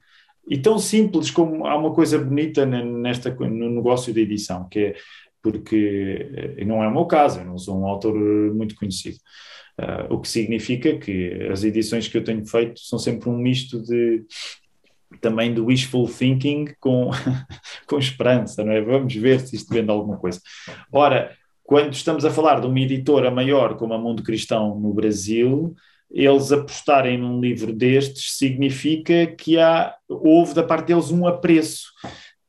e 0.49 0.57
tão 0.57 0.77
simples 0.77 1.31
como 1.31 1.65
há 1.65 1.77
uma 1.77 1.93
coisa 1.93 2.19
bonita 2.19 2.65
nesta, 2.65 3.33
no 3.33 3.69
negócio 3.69 4.13
de 4.13 4.19
edição, 4.19 4.67
que 4.67 4.79
é 4.79 4.95
porque 5.41 6.29
eh, 6.57 6.65
não 6.65 6.83
é 6.83 6.87
o 6.87 6.91
meu 6.93 7.05
caso, 7.05 7.39
eu 7.39 7.45
não 7.45 7.57
sou 7.57 7.79
um 7.79 7.85
autor 7.85 8.15
muito 8.53 8.75
conhecido. 8.75 9.17
Uh, 9.77 10.13
o 10.13 10.21
que 10.21 10.29
significa 10.29 10.97
que 10.97 11.49
as 11.51 11.65
edições 11.65 12.07
que 12.07 12.17
eu 12.17 12.23
tenho 12.23 12.45
feito 12.45 12.79
são 12.79 12.97
sempre 12.97 13.29
um 13.29 13.37
misto 13.37 13.81
de 13.81 14.23
também 15.19 15.53
do 15.53 15.65
wishful 15.65 16.07
thinking 16.07 16.73
com, 16.79 17.11
com 17.87 17.97
esperança, 17.97 18.63
não 18.63 18.71
é? 18.71 18.81
Vamos 18.81 19.13
ver 19.15 19.39
se 19.41 19.55
isto 19.55 19.73
vende 19.73 19.91
alguma 19.91 20.17
coisa. 20.17 20.39
Ora, 20.91 21.31
quando 21.63 21.93
estamos 21.93 22.23
a 22.23 22.31
falar 22.31 22.61
de 22.61 22.67
uma 22.67 22.79
editora 22.79 23.31
maior 23.31 23.75
como 23.75 23.93
a 23.93 23.97
Mundo 23.97 24.23
Cristão 24.23 24.79
no 24.79 24.93
Brasil, 24.93 25.75
eles 26.11 26.51
apostarem 26.51 27.17
num 27.17 27.39
livro 27.41 27.73
destes 27.73 28.37
significa 28.37 29.27
que 29.27 29.59
há, 29.59 29.95
houve 30.07 30.53
da 30.53 30.63
parte 30.63 30.87
deles 30.87 31.11
um 31.11 31.27
apreço, 31.27 31.87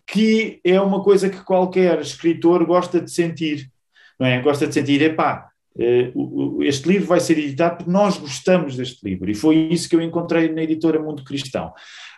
que 0.07 0.61
é 0.62 0.81
uma 0.81 1.03
coisa 1.03 1.29
que 1.29 1.43
qualquer 1.43 2.01
escritor 2.01 2.65
gosta 2.65 3.01
de 3.01 3.11
sentir, 3.11 3.71
não 4.19 4.27
é? 4.27 4.41
Gosta 4.41 4.67
de 4.67 4.75
sentir, 4.75 5.03
epá, 5.03 5.49
este 6.62 6.89
livro 6.89 7.07
vai 7.07 7.21
ser 7.21 7.39
editado 7.39 7.79
porque 7.79 7.91
nós 7.91 8.17
gostamos 8.19 8.77
deste 8.77 9.05
livro, 9.05 9.31
e 9.31 9.35
foi 9.35 9.57
isso 9.71 9.89
que 9.89 9.97
eu 9.97 10.01
encontrei 10.01 10.53
na 10.53 10.62
editora 10.62 11.01
Mundo 11.01 11.25
Cristão. 11.25 11.73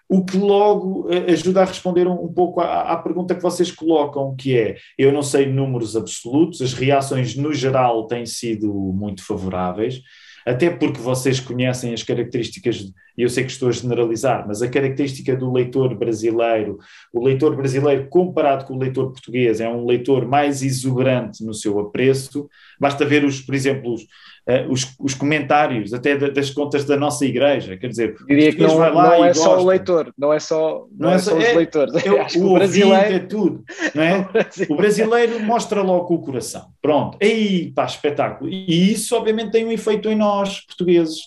O 0.09 0.25
que 0.25 0.39
logo 0.39 1.07
eh, 1.11 1.33
ajuda 1.33 1.61
a 1.61 1.67
responder 1.67 2.07
um, 2.07 2.25
um 2.25 2.33
pouco 2.33 2.61
à, 2.61 2.93
à, 2.93 2.97
pergunta 2.97 3.35
que 3.35 3.43
vocês 3.43 3.71
colocam, 3.71 4.35
que 4.35 4.57
é, 4.57 4.77
eu 4.97 5.13
não 5.13 5.23
sei 5.23 5.45
números 5.45 5.97
absolutos, 5.97 6.63
as 6.63 6.73
reações 6.73 7.37
no 7.37 7.53
geral 7.53 8.07
têm 8.07 8.25
sido 8.25 8.73
muito 8.73 9.23
favoráveis, 9.23 10.01
até 10.49 10.71
porque 10.71 11.01
vocês 11.01 11.41
conhecem 11.41 11.93
as 11.93 12.03
características, 12.03 12.93
e 13.17 13.23
eu 13.23 13.29
sei 13.29 13.45
que 13.45 13.51
estou 13.51 13.69
a 13.69 13.73
generalizar, 13.73 14.47
mas 14.47 14.63
a 14.63 14.69
característica 14.69 15.37
do 15.37 15.53
leitor 15.53 15.95
brasileiro, 15.95 16.79
o 17.13 17.23
leitor 17.23 17.55
brasileiro 17.55 18.09
comparado 18.09 18.65
com 18.65 18.75
o 18.75 18.79
leitor 18.79 19.13
português 19.13 19.61
é 19.61 19.69
um 19.69 19.85
leitor 19.85 20.27
mais 20.27 20.63
exuberante 20.63 21.45
no 21.45 21.53
seu 21.53 21.79
apreço, 21.79 22.49
basta 22.81 23.05
ver 23.05 23.25
os, 23.25 23.41
por 23.41 23.55
exemplo, 23.55 23.93
os, 23.93 24.07
uh, 24.49 24.71
os, 24.71 24.95
os, 24.99 25.15
comentários 25.15 25.93
até 25.93 26.17
das 26.17 26.51
contas 26.51 26.85
da 26.85 26.97
nossa 26.97 27.25
igreja, 27.25 27.77
quer 27.77 27.89
dizer, 27.89 28.17
diria 28.27 28.53
que 28.53 28.63
não, 28.63 28.79
não 28.79 29.25
é 29.25 29.35
só 29.35 29.61
o 29.61 29.67
leitor, 29.67 30.13
não 30.17 30.33
é 30.33 30.41
só, 30.41 30.87
não, 30.91 31.09
não 31.09 31.11
é, 31.11 31.15
é 31.15 31.19
só 31.19 31.37
os 31.37 31.45
é, 31.45 31.53
leitores, 31.55 31.95
é, 31.95 32.09
Acho 32.21 32.41
o, 32.41 32.51
o 32.51 32.55
brasileiro 32.55 33.15
é 33.15 33.19
tudo, 33.19 33.65
não 33.95 34.03
é? 34.03 34.29
o 34.69 34.77
brasileiro 34.77 35.41
mostra 35.41 35.83
logo 35.83 36.15
o 36.15 36.23
coração, 36.23 36.69
pronto, 36.81 37.19
aí 37.23 37.71
pá, 37.73 37.85
espetáculo, 37.85 38.51
e 38.51 38.93
isso 38.93 39.15
obviamente 39.15 39.53
tem 39.53 39.67
um 39.67 39.73
efeito 39.73 40.09
em 40.09 40.17
nós, 40.17 40.61
portugueses, 40.61 41.19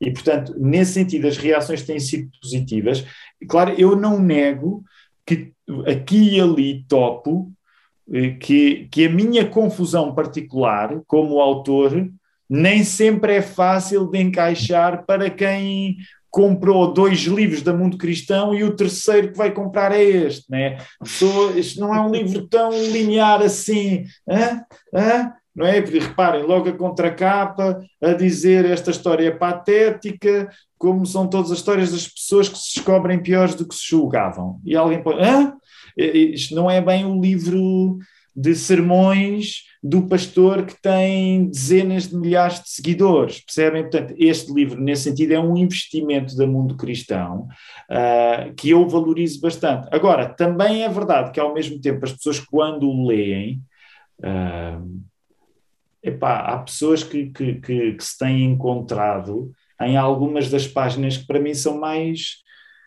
e 0.00 0.10
portanto, 0.10 0.54
nesse 0.58 0.92
sentido 0.92 1.26
as 1.26 1.36
reações 1.36 1.82
têm 1.82 1.98
sido 1.98 2.30
positivas, 2.40 3.04
e 3.40 3.46
claro, 3.46 3.74
eu 3.76 3.96
não 3.96 4.20
nego 4.20 4.84
que 5.26 5.52
aqui 5.86 6.36
e 6.36 6.40
ali 6.40 6.84
topo 6.88 7.52
eh, 8.12 8.30
que, 8.30 8.88
que 8.90 9.06
a 9.06 9.10
minha 9.10 9.46
confusão 9.46 10.14
particular 10.14 11.00
como 11.06 11.40
autor 11.40 12.10
nem 12.50 12.82
sempre 12.82 13.36
é 13.36 13.42
fácil 13.42 14.10
de 14.10 14.18
encaixar 14.18 15.06
para 15.06 15.30
quem 15.30 15.96
comprou 16.28 16.92
dois 16.92 17.20
livros 17.20 17.62
da 17.62 17.72
Mundo 17.72 17.96
Cristão 17.96 18.54
e 18.54 18.64
o 18.64 18.74
terceiro 18.74 19.32
que 19.32 19.38
vai 19.38 19.52
comprar 19.52 19.92
é 19.92 20.02
este, 20.02 20.50
né? 20.50 20.78
Pessoa, 21.02 21.52
isto 21.52 21.80
não 21.80 21.94
é 21.94 22.00
um 22.00 22.10
livro 22.10 22.46
tão 22.48 22.70
linear 22.70 23.40
assim, 23.42 24.04
hã? 24.28 24.62
Hã? 24.94 25.32
não 25.54 25.66
é? 25.66 25.80
Porque 25.80 25.98
reparem, 25.98 26.42
logo 26.42 26.68
a 26.68 26.72
contracapa 26.72 27.80
a 28.00 28.12
dizer 28.12 28.64
esta 28.64 28.90
história 28.90 29.28
é 29.28 29.30
patética, 29.30 30.48
como 30.78 31.04
são 31.04 31.28
todas 31.28 31.50
as 31.50 31.58
histórias 31.58 31.92
das 31.92 32.08
pessoas 32.08 32.48
que 32.48 32.56
se 32.56 32.76
descobrem 32.76 33.22
piores 33.22 33.54
do 33.54 33.66
que 33.66 33.74
se 33.74 33.88
julgavam. 33.88 34.60
E 34.64 34.76
alguém 34.76 35.02
pode, 35.02 35.20
hã? 35.20 35.52
Isto 35.96 36.54
não 36.54 36.70
é 36.70 36.80
bem 36.80 37.04
o 37.04 37.20
livro 37.20 37.98
de 38.34 38.54
sermões 38.54 39.64
do 39.82 40.02
pastor 40.02 40.66
que 40.66 40.80
tem 40.80 41.46
dezenas 41.46 42.08
de 42.08 42.16
milhares 42.16 42.62
de 42.62 42.68
seguidores, 42.68 43.40
percebem? 43.40 43.82
Portanto, 43.82 44.14
este 44.18 44.52
livro, 44.52 44.80
nesse 44.80 45.04
sentido, 45.04 45.32
é 45.32 45.40
um 45.40 45.56
investimento 45.56 46.36
da 46.36 46.46
mundo 46.46 46.76
cristão 46.76 47.48
uh, 47.90 48.54
que 48.54 48.70
eu 48.70 48.86
valorizo 48.86 49.40
bastante. 49.40 49.88
Agora, 49.90 50.28
também 50.28 50.82
é 50.82 50.88
verdade 50.88 51.32
que, 51.32 51.40
ao 51.40 51.54
mesmo 51.54 51.80
tempo, 51.80 52.04
as 52.04 52.12
pessoas, 52.12 52.38
quando 52.40 52.88
o 52.88 53.06
leem, 53.06 53.62
uh, 54.20 55.00
epá, 56.02 56.40
há 56.40 56.58
pessoas 56.58 57.02
que, 57.02 57.30
que, 57.30 57.54
que, 57.54 57.92
que 57.94 58.04
se 58.04 58.18
têm 58.18 58.44
encontrado 58.44 59.50
em 59.80 59.96
algumas 59.96 60.50
das 60.50 60.66
páginas 60.66 61.16
que, 61.16 61.26
para 61.26 61.40
mim, 61.40 61.54
são 61.54 61.80
mais 61.80 62.42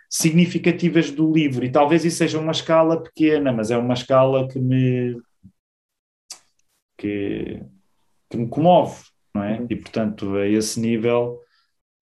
significativas 0.08 1.10
do 1.10 1.34
livro, 1.34 1.66
e 1.66 1.72
talvez 1.72 2.06
isso 2.06 2.18
seja 2.18 2.38
uma 2.38 2.52
escala 2.52 3.02
pequena, 3.02 3.52
mas 3.52 3.72
é 3.72 3.78
uma 3.78 3.96
escala 3.96 4.48
que 4.48 4.60
me 4.60 5.18
que, 6.98 7.62
que 8.30 8.38
me 8.38 8.48
comove, 8.48 9.04
não 9.34 9.44
é? 9.44 9.60
Uhum. 9.60 9.68
E 9.70 9.76
portanto, 9.76 10.36
a 10.36 10.48
esse 10.48 10.80
nível, 10.80 11.40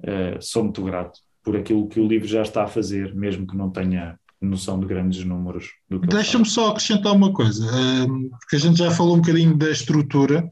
uh, 0.03 0.41
sou 0.41 0.63
muito 0.63 0.83
grato 0.83 1.19
por 1.43 1.55
aquilo 1.55 1.87
que 1.87 1.99
o 1.99 2.07
livro 2.07 2.27
já 2.27 2.41
está 2.41 2.63
a 2.63 2.67
fazer, 2.67 3.15
mesmo 3.15 3.47
que 3.47 3.57
não 3.57 3.69
tenha 3.69 4.19
noção 4.41 4.79
de 4.79 4.87
grandes 4.87 5.23
números. 5.23 5.69
Deixa-me 6.09 6.45
só 6.45 6.69
acrescentar 6.69 7.13
uma 7.13 7.31
coisa, 7.31 7.63
um, 7.63 8.29
porque 8.29 8.55
a 8.55 8.59
gente 8.59 8.77
já 8.77 8.89
falou 8.89 9.15
um 9.15 9.21
bocadinho 9.21 9.55
da 9.55 9.69
estrutura, 9.69 10.49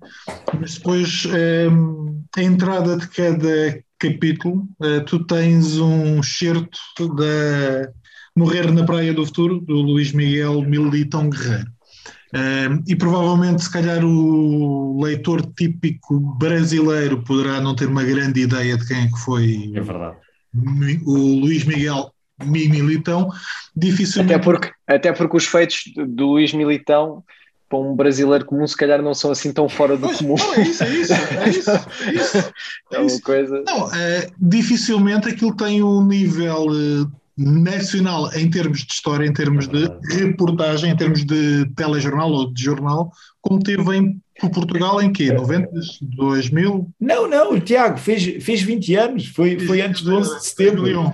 mas 0.59 0.75
depois 0.75 1.25
um, 1.71 2.23
a 2.37 2.43
entrada 2.43 2.97
de 2.97 3.07
cada 3.07 3.83
capítulo, 3.97 4.67
uh, 4.79 5.03
tu 5.05 5.25
tens 5.25 5.79
um 5.79 6.19
excerto 6.19 6.79
da 7.15 7.91
Morrer 8.37 8.71
na 8.71 8.85
Praia 8.85 9.13
do 9.13 9.25
Futuro, 9.25 9.59
do 9.59 9.81
Luís 9.81 10.13
Miguel 10.13 10.61
Militão 10.61 11.29
Guerreiro. 11.29 11.71
Uh, 12.33 12.83
e 12.87 12.95
provavelmente, 12.95 13.63
se 13.63 13.71
calhar, 13.71 14.03
o 14.05 15.01
leitor 15.01 15.41
típico 15.53 16.19
brasileiro 16.19 17.23
poderá 17.23 17.59
não 17.59 17.75
ter 17.75 17.87
uma 17.87 18.03
grande 18.03 18.41
ideia 18.41 18.77
de 18.77 18.87
quem 18.87 19.03
é 19.03 19.07
que 19.07 19.19
foi 19.19 19.71
é 19.73 19.81
verdade. 19.81 20.17
o 21.05 21.39
Luís 21.39 21.63
Miguel 21.65 22.13
Militão. 22.45 23.29
Dificilmente. 23.75 24.33
Até 24.33 24.43
porque, 24.43 24.71
até 24.87 25.11
porque 25.11 25.37
os 25.37 25.45
feitos 25.45 25.83
do 25.95 26.27
Luís 26.27 26.53
Militão 26.53 27.23
para 27.69 27.79
um 27.79 27.95
brasileiro 27.95 28.45
comum, 28.45 28.65
se 28.65 28.75
calhar 28.75 29.01
não 29.01 29.13
são 29.13 29.31
assim 29.31 29.53
tão 29.53 29.69
fora 29.69 29.95
do 29.95 30.07
pois, 30.07 30.17
comum. 30.17 30.35
Não, 30.35 30.55
é 30.55 30.61
isso, 30.61 30.83
é 30.83 30.89
isso, 30.89 31.13
é 31.13 31.49
isso. 31.49 31.71
É, 31.71 31.79
isso, 32.13 32.37
é, 32.37 32.95
é 32.95 32.99
uma 32.99 33.21
coisa. 33.21 33.63
Não, 33.65 33.93
é, 33.93 34.27
dificilmente 34.39 35.29
aquilo 35.29 35.55
tem 35.55 35.83
um 35.83 36.03
nível 36.05 36.67
uh, 36.67 37.11
nacional 37.39 38.29
em 38.35 38.49
termos 38.49 38.83
de 38.83 38.91
história, 38.91 39.25
em 39.25 39.31
termos 39.31 39.67
de 39.67 39.89
reportagem, 40.09 40.91
em 40.91 40.95
termos 40.95 41.23
de 41.23 41.65
telejornal 41.75 42.29
ou 42.29 42.53
de 42.53 42.61
jornal, 42.61 43.11
como 43.41 43.63
teve 43.63 43.95
em 43.95 44.21
Portugal 44.53 45.01
em 45.01 45.11
quê? 45.11 45.31
90, 45.31 45.69
2000? 46.01 46.89
Não, 46.99 47.29
não, 47.29 47.53
o 47.53 47.59
Tiago 47.59 47.97
fez, 47.97 48.43
fez 48.43 48.61
20 48.61 48.95
anos, 48.95 49.27
foi, 49.27 49.57
foi 49.59 49.81
antes 49.81 50.01
do 50.01 50.15
11 50.15 50.35
de 50.37 50.45
setembro. 50.45 51.13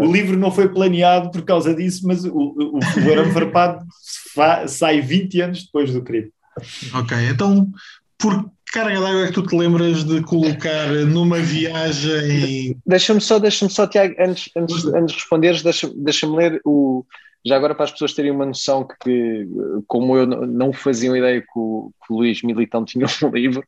O 0.00 0.12
livro 0.12 0.36
não 0.36 0.50
foi 0.50 0.68
planeado 0.68 1.30
por 1.30 1.42
causa 1.42 1.74
disso, 1.74 2.06
mas 2.06 2.24
o, 2.24 2.30
o, 2.30 2.78
o 2.78 3.12
Arame 3.12 3.32
Farpado 3.32 3.84
sai 4.66 5.00
20 5.00 5.40
anos 5.42 5.64
depois 5.64 5.92
do 5.92 6.02
crime. 6.02 6.30
Ok, 6.94 7.16
então 7.28 7.70
por 8.18 8.50
carga 8.72 9.00
d'água 9.00 9.24
é 9.24 9.26
que 9.26 9.32
tu 9.32 9.42
te 9.42 9.56
lembras 9.56 10.04
de 10.04 10.22
colocar 10.22 10.88
numa 10.88 11.38
viagem? 11.38 12.76
Deixa-me 12.86 13.20
só, 13.20 13.38
deixa-me 13.38 13.70
só, 13.70 13.86
Tiago, 13.86 14.14
antes, 14.18 14.50
antes, 14.56 14.84
antes 14.86 15.14
de 15.14 15.20
responderes, 15.20 15.62
deixa-me 15.62 15.94
deixa 15.96 16.26
ler 16.26 16.60
o. 16.64 17.04
Já 17.44 17.54
agora 17.54 17.76
para 17.76 17.84
as 17.84 17.92
pessoas 17.92 18.12
terem 18.12 18.32
uma 18.32 18.44
noção 18.44 18.84
que, 18.84 18.96
que 19.04 19.48
como 19.86 20.16
eu 20.16 20.26
não 20.26 20.72
faziam 20.72 21.16
ideia 21.16 21.40
que 21.40 21.46
o, 21.54 21.92
que 22.04 22.12
o 22.12 22.16
Luís 22.16 22.42
Militão 22.42 22.84
tinha 22.84 23.06
um 23.22 23.28
livro, 23.28 23.62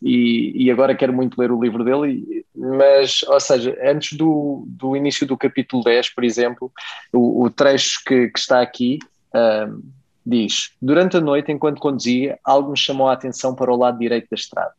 e, 0.00 0.52
e, 0.54 0.70
agora 0.70 0.94
quero 0.94 1.12
muito 1.12 1.40
ler 1.40 1.50
o 1.50 1.60
livro 1.60 1.82
dele, 1.82 2.44
mas, 2.54 3.24
ou 3.24 3.40
seja, 3.40 3.76
antes 3.82 4.16
do, 4.16 4.64
do 4.68 4.96
início 4.96 5.26
do 5.26 5.36
capítulo 5.36 5.82
10, 5.82 6.10
por 6.10 6.22
exemplo, 6.22 6.70
o, 7.12 7.42
o 7.42 7.50
trecho 7.50 8.02
que, 8.06 8.28
que 8.28 8.38
está 8.38 8.62
aqui, 8.62 9.00
um, 9.34 9.82
diz: 10.24 10.72
Durante 10.80 11.16
a 11.16 11.20
noite, 11.20 11.52
enquanto 11.52 11.80
conduzia, 11.80 12.38
algo 12.44 12.70
me 12.70 12.76
chamou 12.76 13.08
a 13.08 13.12
atenção 13.12 13.54
para 13.54 13.72
o 13.72 13.76
lado 13.76 13.98
direito 13.98 14.28
da 14.30 14.34
estrada. 14.34 14.72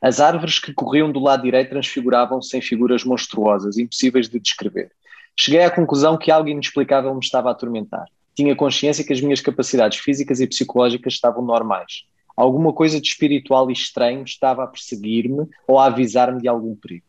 As 0.00 0.20
árvores 0.20 0.58
que 0.58 0.72
corriam 0.72 1.10
do 1.10 1.18
lado 1.18 1.42
direito 1.42 1.70
transfiguravam-se 1.70 2.56
em 2.56 2.60
figuras 2.60 3.04
monstruosas, 3.04 3.78
impossíveis 3.78 4.28
de 4.28 4.38
descrever. 4.38 4.92
Cheguei 5.36 5.62
à 5.62 5.70
conclusão 5.70 6.16
que 6.16 6.30
algo 6.30 6.48
inexplicável 6.48 7.12
me 7.14 7.20
estava 7.20 7.48
a 7.48 7.52
atormentar. 7.52 8.06
Tinha 8.34 8.54
consciência 8.54 9.04
que 9.04 9.12
as 9.12 9.20
minhas 9.20 9.40
capacidades 9.40 9.98
físicas 9.98 10.40
e 10.40 10.46
psicológicas 10.46 11.14
estavam 11.14 11.44
normais. 11.44 12.04
Alguma 12.36 12.72
coisa 12.72 13.00
de 13.00 13.08
espiritual 13.08 13.68
e 13.68 13.72
estranho 13.72 14.22
estava 14.22 14.62
a 14.62 14.66
perseguir-me 14.68 15.48
ou 15.66 15.78
a 15.78 15.86
avisar-me 15.86 16.40
de 16.40 16.46
algum 16.46 16.76
perigo. 16.76 17.07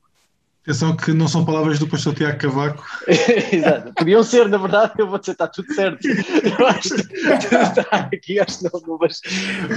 Atenção 0.69 0.95
que 0.95 1.11
não 1.13 1.27
são 1.27 1.43
palavras 1.43 1.79
do 1.79 1.87
pastor 1.87 2.13
Tiago 2.13 2.37
Cavaco. 2.37 2.85
Exato. 3.51 3.91
Podiam 3.95 4.21
ser, 4.21 4.47
na 4.47 4.59
verdade, 4.59 4.93
eu 4.99 5.07
vou 5.07 5.17
dizer, 5.17 5.31
está 5.31 5.47
tudo 5.47 5.73
certo. 5.73 6.07
Eu 6.07 6.67
acho 6.67 6.89
que 7.07 7.17
está 7.17 8.09
aqui, 8.13 8.39
acho 8.39 8.59
que 8.59 8.65
não, 8.65 8.97
mas... 8.99 9.19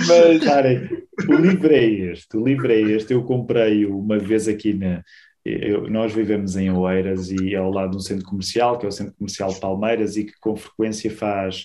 mas... 0.06 0.44
Parem, 0.44 0.90
o 1.26 1.32
livro 1.32 1.72
é 1.72 1.82
este, 1.82 2.36
o 2.36 2.44
livro 2.44 2.70
é 2.70 2.78
este, 2.78 3.14
eu 3.14 3.24
comprei 3.24 3.86
uma 3.86 4.18
vez 4.18 4.46
aqui 4.46 4.74
na... 4.74 5.02
Eu, 5.42 5.88
nós 5.88 6.12
vivemos 6.12 6.56
em 6.56 6.70
Oeiras 6.70 7.30
e 7.30 7.54
é 7.54 7.56
ao 7.56 7.70
lado 7.70 7.92
de 7.92 7.96
um 7.96 8.00
centro 8.00 8.26
comercial, 8.26 8.78
que 8.78 8.84
é 8.84 8.88
o 8.90 8.92
Centro 8.92 9.14
Comercial 9.14 9.54
Palmeiras, 9.54 10.18
e 10.18 10.24
que 10.24 10.38
com 10.38 10.54
frequência 10.54 11.10
faz 11.10 11.64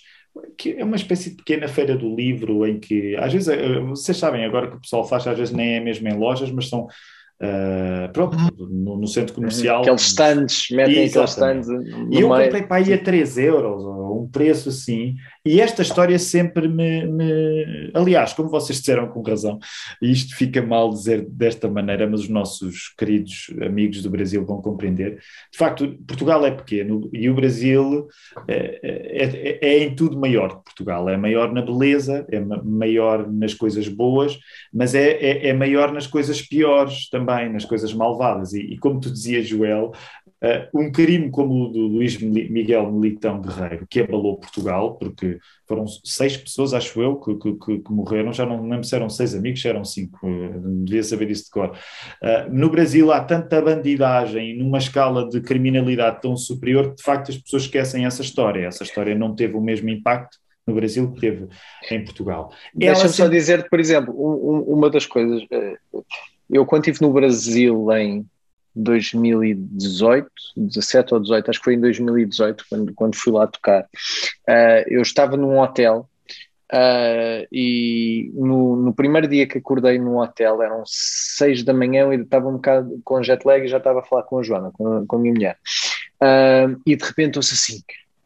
que 0.57 0.73
é 0.77 0.85
uma 0.85 0.95
espécie 0.95 1.31
de 1.31 1.35
pequena 1.35 1.67
feira 1.67 1.97
do 1.97 2.15
livro 2.15 2.65
em 2.65 2.79
que, 2.79 3.15
às 3.17 3.33
vezes, 3.33 3.47
eh, 3.49 3.79
vocês 3.79 4.15
sabem 4.15 4.45
agora 4.45 4.69
que 4.69 4.77
o 4.77 4.81
pessoal 4.81 5.03
faz, 5.07 5.25
às 5.27 5.37
vezes 5.37 5.53
nem 5.53 5.75
é 5.75 5.79
mesmo 5.79 6.07
em 6.07 6.13
lojas, 6.13 6.51
mas 6.51 6.69
são 6.69 6.87
Uh, 7.39 8.11
pronto, 8.13 8.35
uhum. 8.35 8.67
no, 8.67 8.97
no, 8.97 9.07
centro 9.07 9.35
comercial. 9.35 9.81
Aqueles 9.81 10.01
stands, 10.01 10.67
metem 10.71 11.05
aqueles 11.05 11.29
stands. 11.29 11.67
E 11.67 12.19
eu 12.19 12.29
comprei 12.29 12.63
para 12.63 12.77
aí 12.77 12.93
a 12.93 12.97
3 12.97 13.37
euros, 13.37 13.83
um 13.83 14.27
preço 14.31 14.69
assim, 14.69 15.15
e 15.47 15.61
esta 15.61 15.81
história 15.81 16.19
sempre 16.19 16.67
me, 16.67 17.05
me, 17.05 17.91
Aliás, 17.93 18.33
como 18.33 18.49
vocês 18.49 18.79
disseram 18.79 19.07
com 19.07 19.21
razão, 19.21 19.59
isto 20.01 20.35
fica 20.35 20.61
mal 20.61 20.89
dizer 20.89 21.25
desta 21.29 21.69
maneira, 21.69 22.07
mas 22.07 22.21
os 22.21 22.29
nossos 22.29 22.93
queridos 22.97 23.49
amigos 23.61 24.01
do 24.01 24.09
Brasil 24.09 24.45
vão 24.45 24.61
compreender. 24.61 25.19
De 25.51 25.57
facto, 25.57 25.97
Portugal 26.07 26.45
é 26.45 26.51
pequeno 26.51 27.09
e 27.13 27.29
o 27.29 27.35
Brasil 27.35 28.07
é, 28.47 28.79
é, 28.83 29.23
é, 29.23 29.59
é 29.61 29.83
em 29.83 29.95
tudo 29.95 30.19
maior 30.19 30.57
que 30.57 30.65
Portugal. 30.65 31.09
É 31.09 31.17
maior 31.17 31.53
na 31.53 31.61
beleza, 31.61 32.25
é 32.29 32.39
maior 32.39 33.31
nas 33.31 33.53
coisas 33.53 33.87
boas, 33.87 34.37
mas 34.73 34.93
é, 34.93 35.11
é, 35.11 35.47
é 35.47 35.53
maior 35.53 35.91
nas 35.91 36.07
coisas 36.07 36.41
piores 36.41 37.09
também, 37.09 37.51
nas 37.51 37.65
coisas 37.65 37.93
malvadas. 37.93 38.53
E, 38.53 38.61
e 38.61 38.77
como 38.77 38.99
tu 38.99 39.11
dizias, 39.11 39.47
Joel, 39.47 39.93
Uh, 40.43 40.81
um 40.81 40.91
crime 40.91 41.31
como 41.31 41.65
o 41.65 41.67
do 41.69 41.87
Luís 41.87 42.15
Miguel 42.21 42.91
Militão 42.91 43.41
Guerreiro, 43.41 43.87
que 43.89 44.01
abalou 44.01 44.37
Portugal, 44.37 44.95
porque 44.95 45.39
foram 45.67 45.85
seis 46.03 46.37
pessoas, 46.37 46.75
acho 46.75 47.01
eu, 47.01 47.15
que, 47.15 47.33
que, 47.35 47.79
que 47.79 47.91
morreram, 47.91 48.31
já 48.31 48.45
não 48.45 48.61
lembro 48.61 48.83
se 48.83 48.95
eram 48.95 49.09
seis 49.09 49.33
amigos, 49.33 49.61
se 49.61 49.67
eram 49.67 49.83
cinco, 49.83 50.27
uh, 50.27 50.83
devia 50.83 51.01
saber 51.01 51.31
isso 51.31 51.45
de 51.45 51.49
cor. 51.49 51.71
Uh, 52.21 52.53
no 52.53 52.69
Brasil 52.69 53.11
há 53.11 53.19
tanta 53.19 53.59
bandidagem, 53.59 54.55
numa 54.57 54.77
escala 54.77 55.27
de 55.27 55.41
criminalidade 55.41 56.21
tão 56.21 56.37
superior, 56.37 56.89
que 56.89 56.97
de 56.97 57.03
facto 57.03 57.31
as 57.31 57.37
pessoas 57.37 57.63
esquecem 57.63 58.05
essa 58.05 58.21
história. 58.21 58.67
Essa 58.67 58.83
história 58.83 59.15
não 59.15 59.33
teve 59.33 59.55
o 59.55 59.61
mesmo 59.61 59.89
impacto 59.89 60.37
no 60.67 60.75
Brasil 60.75 61.11
que 61.13 61.19
teve 61.19 61.47
em 61.89 62.03
Portugal. 62.03 62.51
Deixa-me 62.75 63.09
só 63.09 63.27
dizer, 63.27 63.67
por 63.69 63.79
exemplo, 63.79 64.13
um, 64.13 64.73
uma 64.73 64.89
das 64.89 65.05
coisas, 65.05 65.41
eu 66.47 66.65
quando 66.65 66.87
estive 66.87 67.05
no 67.05 67.13
Brasil 67.13 67.91
em 67.93 68.25
2018, 68.77 70.31
17 70.55 71.13
ou 71.13 71.19
18, 71.19 71.49
acho 71.49 71.59
que 71.59 71.65
foi 71.65 71.73
em 71.73 71.81
2018 71.81 72.65
quando, 72.69 72.93
quando 72.93 73.15
fui 73.15 73.33
lá 73.33 73.47
tocar. 73.47 73.83
Uh, 74.47 74.85
eu 74.87 75.01
estava 75.01 75.35
num 75.35 75.59
hotel 75.59 76.07
uh, 76.71 77.47
e 77.51 78.31
no, 78.33 78.75
no, 78.75 78.93
primeiro 78.93 79.27
dia 79.27 79.47
que 79.47 79.57
acordei 79.57 79.97
no 79.97 80.21
hotel 80.21 80.61
eram 80.61 80.83
6 80.85 81.63
da 81.63 81.73
manhã, 81.73 82.03
eu 82.03 82.13
estava 82.21 82.47
um 82.47 82.53
bocado 82.53 83.01
com 83.03 83.23
jet 83.23 83.43
lag 83.45 83.63
e 83.63 83.67
já 83.67 83.77
estava 83.77 83.99
a 83.99 84.03
falar 84.03 84.23
com 84.23 84.39
a 84.39 84.43
Joana, 84.43 84.71
com, 84.71 85.05
com 85.05 85.15
a 85.15 85.19
minha 85.19 85.33
mulher. 85.33 85.57
Uh, 86.21 86.79
e 86.85 86.95
de 86.95 87.03
repente 87.03 87.37
ouço 87.37 87.53
assim, 87.53 87.81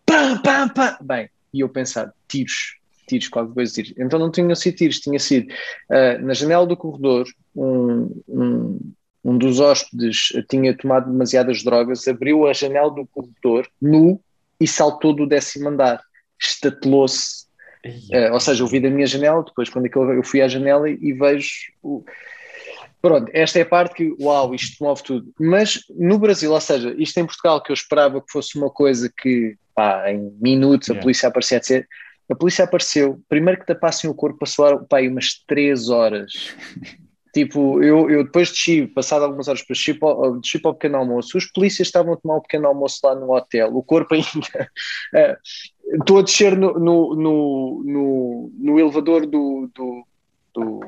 pam, 0.06 0.42
pam, 0.42 0.70
pam. 0.70 0.98
Bem, 1.02 1.30
e 1.54 1.62
eu 1.62 1.70
pensar, 1.70 2.14
tiros, 2.28 2.78
tiros, 3.08 3.30
qualquer 3.30 3.54
coisa 3.54 3.74
tiros. 3.74 3.94
Então 3.98 4.20
não 4.20 4.30
tinha 4.30 4.56
sido 4.56 4.76
tiros, 4.76 5.00
tinha 5.00 5.20
sido 5.20 5.48
na 6.22 6.34
janela 6.34 6.66
do 6.66 6.78
corredor 6.78 7.26
um, 7.56 8.22
um 8.28 8.94
um 9.24 9.38
dos 9.38 9.60
hóspedes 9.60 10.34
tinha 10.50 10.76
tomado 10.76 11.12
demasiadas 11.12 11.64
drogas, 11.64 12.08
abriu 12.08 12.48
a 12.48 12.54
janela 12.54 12.90
do 12.90 13.06
corredor, 13.08 13.68
nu, 13.82 14.20
e 14.60 14.68
saltou 14.68 15.14
do 15.14 15.28
décimo 15.28 15.70
andar. 15.70 16.02
Estatelou-se. 16.40 17.46
Uh, 17.86 18.34
ou 18.34 18.40
seja, 18.40 18.64
eu 18.64 18.68
vi 18.68 18.80
da 18.80 18.90
minha 18.90 19.08
janela, 19.08 19.44
depois 19.44 19.70
quando 19.70 19.88
eu 19.88 20.24
fui 20.24 20.42
à 20.42 20.48
janela 20.48 20.90
e, 20.90 21.14
vejo... 21.14 21.50
O... 21.82 22.04
Pronto, 23.02 23.32
esta 23.34 23.58
é 23.58 23.64
a 23.64 23.66
parte 23.66 23.96
que, 23.96 24.16
uau, 24.20 24.54
isto 24.54 24.84
move 24.84 25.02
tudo. 25.02 25.34
Mas 25.40 25.84
no 25.90 26.20
Brasil, 26.20 26.52
ou 26.52 26.62
seja, 26.62 26.94
isto 27.00 27.20
em 27.20 27.26
Portugal, 27.26 27.62
que 27.62 27.72
eu 27.72 27.74
esperava 27.74 28.22
que 28.22 28.32
fosse 28.32 28.56
uma 28.58 28.70
coisa 28.70 29.12
que, 29.16 29.56
pá, 29.74 30.12
em 30.12 30.32
minutos 30.40 30.92
a 30.92 30.96
polícia 30.96 31.28
aparecia, 31.28 31.58
etc. 31.58 31.84
A 32.30 32.36
polícia 32.36 32.64
apareceu, 32.64 33.20
primeiro 33.28 33.60
que 33.60 33.66
tapassem 33.66 34.08
o 34.08 34.14
corpo, 34.14 34.40
passou 34.40 34.86
pá, 34.86 35.02
umas 35.02 35.44
três 35.48 35.90
horas 35.90 36.56
Tipo, 37.34 37.82
eu, 37.82 38.10
eu 38.10 38.24
depois 38.26 38.50
desci, 38.50 38.88
passado 38.88 39.24
algumas 39.24 39.48
horas, 39.48 39.62
depois 39.62 39.80
desci 39.80 39.94
para, 39.94 40.32
desci 40.32 40.60
para 40.60 40.72
o 40.72 40.74
pequeno 40.74 40.98
almoço, 40.98 41.38
os 41.38 41.46
polícias 41.46 41.88
estavam 41.88 42.14
a 42.14 42.18
tomar 42.18 42.38
o 42.38 42.42
pequeno 42.42 42.68
almoço 42.68 43.00
lá 43.04 43.16
no 43.16 43.34
hotel, 43.34 43.76
o 43.76 43.82
corpo 43.82 44.14
ainda. 44.14 44.70
Uh, 45.14 45.96
estou 46.00 46.20
a 46.20 46.22
descer 46.24 46.58
no, 46.58 46.74
no, 46.74 47.16
no, 47.16 47.84
no, 47.86 48.52
no 48.58 48.80
elevador 48.80 49.26
do, 49.26 49.70
do, 49.74 50.06
do, 50.54 50.80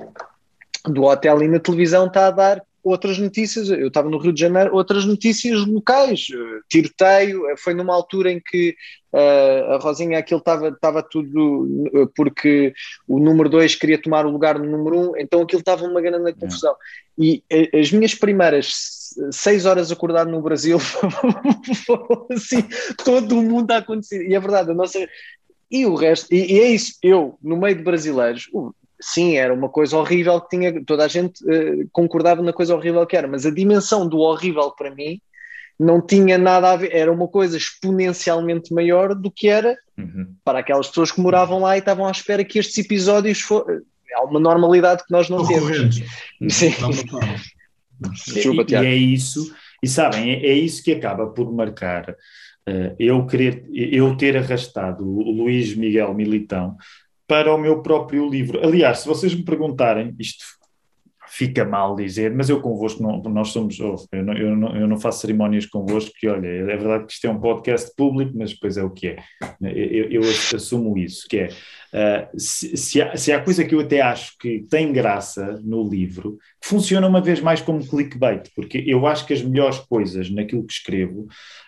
do 0.85 1.03
hotel 1.03 1.41
e 1.43 1.47
na 1.47 1.59
televisão 1.59 2.07
está 2.07 2.27
a 2.27 2.31
dar 2.31 2.63
outras 2.83 3.17
notícias, 3.17 3.69
eu 3.69 3.87
estava 3.87 4.09
no 4.09 4.17
Rio 4.17 4.33
de 4.33 4.41
Janeiro, 4.41 4.75
outras 4.75 5.05
notícias 5.05 5.65
locais, 5.65 6.27
tiroteio, 6.69 7.43
foi 7.57 7.73
numa 7.73 7.93
altura 7.93 8.29
em 8.29 8.41
que 8.41 8.75
uh, 9.13 9.73
a 9.73 9.77
Rosinha 9.77 10.19
aquilo 10.19 10.39
estava, 10.39 10.67
estava 10.67 11.01
tudo 11.01 12.09
porque 12.15 12.73
o 13.07 13.19
número 13.19 13.49
2 13.49 13.75
queria 13.75 14.01
tomar 14.01 14.25
o 14.25 14.31
lugar 14.31 14.59
do 14.59 14.65
número 14.65 14.99
1, 14.99 15.01
um, 15.01 15.17
então 15.17 15.41
aquilo 15.41 15.61
estava 15.61 15.85
uma 15.85 16.01
grande 16.01 16.33
confusão. 16.33 16.75
E 17.17 17.41
as 17.73 17.91
minhas 17.91 18.13
primeiras 18.13 19.13
seis 19.31 19.65
horas 19.65 19.91
acordado 19.91 20.29
no 20.29 20.41
Brasil 20.41 20.77
foram 21.85 22.27
assim, 22.31 22.63
todo 23.03 23.39
o 23.39 23.43
mundo 23.43 23.71
a 23.71 23.77
acontecer, 23.77 24.27
e 24.27 24.35
é 24.35 24.39
verdade, 24.39 24.71
a 24.71 24.73
nossa... 24.73 24.99
E 25.71 25.87
o 25.87 25.95
resto, 25.95 26.31
e, 26.31 26.53
e 26.53 26.59
é 26.59 26.67
isso, 26.67 26.97
eu, 27.01 27.35
no 27.41 27.57
meio 27.57 27.75
de 27.75 27.81
brasileiros, 27.81 28.47
sim, 29.03 29.35
era 29.35 29.53
uma 29.53 29.67
coisa 29.67 29.97
horrível 29.97 30.39
que 30.39 30.55
tinha, 30.55 30.83
toda 30.85 31.03
a 31.03 31.07
gente 31.07 31.43
uh, 31.43 31.87
concordava 31.91 32.41
na 32.41 32.53
coisa 32.53 32.73
horrível 32.73 33.05
que 33.05 33.17
era, 33.17 33.27
mas 33.27 33.45
a 33.45 33.51
dimensão 33.51 34.07
do 34.07 34.19
horrível 34.19 34.71
para 34.71 34.93
mim 34.93 35.19
não 35.77 36.01
tinha 36.01 36.37
nada 36.37 36.71
a 36.71 36.75
ver, 36.77 36.95
era 36.95 37.11
uma 37.11 37.27
coisa 37.27 37.57
exponencialmente 37.57 38.73
maior 38.73 39.13
do 39.13 39.29
que 39.29 39.49
era 39.49 39.77
uhum. 39.97 40.33
para 40.43 40.59
aquelas 40.59 40.87
pessoas 40.87 41.11
que 41.11 41.19
moravam 41.19 41.59
lá 41.59 41.75
e 41.75 41.79
estavam 41.79 42.07
à 42.07 42.11
espera 42.11 42.45
que 42.45 42.59
estes 42.59 42.77
episódios 42.77 43.41
fossem. 43.41 43.81
Há 44.15 44.23
uma 44.23 44.39
normalidade 44.39 45.03
que 45.03 45.11
nós 45.11 45.27
não 45.27 45.45
temos. 45.45 45.95
Sim. 46.49 46.71
Desculpa, 48.35 48.65
e, 48.69 48.73
e 48.73 48.75
é 48.75 48.95
isso, 48.95 49.53
e 49.81 49.87
sabem, 49.87 50.31
é, 50.31 50.45
é 50.45 50.53
isso 50.53 50.83
que 50.83 50.91
acaba 50.91 51.27
por 51.27 51.51
marcar 51.51 52.11
uh, 52.11 52.95
eu 52.99 53.25
querer, 53.25 53.65
eu 53.71 54.15
ter 54.15 54.37
arrastado 54.37 55.03
o 55.03 55.31
Luís 55.31 55.75
Miguel 55.75 56.13
Militão 56.13 56.77
para 57.27 57.53
o 57.53 57.57
meu 57.57 57.81
próprio 57.81 58.29
livro. 58.29 58.59
Aliás, 58.63 58.99
se 58.99 59.07
vocês 59.07 59.33
me 59.33 59.43
perguntarem, 59.43 60.15
isto 60.19 60.43
fica 61.33 61.65
mal 61.65 61.95
dizer, 61.95 62.31
mas 62.31 62.47
eu 62.47 62.61
convosco, 62.61 63.01
não, 63.01 63.19
nós 63.23 63.49
somos, 63.49 63.79
oh, 63.79 63.95
eu, 64.11 64.23
não, 64.23 64.37
eu, 64.37 64.55
não, 64.55 64.75
eu 64.75 64.87
não 64.87 64.99
faço 64.99 65.21
cerimónias 65.21 65.65
convosco, 65.65 66.11
que 66.15 66.27
olha, 66.27 66.47
é 66.47 66.77
verdade 66.77 67.07
que 67.07 67.13
isto 67.13 67.25
é 67.25 67.29
um 67.29 67.39
podcast 67.39 67.91
público, 67.95 68.33
mas 68.37 68.51
depois 68.51 68.77
é 68.77 68.83
o 68.83 68.91
que 68.91 69.07
é. 69.07 69.17
Eu, 69.61 70.11
eu 70.11 70.21
assumo 70.21 70.95
isso, 70.95 71.27
que 71.27 71.39
é, 71.39 71.47
uh, 71.47 72.39
se, 72.39 72.77
se, 72.77 73.01
há, 73.01 73.17
se 73.17 73.31
há 73.31 73.41
coisa 73.41 73.65
que 73.65 73.73
eu 73.73 73.79
até 73.79 73.99
acho 73.99 74.37
que 74.37 74.63
tem 74.69 74.93
graça 74.93 75.59
no 75.63 75.89
livro, 75.89 76.37
funciona 76.63 77.07
uma 77.07 77.19
vez 77.19 77.39
mais 77.39 77.61
como 77.61 77.83
clickbait, 77.83 78.51
porque 78.55 78.83
eu 78.85 79.07
acho 79.07 79.25
que 79.25 79.33
as 79.33 79.41
melhores 79.41 79.79
coisas 79.79 80.29
naquilo 80.29 80.63
que 80.63 80.73
escrevo 80.73 81.25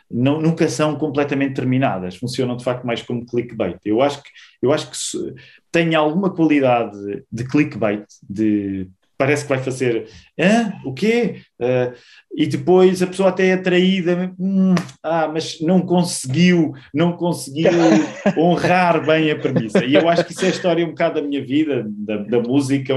não, 0.09 0.39
nunca 0.39 0.67
são 0.69 0.95
completamente 0.95 1.55
terminadas, 1.55 2.15
funcionam 2.15 2.55
de 2.55 2.63
facto 2.63 2.85
mais 2.85 3.01
como 3.01 3.25
clickbait. 3.25 3.79
Eu 3.85 4.01
acho 4.01 4.21
que, 4.21 4.29
eu 4.61 4.71
acho 4.71 4.89
que 4.91 5.33
tem 5.71 5.95
alguma 5.95 6.33
qualidade 6.33 7.23
de 7.31 7.43
clickbait, 7.45 8.05
de 8.27 8.89
parece 9.17 9.43
que 9.43 9.49
vai 9.49 9.63
fazer 9.63 10.07
Hã? 10.37 10.73
o 10.83 10.93
quê? 10.93 11.41
Uh, 11.59 11.95
e 12.35 12.45
depois 12.45 13.01
a 13.01 13.07
pessoa 13.07 13.29
até 13.29 13.47
é 13.47 13.53
atraída, 13.53 14.33
hum, 14.37 14.75
ah, 15.01 15.29
mas 15.31 15.61
não 15.61 15.79
conseguiu, 15.79 16.73
não 16.93 17.13
conseguiu 17.13 17.71
honrar 18.37 19.05
bem 19.05 19.31
a 19.31 19.37
premissa. 19.37 19.85
E 19.85 19.93
eu 19.93 20.09
acho 20.09 20.25
que 20.25 20.33
isso 20.33 20.43
é 20.43 20.49
a 20.49 20.51
história 20.51 20.85
um 20.85 20.89
bocado 20.89 21.21
da 21.21 21.25
minha 21.25 21.41
vida, 21.41 21.85
da, 21.87 22.17
da 22.17 22.39
música 22.41 22.93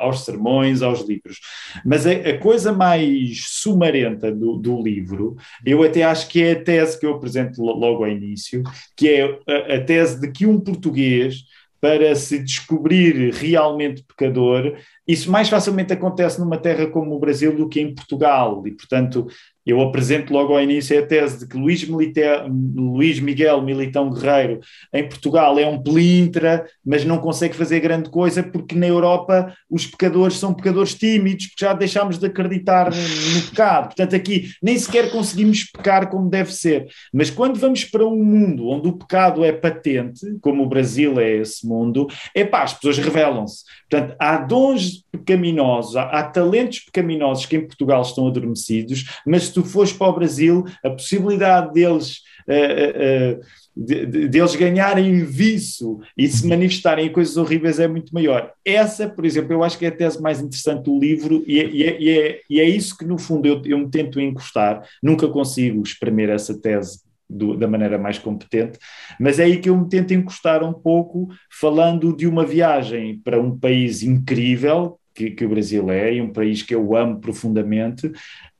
aos 0.00 0.24
sermões, 0.24 0.82
aos 0.82 1.06
livros. 1.06 1.38
Mas 1.84 2.04
a, 2.04 2.10
a 2.10 2.38
coisa 2.38 2.72
mais 2.72 3.44
sumarenta 3.46 4.32
do, 4.32 4.56
do, 4.56 4.82
livro, 4.82 5.36
eu 5.64 5.84
até 5.84 6.02
acho 6.02 6.28
que 6.28 6.42
é 6.42 6.52
a 6.52 6.62
tese 6.62 6.98
que 6.98 7.06
eu 7.06 7.14
apresento 7.14 7.62
logo 7.62 8.02
ao 8.02 8.10
início, 8.10 8.64
que 8.96 9.08
é 9.08 9.38
a, 9.46 9.76
a 9.76 9.80
tese 9.80 10.20
de 10.20 10.32
que 10.32 10.46
um 10.46 10.58
português 10.58 11.44
para 11.84 12.14
se 12.14 12.38
descobrir 12.38 13.30
realmente 13.34 14.02
pecador, 14.04 14.74
isso 15.06 15.30
mais 15.30 15.48
facilmente 15.48 15.92
acontece 15.92 16.40
numa 16.40 16.56
terra 16.56 16.86
como 16.86 17.14
o 17.14 17.18
Brasil 17.18 17.54
do 17.54 17.68
que 17.68 17.80
em 17.80 17.94
Portugal. 17.94 18.66
E, 18.66 18.72
portanto, 18.72 19.26
eu 19.66 19.80
apresento 19.80 20.32
logo 20.32 20.52
ao 20.52 20.62
início 20.62 20.98
a 20.98 21.06
tese 21.06 21.40
de 21.40 21.48
que 21.48 21.56
Luís, 21.56 21.86
Luís 21.88 23.18
Miguel 23.18 23.62
Militão 23.62 24.10
Guerreiro 24.10 24.60
em 24.92 25.08
Portugal 25.08 25.58
é 25.58 25.66
um 25.66 25.82
pelintra, 25.82 26.66
mas 26.84 27.04
não 27.04 27.18
consegue 27.18 27.54
fazer 27.54 27.80
grande 27.80 28.10
coisa 28.10 28.42
porque 28.42 28.74
na 28.74 28.86
Europa 28.86 29.54
os 29.70 29.86
pecadores 29.86 30.36
são 30.36 30.52
pecadores 30.52 30.94
tímidos, 30.94 31.46
porque 31.46 31.64
já 31.64 31.72
deixámos 31.72 32.18
de 32.18 32.26
acreditar 32.26 32.90
no, 32.90 32.96
no 32.96 33.42
pecado. 33.48 33.86
Portanto, 33.86 34.14
aqui 34.14 34.50
nem 34.62 34.78
sequer 34.78 35.10
conseguimos 35.10 35.64
pecar 35.64 36.10
como 36.10 36.28
deve 36.28 36.52
ser. 36.52 36.86
Mas 37.12 37.30
quando 37.30 37.58
vamos 37.58 37.84
para 37.84 38.06
um 38.06 38.22
mundo 38.22 38.68
onde 38.68 38.88
o 38.88 38.98
pecado 38.98 39.42
é 39.44 39.52
patente, 39.52 40.20
como 40.40 40.62
o 40.62 40.68
Brasil 40.68 41.18
é 41.18 41.36
esse 41.36 41.66
mundo, 41.66 42.06
é 42.34 42.44
pá, 42.44 42.62
as 42.62 42.74
pessoas 42.74 42.98
revelam-se. 42.98 43.64
Portanto, 43.88 44.16
há 44.18 44.36
dons 44.38 44.93
pecaminosos, 45.10 45.96
há, 45.96 46.04
há 46.04 46.22
talentos 46.24 46.80
pecaminosos 46.80 47.46
que 47.46 47.56
em 47.56 47.66
Portugal 47.66 48.02
estão 48.02 48.26
adormecidos, 48.26 49.04
mas 49.26 49.48
tu 49.48 49.64
fores 49.64 49.92
para 49.92 50.08
o 50.08 50.14
Brasil, 50.14 50.64
a 50.84 50.90
possibilidade 50.90 51.72
deles. 51.72 52.18
Uh, 52.46 53.40
uh, 53.40 53.64
de, 53.76 54.28
deles 54.28 54.54
ganharem 54.54 55.24
viço 55.24 55.98
e 56.16 56.28
se 56.28 56.46
manifestarem 56.46 57.06
em 57.06 57.12
coisas 57.12 57.36
horríveis 57.36 57.80
é 57.80 57.88
muito 57.88 58.14
maior. 58.14 58.52
Essa, 58.64 59.08
por 59.08 59.24
exemplo, 59.24 59.52
eu 59.52 59.64
acho 59.64 59.78
que 59.78 59.84
é 59.84 59.88
a 59.88 59.96
tese 59.96 60.20
mais 60.22 60.40
interessante 60.40 60.84
do 60.84 60.98
livro 60.98 61.42
e 61.46 61.58
é, 61.58 61.68
e 61.68 61.82
é, 61.82 62.00
e 62.00 62.10
é, 62.10 62.40
e 62.48 62.60
é 62.60 62.68
isso 62.68 62.96
que, 62.96 63.04
no 63.04 63.18
fundo, 63.18 63.46
eu, 63.46 63.62
eu 63.64 63.78
me 63.78 63.90
tento 63.90 64.20
encostar. 64.20 64.86
Nunca 65.02 65.26
consigo 65.28 65.82
espremer 65.82 66.30
essa 66.30 66.56
tese 66.56 67.00
do, 67.28 67.56
da 67.56 67.66
maneira 67.66 67.98
mais 67.98 68.18
competente, 68.18 68.78
mas 69.18 69.38
é 69.38 69.44
aí 69.44 69.58
que 69.58 69.68
eu 69.68 69.76
me 69.76 69.88
tento 69.88 70.12
encostar 70.12 70.62
um 70.62 70.72
pouco, 70.72 71.28
falando 71.50 72.14
de 72.16 72.26
uma 72.26 72.44
viagem 72.44 73.18
para 73.18 73.40
um 73.40 73.58
país 73.58 74.02
incrível, 74.02 74.98
que, 75.14 75.30
que, 75.30 75.44
o 75.44 75.48
Brasil 75.48 75.90
é, 75.90 76.14
e 76.14 76.20
um 76.20 76.32
país 76.32 76.62
que 76.62 76.74
eu 76.74 76.96
amo 76.96 77.20
profundamente, 77.20 78.10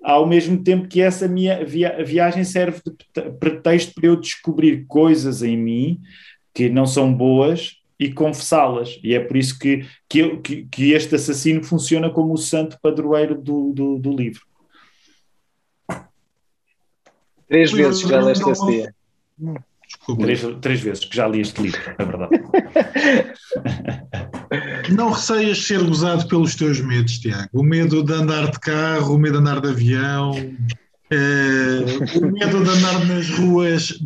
ao 0.03 0.27
mesmo 0.27 0.63
tempo 0.63 0.87
que 0.87 1.01
essa 1.01 1.27
minha 1.27 1.65
via 1.65 2.05
viagem 2.05 2.45
serve 2.45 2.81
de 2.85 3.31
pretexto 3.41 3.95
para 3.95 4.07
eu 4.07 4.17
descobrir 4.17 4.85
coisas 4.87 5.43
em 5.43 5.57
mim 5.57 6.01
que 6.55 6.69
não 6.69 6.87
são 6.87 7.13
boas 7.13 7.79
e 7.99 8.13
confessá-las. 8.13 9.01
E 9.03 9.15
é 9.15 9.21
por 9.21 9.37
isso 9.37 9.59
que, 9.59 9.87
que, 10.09 10.19
eu, 10.21 10.41
que, 10.41 10.67
que, 10.71 10.93
este 10.93 11.15
assassino 11.15 11.63
funciona 11.65 12.11
como 12.11 12.33
o 12.33 12.39
santo 12.39 12.79
padroeiro 12.81 13.35
do, 13.35 13.73
do, 13.73 13.99
do 13.99 14.13
livro. 14.13 14.43
Três 17.49 17.73
vezes 17.73 18.01
já 18.01 18.21
leste 18.21 18.49
esse 18.49 18.67
dia. 18.67 18.95
Três, 20.19 20.43
três 20.61 20.81
vezes 20.81 21.05
que 21.05 21.17
já 21.17 21.27
li 21.27 21.41
este 21.41 21.63
livro, 21.63 21.81
é 21.99 22.05
verdade. 22.05 22.43
Não 24.95 25.11
receias 25.11 25.67
ser 25.67 25.81
usado 25.81 26.29
pelos 26.29 26.55
teus 26.55 26.81
medos, 26.81 27.19
Tiago. 27.19 27.49
O 27.53 27.63
medo 27.63 28.03
de 28.03 28.13
andar 28.13 28.51
de 28.51 28.59
carro, 28.61 29.15
o 29.15 29.19
medo 29.19 29.35
de 29.35 29.39
andar 29.39 29.61
de 29.61 29.69
avião, 29.69 30.33
é, 31.11 32.19
o 32.19 32.33
medo 32.33 32.65
de 32.65 32.71
andar 32.71 33.07
nas 33.07 33.31
ruas 33.31 33.99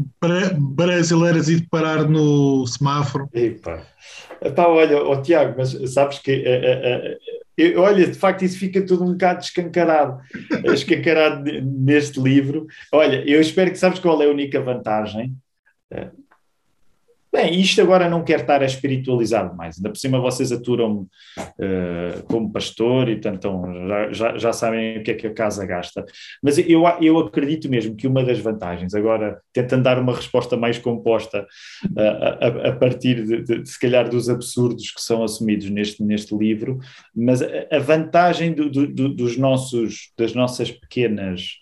brasileiras 0.75 1.49
e 1.49 1.57
de 1.57 1.67
parar 1.69 2.09
no 2.09 2.67
semáforo. 2.67 3.29
Epa. 3.33 3.83
Tá, 4.55 4.69
olha, 4.69 5.03
oh, 5.03 5.21
Tiago, 5.21 5.55
mas 5.59 5.77
sabes 5.93 6.21
que 6.21 6.31
é, 6.31 6.55
é, 6.55 7.19
olha, 7.77 8.07
de 8.07 8.15
facto, 8.15 8.45
isso 8.45 8.59
fica 8.59 8.85
tudo 8.85 9.05
um 9.05 9.13
bocado 9.13 9.41
escancarado, 9.41 10.21
escancarado 10.73 11.51
neste 11.63 12.21
livro. 12.21 12.67
Olha, 12.93 13.29
eu 13.29 13.41
espero 13.41 13.71
que 13.71 13.79
sabes 13.79 13.99
qual 13.99 14.21
é 14.23 14.27
a 14.27 14.31
única 14.31 14.61
vantagem 14.61 15.37
Bem, 17.31 17.61
isto 17.61 17.83
agora 17.83 18.09
não 18.09 18.25
quer 18.25 18.41
estar 18.41 18.63
a 18.63 18.67
espiritualizar 18.67 19.55
mais. 19.55 19.77
Ainda 19.77 19.91
por 19.91 19.99
cima 19.99 20.19
vocês 20.19 20.51
aturam 20.51 21.07
uh, 21.39 22.23
como 22.27 22.51
pastor 22.51 23.09
e 23.09 23.21
então 23.23 23.63
já, 23.87 24.13
já, 24.13 24.39
já, 24.39 24.53
sabem 24.53 24.99
o 24.99 25.03
que 25.03 25.11
é 25.11 25.15
que 25.15 25.27
a 25.27 25.35
casa 25.35 25.67
gasta. 25.67 26.07
Mas 26.43 26.57
eu, 26.57 26.85
eu 27.03 27.19
acredito 27.19 27.69
mesmo 27.69 27.95
que 27.95 28.07
uma 28.07 28.25
das 28.25 28.39
vantagens, 28.39 28.95
agora 28.95 29.41
tentando 29.53 29.83
dar 29.83 29.99
uma 29.99 30.15
resposta 30.15 30.57
mais 30.57 30.79
composta 30.79 31.47
uh, 31.85 32.65
a, 32.65 32.69
a, 32.71 32.73
partir 32.77 33.23
de, 33.23 33.43
de, 33.43 33.63
de, 33.63 33.69
se 33.69 33.79
calhar 33.79 34.09
dos 34.09 34.31
absurdos 34.31 34.91
que 34.91 35.03
são 35.03 35.23
assumidos 35.23 35.69
neste, 35.69 36.03
neste 36.03 36.35
livro, 36.35 36.79
mas 37.15 37.43
a, 37.43 37.47
a 37.71 37.79
vantagem 37.79 38.55
do, 38.55 38.71
do, 38.71 39.09
dos 39.09 39.37
nossos, 39.37 40.13
das 40.17 40.33
nossas 40.33 40.71
pequenas 40.71 41.59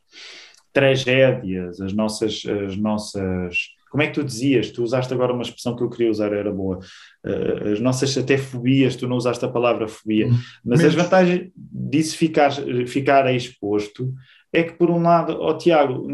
tragédias, 0.72 1.80
as 1.80 1.92
nossas, 1.92 2.42
as 2.66 2.76
nossas 2.76 3.75
como 3.96 4.02
é 4.02 4.08
que 4.08 4.12
tu 4.12 4.22
dizias? 4.22 4.70
Tu 4.70 4.82
usaste 4.82 5.14
agora 5.14 5.32
uma 5.32 5.40
expressão 5.40 5.74
que 5.74 5.82
eu 5.82 5.88
queria 5.88 6.10
usar, 6.10 6.30
era 6.30 6.52
boa. 6.52 6.80
Uh, 7.24 7.72
as 7.72 7.80
nossas 7.80 8.16
até 8.18 8.36
fobias, 8.36 8.94
tu 8.94 9.08
não 9.08 9.16
usaste 9.16 9.42
a 9.42 9.48
palavra 9.48 9.88
fobia, 9.88 10.26
uhum. 10.26 10.36
mas 10.62 10.84
as 10.84 10.94
vantagens 10.94 11.50
disso 11.56 12.14
ficar, 12.14 12.52
ficar 12.86 13.34
exposto 13.34 14.12
é 14.52 14.62
que, 14.62 14.74
por 14.74 14.90
um 14.90 15.00
lado, 15.00 15.38
ó 15.40 15.48
oh, 15.48 15.56
Tiago, 15.56 16.06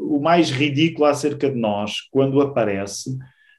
o 0.00 0.18
mais 0.18 0.50
ridículo 0.50 1.04
acerca 1.04 1.50
de 1.50 1.56
nós, 1.56 2.00
quando 2.10 2.40
aparece, 2.40 3.18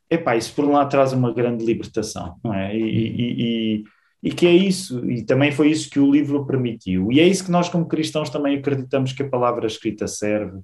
é 0.09 0.17
pá, 0.17 0.35
isso 0.35 0.55
por 0.55 0.65
um 0.65 0.71
lado 0.71 0.89
traz 0.89 1.13
uma 1.13 1.31
grande 1.31 1.63
libertação, 1.63 2.35
não 2.43 2.55
é? 2.55 2.75
E, 2.75 2.81
e, 2.81 3.43
e, 3.43 3.83
e, 4.23 4.31
que 4.31 4.47
é 4.47 4.53
isso, 4.53 5.07
e 5.07 5.23
também 5.23 5.51
foi 5.51 5.69
isso 5.69 5.87
que 5.87 5.99
o 5.99 6.11
livro 6.11 6.47
permitiu. 6.47 7.11
E 7.11 7.19
é 7.19 7.27
isso 7.27 7.45
que 7.45 7.51
nós, 7.51 7.69
como 7.69 7.87
cristãos, 7.87 8.31
também 8.31 8.57
acreditamos 8.57 9.13
que 9.13 9.21
a 9.21 9.29
palavra 9.29 9.67
escrita 9.67 10.07
serve, 10.07 10.61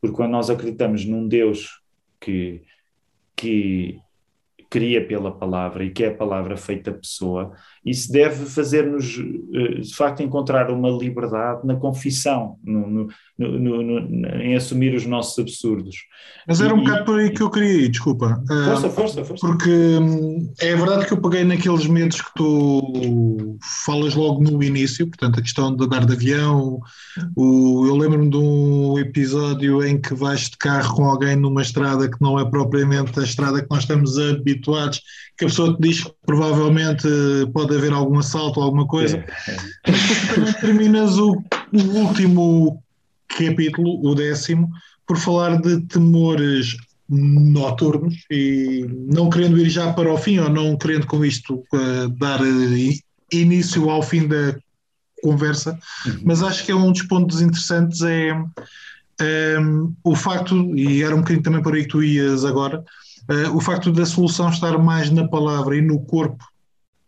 porque 0.00 0.14
quando 0.14 0.30
nós 0.30 0.48
acreditamos 0.48 1.04
num 1.04 1.26
Deus 1.26 1.81
que, 2.22 2.64
que 3.36 4.00
cria 4.70 5.06
pela 5.06 5.36
palavra 5.38 5.84
e 5.84 5.92
que 5.92 6.04
é 6.04 6.08
a 6.08 6.16
palavra 6.16 6.56
feita 6.56 6.92
pessoa, 6.92 7.52
isso 7.84 8.12
deve 8.12 8.46
fazer-nos, 8.46 9.18
eh, 9.52 9.80
de 9.80 9.94
facto, 9.94 10.22
encontrar 10.22 10.70
uma 10.70 10.88
liberdade 10.88 11.66
na 11.66 11.74
confissão, 11.74 12.56
no, 12.62 13.08
no, 13.36 13.58
no, 13.58 13.98
em 14.40 14.54
assumir 14.54 14.94
os 14.94 15.04
nossos 15.04 15.36
absurdos. 15.36 15.96
Mas 16.46 16.60
era 16.60 16.72
um 16.72 16.78
e, 16.78 16.84
bocado 16.84 17.04
por 17.04 17.18
aí 17.18 17.30
que 17.30 17.42
eu 17.42 17.50
queria 17.50 17.84
ir, 17.84 17.88
desculpa. 17.88 18.40
Força, 18.46 18.86
uh, 18.86 18.90
força, 18.90 19.24
força. 19.24 19.46
Porque 19.46 19.70
hum, 19.70 20.52
é 20.60 20.76
verdade 20.76 21.06
que 21.06 21.12
eu 21.12 21.20
peguei 21.20 21.44
naqueles 21.44 21.86
medos 21.88 22.20
que 22.20 22.34
tu 22.36 23.58
falas 23.84 24.14
logo 24.14 24.40
no 24.42 24.62
início, 24.62 25.08
portanto, 25.08 25.40
a 25.40 25.42
questão 25.42 25.74
de 25.74 25.84
andar 25.84 26.06
de 26.06 26.12
avião. 26.12 26.80
O, 27.36 27.84
eu 27.86 27.96
lembro-me 27.96 28.30
de 28.30 28.36
um 28.36 28.96
episódio 28.98 29.84
em 29.84 30.00
que 30.00 30.14
vais 30.14 30.50
de 30.50 30.56
carro 30.56 30.94
com 30.94 31.04
alguém 31.04 31.34
numa 31.34 31.62
estrada 31.62 32.08
que 32.08 32.20
não 32.20 32.38
é 32.38 32.48
propriamente 32.48 33.18
a 33.18 33.24
estrada 33.24 33.60
que 33.60 33.70
nós 33.70 33.80
estamos 33.80 34.16
habituados, 34.18 35.00
que 35.36 35.44
a 35.44 35.48
pessoa 35.48 35.74
te 35.74 35.80
diz 35.80 36.04
que 36.04 36.12
provavelmente 36.24 37.08
pode 37.52 37.71
haver 37.76 37.92
algum 37.92 38.18
assalto 38.18 38.60
ou 38.60 38.66
alguma 38.66 38.86
coisa. 38.86 39.24
É, 39.86 39.90
é. 39.90 40.52
terminas 40.60 41.18
o, 41.18 41.42
o 41.72 41.82
último 41.98 42.82
capítulo, 43.28 44.04
o 44.04 44.14
décimo, 44.14 44.70
por 45.06 45.16
falar 45.16 45.60
de 45.60 45.80
temores 45.86 46.76
noturnos 47.08 48.14
e 48.30 48.86
não 49.10 49.28
querendo 49.28 49.58
ir 49.58 49.68
já 49.68 49.92
para 49.92 50.12
o 50.12 50.16
fim 50.16 50.38
ou 50.38 50.48
não 50.48 50.76
querendo 50.76 51.06
com 51.06 51.24
isto 51.24 51.62
uh, 51.72 52.08
dar 52.18 52.40
uh, 52.40 52.46
início 53.32 53.90
ao 53.90 54.02
fim 54.02 54.26
da 54.26 54.56
conversa, 55.22 55.78
uhum. 56.06 56.20
mas 56.24 56.42
acho 56.42 56.64
que 56.64 56.72
é 56.72 56.74
um 56.74 56.90
dos 56.90 57.02
pontos 57.02 57.40
interessantes 57.40 58.00
é 58.02 58.34
um, 58.34 58.50
ehm, 59.20 59.92
o 60.02 60.16
facto, 60.16 60.76
e 60.76 61.02
era 61.02 61.14
um 61.14 61.20
bocadinho 61.20 61.44
também 61.44 61.62
para 61.62 61.76
aí 61.76 61.82
que 61.82 61.90
tu 61.90 62.02
ias 62.02 62.44
agora, 62.44 62.80
uh, 62.80 63.56
o 63.56 63.60
facto 63.60 63.92
da 63.92 64.04
solução 64.04 64.50
estar 64.50 64.76
mais 64.78 65.10
na 65.10 65.28
palavra 65.28 65.76
e 65.76 65.80
no 65.80 66.00
corpo 66.00 66.44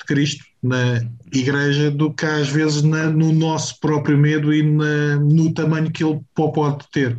de 0.05 0.15
Cristo, 0.15 0.45
na 0.63 1.03
igreja, 1.33 1.91
do 1.91 2.13
que 2.13 2.27
às 2.27 2.49
vezes 2.49 2.83
na, 2.83 3.11
no 3.11 3.33
nosso 3.33 3.79
próprio 3.81 4.17
medo 4.19 4.53
e 4.53 4.63
na, 4.63 5.17
no 5.17 5.53
tamanho 5.53 5.91
que 5.91 6.05
ele 6.05 6.21
pode 6.35 6.85
ter. 6.93 7.19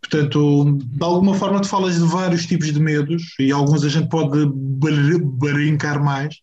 Portanto, 0.00 0.78
de 0.82 1.04
alguma 1.04 1.34
forma 1.34 1.60
tu 1.60 1.68
falas 1.68 1.94
de 1.94 2.04
vários 2.04 2.44
tipos 2.44 2.72
de 2.72 2.78
medos 2.78 3.34
e 3.38 3.52
alguns 3.52 3.84
a 3.84 3.88
gente 3.88 4.08
pode 4.08 4.46
brincar 5.38 6.02
mais, 6.02 6.34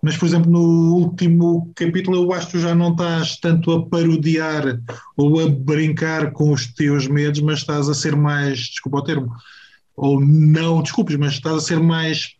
mas 0.00 0.16
por 0.16 0.26
exemplo 0.26 0.50
no 0.50 0.94
último 0.94 1.70
capítulo 1.74 2.16
eu 2.16 2.32
acho 2.32 2.46
que 2.46 2.52
tu 2.52 2.60
já 2.60 2.74
não 2.74 2.92
estás 2.92 3.36
tanto 3.36 3.72
a 3.72 3.86
parodiar 3.86 4.80
ou 5.16 5.40
a 5.40 5.48
brincar 5.48 6.30
com 6.32 6.52
os 6.52 6.68
teus 6.68 7.08
medos, 7.08 7.40
mas 7.40 7.58
estás 7.58 7.88
a 7.88 7.94
ser 7.94 8.14
mais, 8.14 8.58
desculpa 8.58 8.98
o 8.98 9.04
termo, 9.04 9.32
ou 9.96 10.18
não, 10.18 10.80
desculpes, 10.80 11.16
mas 11.16 11.32
estás 11.32 11.56
a 11.56 11.60
ser 11.60 11.80
mais 11.80 12.36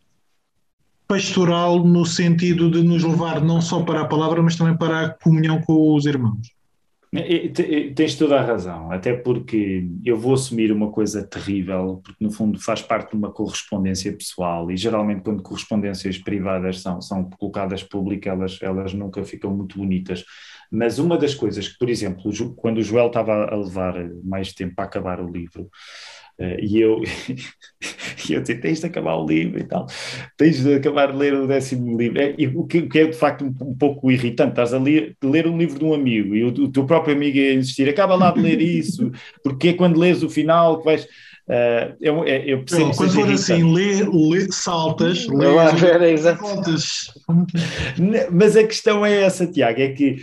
pastoral 1.10 1.82
no 1.82 2.06
sentido 2.06 2.70
de 2.70 2.84
nos 2.84 3.02
levar 3.02 3.42
não 3.42 3.60
só 3.60 3.82
para 3.82 4.02
a 4.02 4.04
palavra, 4.04 4.40
mas 4.40 4.54
também 4.54 4.76
para 4.76 5.06
a 5.06 5.08
comunhão 5.08 5.60
com 5.60 5.92
os 5.92 6.06
irmãos. 6.06 6.54
Tens 7.96 8.14
toda 8.14 8.38
a 8.38 8.44
razão, 8.44 8.92
até 8.92 9.12
porque 9.12 9.88
eu 10.04 10.16
vou 10.16 10.34
assumir 10.34 10.70
uma 10.70 10.92
coisa 10.92 11.26
terrível, 11.26 12.00
porque 12.04 12.24
no 12.24 12.30
fundo 12.30 12.60
faz 12.60 12.80
parte 12.80 13.10
de 13.10 13.16
uma 13.16 13.32
correspondência 13.32 14.12
pessoal 14.12 14.70
e 14.70 14.76
geralmente 14.76 15.22
quando 15.22 15.42
correspondências 15.42 16.16
privadas 16.16 16.80
são, 16.80 17.02
são 17.02 17.24
colocadas 17.24 17.82
públicas 17.82 18.32
elas, 18.32 18.58
elas 18.62 18.94
nunca 18.94 19.24
ficam 19.24 19.50
muito 19.50 19.76
bonitas. 19.76 20.24
Mas 20.70 21.00
uma 21.00 21.18
das 21.18 21.34
coisas 21.34 21.66
que, 21.66 21.76
por 21.76 21.90
exemplo, 21.90 22.32
quando 22.54 22.78
o 22.78 22.82
Joel 22.82 23.08
estava 23.08 23.46
a 23.52 23.56
levar 23.56 23.94
mais 24.22 24.52
tempo 24.52 24.76
para 24.76 24.84
acabar 24.84 25.20
o 25.20 25.28
livro, 25.28 25.68
Uh, 26.40 26.56
e 26.58 26.80
eu, 26.80 27.02
e 28.26 28.32
eu 28.32 28.40
disse, 28.40 28.54
tens 28.54 28.80
de 28.80 28.86
acabar 28.86 29.14
o 29.16 29.26
livro 29.26 29.60
e 29.60 29.64
tal, 29.64 29.86
tens 30.38 30.62
de 30.62 30.74
acabar 30.74 31.12
de 31.12 31.18
ler 31.18 31.34
o 31.34 31.46
décimo 31.46 31.98
livro. 31.98 32.18
É, 32.18 32.34
e 32.38 32.46
o, 32.46 32.64
que, 32.64 32.82
que 32.88 32.98
é 32.98 33.06
de 33.08 33.12
facto 33.16 33.44
um, 33.44 33.54
um, 33.60 33.76
pouco 33.76 34.10
irritante, 34.10 34.52
estás 34.52 34.72
a 34.72 34.78
ler, 34.78 35.14
ler 35.22 35.46
um 35.46 35.58
livro 35.58 35.78
de 35.78 35.84
um 35.84 35.92
amigo 35.92 36.34
e 36.34 36.42
o, 36.42 36.48
o 36.48 36.72
teu 36.72 36.86
próprio 36.86 37.14
amigo 37.14 37.38
a 37.38 37.52
insistir, 37.52 37.90
acaba 37.90 38.14
lá 38.14 38.30
de 38.30 38.40
ler 38.40 38.58
isso, 38.62 39.12
porque 39.44 39.68
é 39.68 39.72
quando 39.74 40.00
lês 40.00 40.22
o 40.22 40.30
final 40.30 40.78
que 40.78 40.86
vais 40.86 41.06
Uh, 41.50 41.96
eu, 42.00 42.24
eu 42.24 42.58
percebo 42.58 42.84
não, 42.84 42.92
quando 42.92 43.12
for 43.12 43.28
assim, 43.28 43.74
lê, 43.74 44.04
lê, 44.04 44.46
saltas, 44.52 45.26
lê, 45.26 45.48
lê, 45.98 46.16
saltas. 46.22 47.12
Mas 48.30 48.56
a 48.56 48.62
questão 48.62 49.04
é 49.04 49.22
essa, 49.22 49.48
Tiago, 49.48 49.80
é 49.80 49.88
que 49.88 50.22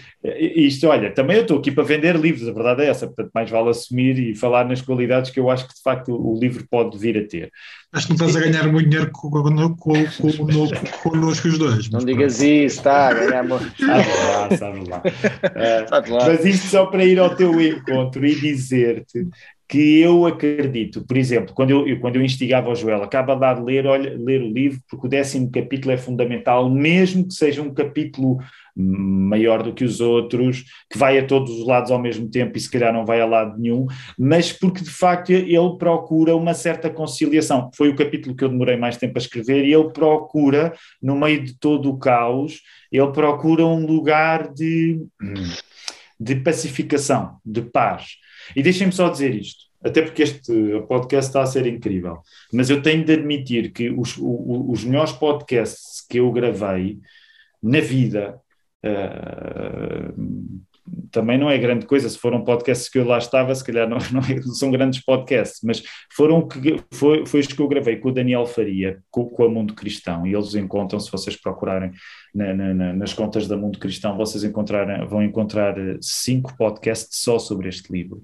isto, 0.56 0.88
olha, 0.88 1.12
também 1.12 1.36
eu 1.36 1.42
estou 1.42 1.60
aqui 1.60 1.70
para 1.70 1.84
vender 1.84 2.16
livros, 2.16 2.48
a 2.48 2.54
verdade 2.54 2.84
é 2.84 2.90
essa, 2.90 3.08
portanto 3.08 3.32
mais 3.36 3.50
vale 3.50 3.70
assumir 3.70 4.18
e 4.18 4.36
falar 4.36 4.64
nas 4.66 4.82
qualidades 4.82 5.30
que 5.30 5.38
eu 5.38 5.50
acho 5.50 5.68
que 5.68 5.76
de 5.76 5.82
facto 5.82 6.14
o 6.14 6.40
livro 6.40 6.66
pode 6.72 6.98
vir 6.98 7.18
a 7.18 7.28
ter. 7.28 7.52
Acho 7.92 8.08
que 8.08 8.18
não 8.18 8.28
estás 8.28 8.36
a 8.38 8.48
ganhar 8.48 8.72
muito 8.72 8.90
dinheiro 8.90 9.12
connosco 11.04 11.48
os 11.50 11.58
dois. 11.58 11.90
Não 11.90 12.00
digas 12.00 12.40
isso, 12.40 12.78
está 12.78 13.10
a 13.10 13.14
ganhar 13.14 13.44
muito. 13.44 13.70
Sabes 13.86 14.08
lá, 14.08 14.58
sabes 14.58 14.88
lá. 14.88 15.02
Uh, 15.04 16.26
mas 16.26 16.46
isto 16.46 16.68
só 16.68 16.86
para 16.86 17.04
ir 17.04 17.20
ao 17.20 17.36
teu 17.36 17.60
encontro 17.60 18.26
e 18.26 18.34
dizer-te 18.36 19.28
que 19.68 20.00
eu 20.00 20.26
acredito, 20.26 21.06
por 21.06 21.18
exemplo, 21.18 21.54
quando 21.54 21.72
eu, 21.72 22.00
quando 22.00 22.16
eu 22.16 22.22
instigava 22.24 22.70
o 22.70 22.76
Joel, 22.76 23.04
acaba 23.04 23.54
de 23.54 23.62
ler, 23.62 23.86
olha, 23.86 24.16
ler 24.18 24.42
o 24.42 24.52
livro, 24.52 24.80
porque 24.90 25.08
o 25.08 25.10
décimo 25.10 25.52
capítulo 25.52 25.94
é 25.94 25.98
fundamental, 25.98 26.70
mesmo 26.70 27.28
que 27.28 27.34
seja 27.34 27.62
um 27.62 27.74
capítulo 27.74 28.38
maior 28.74 29.64
do 29.64 29.74
que 29.74 29.84
os 29.84 30.00
outros, 30.00 30.64
que 30.90 30.98
vai 30.98 31.18
a 31.18 31.26
todos 31.26 31.52
os 31.52 31.66
lados 31.66 31.92
ao 31.92 32.00
mesmo 32.00 32.30
tempo 32.30 32.58
e 32.58 32.62
se 32.62 32.70
calhar 32.70 32.94
não 32.94 33.06
vai 33.06 33.20
a 33.20 33.26
lado 33.26 33.60
nenhum, 33.60 33.88
mas 34.18 34.54
porque 34.54 34.84
de 34.84 34.90
facto 34.90 35.32
ele 35.32 35.78
procura 35.78 36.36
uma 36.36 36.54
certa 36.54 36.90
conciliação. 36.90 37.70
Foi 37.76 37.90
o 37.90 37.96
capítulo 37.96 38.36
que 38.36 38.44
eu 38.44 38.50
demorei 38.50 38.78
mais 38.78 38.96
tempo 38.96 39.18
a 39.18 39.22
escrever 39.22 39.66
e 39.66 39.74
ele 39.74 39.90
procura, 39.90 40.74
no 41.02 41.18
meio 41.18 41.44
de 41.44 41.58
todo 41.58 41.90
o 41.90 41.98
caos, 41.98 42.62
ele 42.90 43.12
procura 43.12 43.66
um 43.66 43.86
lugar 43.86 44.54
de, 44.54 45.02
de 46.18 46.36
pacificação, 46.36 47.38
de 47.44 47.64
paz. 47.64 48.18
E 48.56 48.64
deixem-me 48.64 48.94
só 48.94 49.10
dizer 49.10 49.36
isto, 49.36 49.66
até 49.84 50.02
porque 50.02 50.24
este 50.24 50.54
podcast 50.88 51.30
está 51.30 51.42
a 51.42 51.46
ser 51.46 51.66
incrível, 51.68 52.20
mas 52.52 52.70
eu 52.70 52.82
tenho 52.82 53.06
de 53.06 53.14
admitir 53.14 53.72
que 53.72 53.90
os, 53.90 54.18
os 54.20 54.84
melhores 54.84 55.12
podcasts 55.12 56.06
que 56.08 56.20
eu 56.20 56.32
gravei 56.32 57.00
na 57.62 57.80
vida. 57.80 58.40
Uh, 58.84 60.67
também 61.12 61.38
não 61.38 61.50
é 61.50 61.58
grande 61.58 61.86
coisa, 61.86 62.10
se 62.10 62.18
foram 62.18 62.44
podcasts 62.44 62.90
que 62.90 62.98
eu 63.00 63.06
lá 63.06 63.18
estava, 63.18 63.54
se 63.54 63.64
calhar 63.64 63.88
não, 63.88 63.98
não, 64.12 64.22
é, 64.22 64.36
não 64.36 64.54
são 64.54 64.72
grandes 64.72 65.04
podcasts, 65.04 65.60
mas 65.64 65.84
foram 66.16 66.48
que 66.48 66.78
foi, 66.94 67.26
foi 67.26 67.40
os 67.40 67.48
que 67.48 67.60
eu 67.60 67.68
gravei 67.68 67.98
com 67.98 68.10
o 68.10 68.14
Daniel 68.14 68.46
Faria, 68.46 69.00
com, 69.10 69.26
com 69.26 69.44
a 69.44 69.50
Mundo 69.50 69.74
Cristão, 69.74 70.26
e 70.26 70.34
eles 70.34 70.56
encontram, 70.56 71.00
se 71.00 71.12
vocês 71.12 71.36
procurarem 71.36 71.92
na, 72.34 72.54
na, 72.54 72.94
nas 72.94 73.14
contas 73.14 73.48
da 73.48 73.58
Mundo 73.58 73.80
Cristão, 73.80 74.18
vocês 74.18 74.44
encontrarem, 74.44 75.06
vão 75.08 75.24
encontrar 75.24 75.78
eh, 75.78 75.98
cinco 76.02 76.56
podcasts 76.56 77.20
só 77.22 77.40
sobre 77.40 77.70
este 77.70 77.92
livro, 77.92 78.22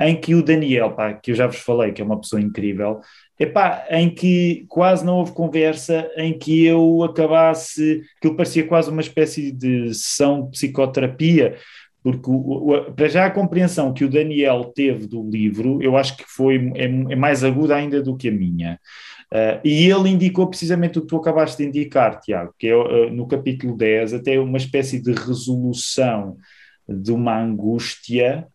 em 0.00 0.20
que 0.20 0.34
o 0.34 0.42
Daniel, 0.42 0.92
pá, 0.92 1.14
que 1.14 1.30
eu 1.30 1.34
já 1.34 1.46
vos 1.46 1.58
falei, 1.58 1.92
que 1.92 2.02
é 2.02 2.04
uma 2.04 2.20
pessoa 2.20 2.42
incrível, 2.42 3.00
epá, 3.38 3.86
em 3.90 4.12
que 4.12 4.64
quase 4.68 5.04
não 5.04 5.18
houve 5.18 5.32
conversa 5.32 6.10
em 6.16 6.36
que 6.36 6.64
eu 6.64 7.02
acabasse, 7.02 8.02
ele 8.22 8.34
parecia 8.34 8.66
quase 8.66 8.90
uma 8.90 9.00
espécie 9.00 9.50
de 9.50 9.92
sessão 9.94 10.44
de 10.44 10.50
psicoterapia, 10.50 11.56
porque 12.04 12.30
o, 12.30 12.70
o, 12.70 12.92
para 12.92 13.08
já 13.08 13.24
a 13.24 13.30
compreensão 13.30 13.94
que 13.94 14.04
o 14.04 14.10
Daniel 14.10 14.64
teve 14.76 15.06
do 15.06 15.26
livro, 15.26 15.82
eu 15.82 15.96
acho 15.96 16.14
que 16.18 16.24
foi 16.28 16.70
é, 16.74 16.84
é 16.84 17.16
mais 17.16 17.42
aguda 17.42 17.74
ainda 17.74 18.02
do 18.02 18.14
que 18.14 18.28
a 18.28 18.30
minha. 18.30 18.78
Uh, 19.32 19.58
e 19.64 19.90
ele 19.90 20.10
indicou 20.10 20.46
precisamente 20.46 20.98
o 20.98 21.00
que 21.02 21.08
tu 21.08 21.16
acabaste 21.16 21.56
de 21.56 21.66
indicar, 21.66 22.20
Tiago, 22.20 22.54
que 22.58 22.68
é 22.68 22.76
uh, 22.76 23.10
no 23.10 23.26
capítulo 23.26 23.74
10, 23.74 24.12
até 24.12 24.38
uma 24.38 24.58
espécie 24.58 25.00
de 25.00 25.12
resolução 25.12 26.36
de 26.86 27.10
uma 27.10 27.40
angústia 27.40 28.46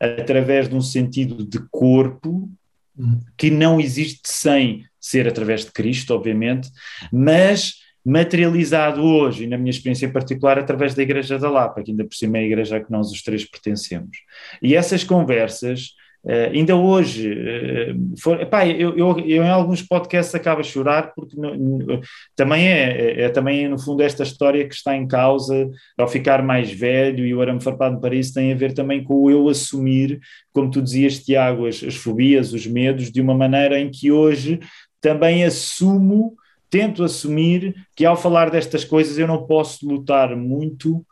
através 0.00 0.66
de 0.66 0.74
um 0.74 0.80
sentido 0.80 1.46
de 1.46 1.58
corpo 1.70 2.50
hum. 2.98 3.20
que 3.36 3.50
não 3.50 3.78
existe 3.78 4.22
sem 4.24 4.86
ser 4.98 5.28
através 5.28 5.66
de 5.66 5.72
Cristo, 5.72 6.14
obviamente, 6.14 6.70
mas 7.12 7.83
materializado 8.04 9.02
hoje, 9.02 9.44
e 9.44 9.46
na 9.46 9.56
minha 9.56 9.70
experiência 9.70 10.08
particular, 10.10 10.58
através 10.58 10.94
da 10.94 11.02
Igreja 11.02 11.38
da 11.38 11.48
Lapa, 11.48 11.82
que 11.82 11.90
ainda 11.90 12.04
por 12.04 12.14
cima 12.14 12.38
é 12.38 12.40
a 12.42 12.44
igreja 12.44 12.76
a 12.76 12.84
que 12.84 12.92
nós 12.92 13.10
os 13.10 13.22
três 13.22 13.48
pertencemos. 13.48 14.18
E 14.62 14.74
essas 14.74 15.02
conversas 15.02 15.94
Uh, 16.24 16.48
ainda 16.54 16.74
hoje, 16.74 17.30
uh, 17.30 18.18
for, 18.18 18.40
epá, 18.40 18.66
eu, 18.66 18.96
eu, 18.96 19.18
eu, 19.18 19.44
em 19.44 19.48
alguns 19.48 19.82
podcasts 19.82 20.34
acabo 20.34 20.62
a 20.62 20.64
chorar 20.64 21.12
porque 21.14 21.36
no, 21.36 21.54
no, 21.54 22.00
também 22.34 22.66
é, 22.66 22.92
é, 22.92 23.20
é, 23.24 23.28
também 23.28 23.68
no 23.68 23.78
fundo 23.78 24.02
esta 24.02 24.22
história 24.22 24.66
que 24.66 24.74
está 24.74 24.96
em 24.96 25.06
causa 25.06 25.70
ao 25.98 26.08
ficar 26.08 26.42
mais 26.42 26.72
velho 26.72 27.26
e 27.26 27.34
o 27.34 27.42
arame 27.42 27.62
farpado 27.62 28.00
para 28.00 28.14
isso 28.14 28.32
tem 28.32 28.50
a 28.50 28.56
ver 28.56 28.72
também 28.72 29.04
com 29.04 29.16
o 29.16 29.30
eu 29.30 29.46
assumir, 29.50 30.18
como 30.50 30.70
tu 30.70 30.80
dizias 30.80 31.18
Tiago, 31.18 31.66
as, 31.66 31.84
as 31.84 31.94
fobias, 31.94 32.54
os 32.54 32.66
medos 32.66 33.12
de 33.12 33.20
uma 33.20 33.34
maneira 33.34 33.78
em 33.78 33.90
que 33.90 34.10
hoje 34.10 34.60
também 35.02 35.44
assumo, 35.44 36.34
tento 36.74 37.04
assumir 37.04 37.86
que 37.94 38.04
ao 38.04 38.16
falar 38.16 38.50
destas 38.50 38.84
coisas 38.84 39.16
eu 39.16 39.28
não 39.28 39.46
posso 39.46 39.88
lutar 39.88 40.36
muito 40.36 41.06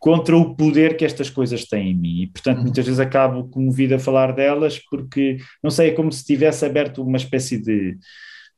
contra 0.00 0.36
o 0.36 0.56
poder 0.56 0.96
que 0.96 1.04
estas 1.04 1.30
coisas 1.30 1.64
têm 1.64 1.92
em 1.92 1.94
mim. 1.94 2.22
E, 2.22 2.26
portanto, 2.26 2.56
uhum. 2.56 2.64
muitas 2.64 2.84
vezes 2.84 2.98
acabo 2.98 3.48
comovido 3.48 3.94
a 3.94 4.00
falar 4.00 4.32
delas 4.32 4.80
porque, 4.90 5.38
não 5.62 5.70
sei, 5.70 5.90
é 5.90 5.92
como 5.92 6.10
se 6.10 6.24
tivesse 6.24 6.66
aberto 6.66 7.04
uma 7.04 7.18
espécie 7.18 7.56
de, 7.56 7.96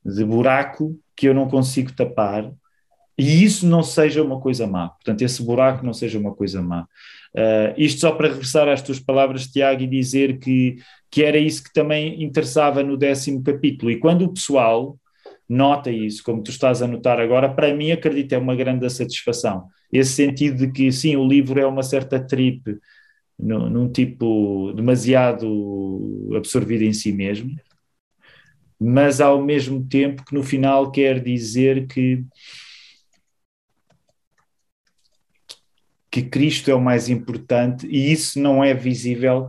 de 0.03 0.25
buraco 0.25 0.99
que 1.15 1.27
eu 1.27 1.35
não 1.35 1.47
consigo 1.47 1.93
tapar 1.93 2.51
e 3.15 3.43
isso 3.43 3.67
não 3.67 3.83
seja 3.83 4.23
uma 4.23 4.41
coisa 4.41 4.65
má. 4.65 4.89
Portanto, 4.89 5.21
esse 5.21 5.43
buraco 5.43 5.85
não 5.85 5.93
seja 5.93 6.17
uma 6.17 6.33
coisa 6.33 6.63
má. 6.63 6.87
Uh, 7.35 7.77
isto 7.77 8.01
só 8.01 8.11
para 8.11 8.29
regressar 8.29 8.67
às 8.67 8.81
tuas 8.81 8.99
palavras, 8.99 9.45
Tiago, 9.45 9.83
e 9.83 9.87
dizer 9.87 10.39
que, 10.39 10.77
que 11.11 11.23
era 11.23 11.37
isso 11.37 11.63
que 11.63 11.71
também 11.71 12.23
interessava 12.23 12.81
no 12.81 12.97
décimo 12.97 13.43
capítulo. 13.43 13.91
E 13.91 13.99
quando 13.99 14.23
o 14.23 14.33
pessoal 14.33 14.97
nota 15.49 15.89
isso, 15.91 16.23
como 16.23 16.43
tu 16.43 16.51
estás 16.51 16.81
a 16.81 16.87
notar 16.87 17.19
agora, 17.19 17.49
para 17.49 17.73
mim, 17.73 17.91
acredito, 17.91 18.33
é 18.33 18.37
uma 18.37 18.55
grande 18.55 18.87
satisfação. 18.89 19.67
Esse 19.91 20.13
sentido 20.13 20.57
de 20.57 20.71
que, 20.71 20.91
sim, 20.91 21.15
o 21.15 21.27
livro 21.27 21.59
é 21.59 21.65
uma 21.65 21.81
certa 21.81 22.19
trip, 22.19 22.77
num, 23.39 23.89
tipo 23.91 24.73
demasiado 24.73 26.33
absorvido 26.35 26.83
em 26.83 26.93
si 26.93 27.11
mesmo, 27.11 27.49
mas 28.79 29.19
ao 29.19 29.41
mesmo 29.41 29.85
tempo 29.87 30.23
que 30.25 30.33
no 30.33 30.43
final 30.43 30.91
quer 30.91 31.21
dizer 31.21 31.87
que 31.87 32.23
que 36.11 36.23
Cristo 36.23 36.71
é 36.71 36.73
o 36.73 36.81
mais 36.81 37.07
importante 37.07 37.87
e 37.87 38.11
isso 38.11 38.39
não 38.39 38.63
é 38.63 38.73
visível 38.73 39.47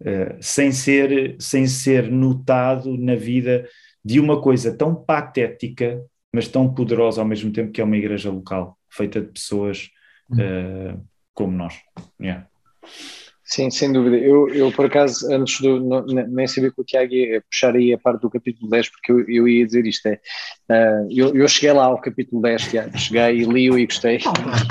uh, 0.00 0.36
sem 0.40 0.72
ser 0.72 1.36
sem 1.38 1.66
ser 1.66 2.10
notado 2.10 2.96
na 2.98 3.14
vida 3.14 3.66
de 4.04 4.18
uma 4.20 4.40
coisa 4.40 4.76
tão 4.76 4.94
patética, 4.94 6.04
mas 6.32 6.48
tão 6.48 6.72
poderosa 6.72 7.20
ao 7.20 7.26
mesmo 7.26 7.52
tempo 7.52 7.72
que 7.72 7.80
é 7.80 7.84
uma 7.84 7.96
igreja 7.96 8.30
local, 8.30 8.78
feita 8.90 9.20
de 9.20 9.28
pessoas 9.28 9.90
uh, 10.30 11.00
como 11.34 11.56
nós. 11.56 11.74
Yeah. 12.20 12.46
Sim, 13.44 13.70
sem 13.70 13.92
dúvida. 13.92 14.16
Eu, 14.16 14.48
eu 14.48 14.72
por 14.72 14.86
acaso, 14.86 15.30
antes 15.30 15.60
do. 15.60 15.78
Não, 15.78 16.06
nem 16.06 16.46
sabia 16.46 16.70
que 16.70 16.80
o 16.80 16.84
Tiago 16.84 17.12
ia 17.12 17.42
puxar 17.42 17.74
aí 17.74 17.92
a 17.92 17.98
parte 17.98 18.22
do 18.22 18.30
capítulo 18.30 18.70
10, 18.70 18.88
porque 18.88 19.12
eu, 19.12 19.28
eu 19.28 19.48
ia 19.48 19.66
dizer 19.66 19.84
isto: 19.84 20.06
é. 20.06 20.20
Uh, 20.70 21.08
eu, 21.10 21.36
eu 21.36 21.46
cheguei 21.46 21.72
lá 21.72 21.84
ao 21.84 22.00
capítulo 22.00 22.40
10, 22.40 22.70
Tiago, 22.70 22.98
cheguei 22.98 23.42
e 23.42 23.44
li-o 23.44 23.78
e 23.78 23.84
gostei. 23.84 24.20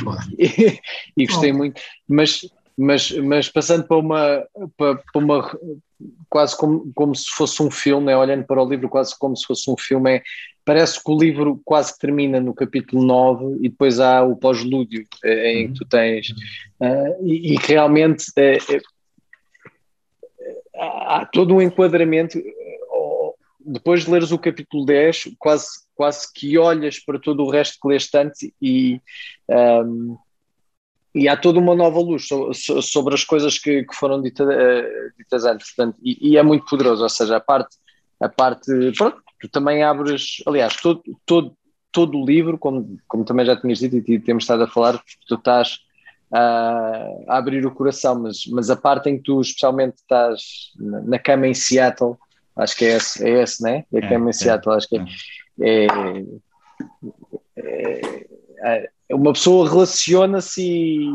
e, 0.39 0.79
e 1.15 1.27
gostei 1.27 1.53
muito, 1.53 1.79
mas 2.07 2.41
mas, 2.81 3.11
mas 3.11 3.47
passando 3.47 3.87
para 3.87 3.97
uma, 3.97 4.47
para, 4.75 4.95
para 4.95 5.23
uma 5.23 5.57
quase 6.27 6.57
como, 6.57 6.91
como 6.95 7.15
se 7.15 7.29
fosse 7.29 7.61
um 7.61 7.69
filme, 7.69 8.07
né? 8.07 8.17
olhando 8.17 8.43
para 8.43 8.61
o 8.61 8.67
livro 8.67 8.89
quase 8.89 9.17
como 9.19 9.37
se 9.37 9.45
fosse 9.45 9.69
um 9.69 9.77
filme, 9.77 10.15
é, 10.15 10.23
parece 10.65 11.03
que 11.03 11.11
o 11.11 11.17
livro 11.17 11.61
quase 11.63 11.93
que 11.93 11.99
termina 11.99 12.39
no 12.39 12.55
capítulo 12.55 13.03
9 13.03 13.57
e 13.61 13.69
depois 13.69 13.99
há 13.99 14.23
o 14.23 14.35
pós-lúdio 14.35 15.05
é, 15.23 15.53
em 15.59 15.67
que 15.71 15.77
tu 15.77 15.85
tens, 15.85 16.29
uh, 16.81 17.23
e, 17.23 17.53
e, 17.53 17.55
realmente 17.57 18.25
é, 18.35 18.57
há 20.75 21.29
todo 21.31 21.53
um 21.53 21.61
enquadramento. 21.61 22.41
Depois 23.63 24.05
de 24.05 24.11
leres 24.11 24.31
o 24.31 24.39
capítulo 24.39 24.87
10, 24.87 25.35
quase, 25.37 25.67
quase 25.93 26.33
que 26.33 26.57
olhas 26.57 26.97
para 26.97 27.19
todo 27.19 27.43
o 27.43 27.49
resto 27.51 27.77
que 27.79 27.87
leste 27.87 28.17
antes 28.17 28.51
e, 28.59 28.99
um, 29.47 30.17
e 31.13 31.27
há 31.27 31.35
toda 31.35 31.59
uma 31.59 31.75
nova 31.75 31.99
luz 31.99 32.27
sobre 32.81 33.13
as 33.13 33.23
coisas 33.23 33.57
que, 33.57 33.83
que 33.83 33.95
foram 33.95 34.21
dita, 34.21 34.43
uh, 34.43 35.17
ditas 35.17 35.43
antes, 35.45 35.73
portanto, 35.75 35.97
e, 36.01 36.31
e, 36.31 36.37
é 36.37 36.43
muito 36.43 36.65
poderoso, 36.65 37.03
ou 37.03 37.09
seja, 37.09 37.37
a 37.37 37.39
parte, 37.39 37.75
a 38.19 38.29
parte, 38.29 38.71
pronto, 38.97 39.21
tu 39.39 39.49
também 39.49 39.83
abres, 39.83 40.37
aliás, 40.45 40.75
todo, 40.77 41.01
todo, 41.25 41.55
todo 41.91 42.17
o 42.17 42.25
livro, 42.25 42.57
como, 42.57 42.97
como 43.07 43.25
também 43.25 43.45
já 43.45 43.59
tinhas 43.59 43.79
dito 43.79 43.97
e 43.97 44.19
temos 44.19 44.43
estado 44.43 44.63
a 44.63 44.67
falar, 44.67 45.01
tu 45.27 45.35
estás 45.35 45.79
a, 46.31 47.07
a 47.27 47.37
abrir 47.37 47.65
o 47.65 47.71
coração, 47.71 48.21
mas, 48.21 48.45
mas 48.47 48.69
a 48.69 48.75
parte 48.75 49.09
em 49.09 49.17
que 49.17 49.23
tu 49.23 49.41
especialmente 49.41 49.95
estás 49.97 50.71
na, 50.79 51.01
na 51.01 51.19
cama 51.19 51.47
em 51.47 51.53
Seattle, 51.53 52.15
acho 52.55 52.75
que 52.77 52.85
é 52.85 52.95
esse, 52.95 53.27
é 53.27 53.41
esse 53.43 53.61
né? 53.61 53.83
É 53.93 53.97
a 53.97 54.09
cama 54.09 54.27
é, 54.27 54.29
em 54.29 54.33
Seattle, 54.33 54.73
é, 54.73 54.77
acho 54.77 54.87
que 54.87 54.97
é, 54.97 55.05
é, 55.59 55.87
é, 57.57 58.01
é 58.63 58.91
uma 59.13 59.33
pessoa 59.33 59.69
relaciona-se 59.69 60.61
e, 60.61 61.09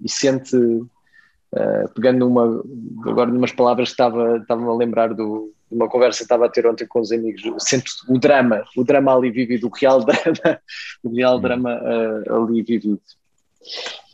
e, 0.00 0.08
sente, 0.08 0.56
uh, 0.56 1.88
pegando 1.94 2.26
uma, 2.26 2.62
agora 3.06 3.30
numas 3.30 3.52
palavras 3.52 3.88
que 3.88 3.94
estava, 3.94 4.38
estava 4.38 4.64
a 4.64 4.76
lembrar 4.76 5.14
do, 5.14 5.52
de 5.70 5.76
uma 5.76 5.88
conversa 5.88 6.18
que 6.18 6.24
estava 6.24 6.46
a 6.46 6.48
ter 6.48 6.66
ontem 6.66 6.86
com 6.86 7.00
os 7.00 7.12
amigos, 7.12 7.42
sente 7.58 7.92
o 8.08 8.18
drama, 8.18 8.64
o 8.76 8.84
drama 8.84 9.14
ali 9.14 9.30
vivido, 9.30 9.68
o 9.68 9.70
real 9.70 10.02
drama, 10.04 10.60
o 11.02 11.14
real 11.14 11.36
hum. 11.36 11.40
drama 11.40 11.80
uh, 11.80 12.44
ali 12.44 12.62
vivido. 12.62 13.00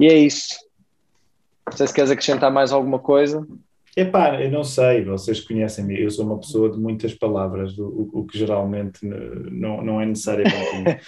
E 0.00 0.06
é 0.06 0.18
isso. 0.18 0.54
Não 1.66 1.76
sei 1.76 1.86
se 1.86 1.94
queres 1.94 2.10
acrescentar 2.10 2.50
mais 2.50 2.72
alguma 2.72 2.98
coisa. 2.98 3.46
Epá, 3.98 4.38
eu 4.42 4.50
não 4.50 4.62
sei, 4.62 5.02
vocês 5.02 5.40
conhecem-me, 5.40 5.98
eu 5.98 6.10
sou 6.10 6.26
uma 6.26 6.38
pessoa 6.38 6.70
de 6.70 6.78
muitas 6.78 7.14
palavras, 7.14 7.78
o, 7.78 8.10
o 8.12 8.26
que 8.26 8.38
geralmente 8.38 8.98
não, 9.06 9.82
não 9.82 9.98
é 9.98 10.04
necessariamente 10.04 11.00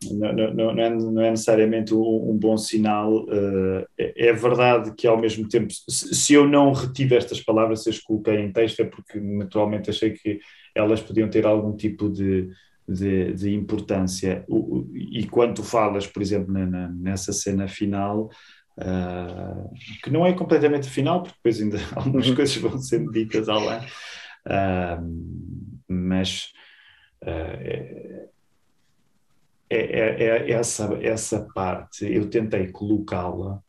não, 0.12 0.32
não, 0.32 0.54
não, 0.54 0.82
é, 0.82 0.88
não 0.88 1.22
é 1.22 1.30
necessariamente 1.30 1.92
um, 1.92 2.30
um 2.30 2.38
bom 2.38 2.56
sinal. 2.56 3.24
Uh, 3.24 3.84
é, 3.98 4.28
é, 4.28 4.32
verdade 4.32 4.94
que 4.96 5.06
ao 5.06 5.20
mesmo 5.20 5.46
tempo, 5.46 5.70
se, 5.70 6.14
se, 6.14 6.32
eu 6.32 6.48
não 6.48 6.72
retive 6.72 7.14
estas 7.14 7.42
palavras, 7.42 7.82
se 7.82 7.90
as 7.90 7.98
coloquei 7.98 8.36
em 8.36 8.52
texto, 8.52 8.80
é 8.80 8.84
porque 8.86 9.20
naturalmente 9.20 9.90
achei 9.90 10.12
que 10.12 10.40
elas 10.74 11.02
podiam 11.02 11.28
ter 11.28 11.44
algum 11.44 11.76
tipo 11.76 12.08
de, 12.08 12.48
de, 12.88 13.34
de 13.34 13.54
importância. 13.54 14.46
O, 14.48 14.86
e 14.94 15.26
quando 15.26 15.56
tu 15.56 15.62
falas, 15.62 16.06
por 16.06 16.22
exemplo, 16.22 16.50
na, 16.50 16.64
na, 16.64 16.88
nessa 16.88 17.34
cena 17.34 17.68
final, 17.68 18.30
Uh, 18.78 19.74
que 20.04 20.08
não 20.08 20.24
é 20.24 20.32
completamente 20.32 20.88
final, 20.88 21.22
porque 21.22 21.34
depois 21.36 21.60
ainda 21.60 21.78
algumas 21.96 22.28
uhum. 22.28 22.36
coisas 22.36 22.56
vão 22.56 22.78
sendo 22.78 23.10
ditas 23.10 23.48
ao 23.48 23.58
lado, 23.58 23.84
uh, 24.46 25.82
mas 25.88 26.52
uh, 27.24 28.28
é, 29.68 29.78
é, 29.80 30.24
é, 30.24 30.50
essa, 30.52 30.96
essa 31.02 31.48
parte 31.52 32.06
eu 32.06 32.30
tentei 32.30 32.68
colocá-la, 32.68 33.60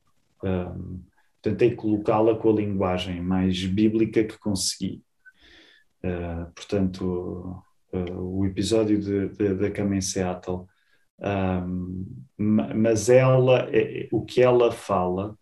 tentei 1.41 1.75
colocá-la 1.75 2.35
com 2.35 2.51
a 2.51 2.55
linguagem 2.55 3.19
mais 3.19 3.65
bíblica 3.65 4.23
que 4.23 4.37
consegui. 4.39 5.03
portanto, 6.55 7.61
o 7.91 8.45
episódio 8.45 8.97
de, 8.97 9.27
de, 9.27 9.55
da 9.55 9.69
cama 9.69 9.97
em 9.97 10.01
Seattle 10.01 10.67
um, 11.21 12.05
mas 12.37 13.09
ela, 13.09 13.67
é, 13.71 14.07
o 14.11 14.23
que 14.23 14.41
ela 14.41 14.71
fala, 14.71 15.37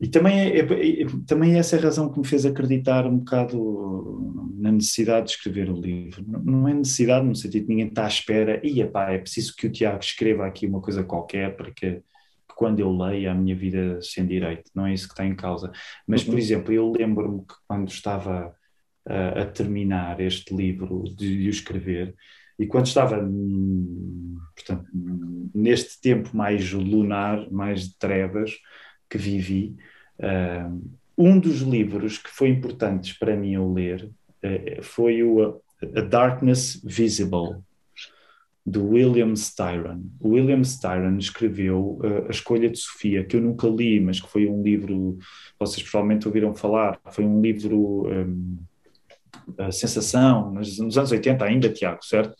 e 0.00 0.06
também 0.06 0.38
é, 0.38 0.58
é, 0.60 1.02
é, 1.02 1.06
também 1.26 1.54
é 1.54 1.58
essa 1.58 1.76
a 1.76 1.80
razão 1.80 2.08
que 2.10 2.18
me 2.20 2.26
fez 2.26 2.46
acreditar 2.46 3.04
um 3.04 3.18
bocado 3.18 4.54
na 4.56 4.70
necessidade 4.70 5.26
de 5.26 5.32
escrever 5.32 5.68
o 5.68 5.80
livro. 5.80 6.24
Não 6.26 6.68
é 6.68 6.74
necessidade 6.74 7.26
no 7.26 7.34
sentido 7.34 7.64
que 7.64 7.70
ninguém 7.70 7.88
está 7.88 8.04
à 8.04 8.08
espera, 8.08 8.60
e 8.64 8.80
epá, 8.80 9.10
é 9.10 9.18
preciso 9.18 9.56
que 9.56 9.66
o 9.66 9.72
Tiago 9.72 9.98
escreva 9.98 10.46
aqui 10.46 10.66
uma 10.66 10.80
coisa 10.80 11.02
qualquer 11.02 11.56
para 11.56 11.72
que, 11.72 12.00
quando 12.54 12.78
eu 12.78 12.96
leia 12.96 13.32
a 13.32 13.34
minha 13.34 13.56
vida 13.56 14.00
sem 14.00 14.24
direito. 14.24 14.70
Não 14.72 14.86
é 14.86 14.94
isso 14.94 15.08
que 15.08 15.14
está 15.14 15.26
em 15.26 15.34
causa. 15.34 15.72
Mas, 16.06 16.22
por 16.22 16.34
uhum. 16.34 16.38
exemplo, 16.38 16.72
eu 16.72 16.92
lembro-me 16.92 17.40
que 17.40 17.54
quando 17.66 17.88
estava 17.88 18.54
a, 19.04 19.42
a 19.42 19.46
terminar 19.46 20.20
este 20.20 20.54
livro 20.54 21.04
de, 21.16 21.38
de 21.38 21.48
o 21.48 21.50
escrever, 21.50 22.14
e 22.58 22.66
quando 22.66 22.86
estava 22.86 23.16
portanto, 24.54 24.86
neste 25.54 26.00
tempo 26.00 26.36
mais 26.36 26.72
lunar, 26.72 27.50
mais 27.50 27.88
de 27.88 27.98
trevas 27.98 28.58
que 29.08 29.16
vivi, 29.16 29.76
uh, 30.18 30.80
um 31.16 31.38
dos 31.38 31.60
livros 31.60 32.18
que 32.18 32.30
foi 32.30 32.48
importantes 32.48 33.16
para 33.16 33.36
mim 33.36 33.54
eu 33.54 33.72
ler 33.72 34.10
uh, 34.44 34.82
foi 34.82 35.22
o, 35.22 35.60
A 35.94 36.00
Darkness 36.00 36.80
Visible, 36.84 37.62
do 38.66 38.86
William 38.86 39.32
Styron. 39.32 40.02
O 40.20 40.30
William 40.30 40.60
Styron 40.60 41.16
escreveu 41.16 41.98
uh, 42.02 42.26
A 42.26 42.30
Escolha 42.30 42.68
de 42.68 42.78
Sofia, 42.78 43.24
que 43.24 43.36
eu 43.36 43.40
nunca 43.40 43.66
li, 43.66 43.98
mas 43.98 44.20
que 44.20 44.28
foi 44.28 44.46
um 44.46 44.62
livro, 44.62 45.18
vocês 45.58 45.82
provavelmente 45.82 46.28
ouviram 46.28 46.54
falar, 46.54 47.00
foi 47.10 47.24
um 47.24 47.40
livro, 47.40 48.06
um, 48.06 48.58
a 49.58 49.70
sensação, 49.72 50.52
nos, 50.52 50.78
nos 50.78 50.98
anos 50.98 51.10
80 51.10 51.44
ainda, 51.44 51.68
Tiago, 51.68 52.04
certo? 52.04 52.34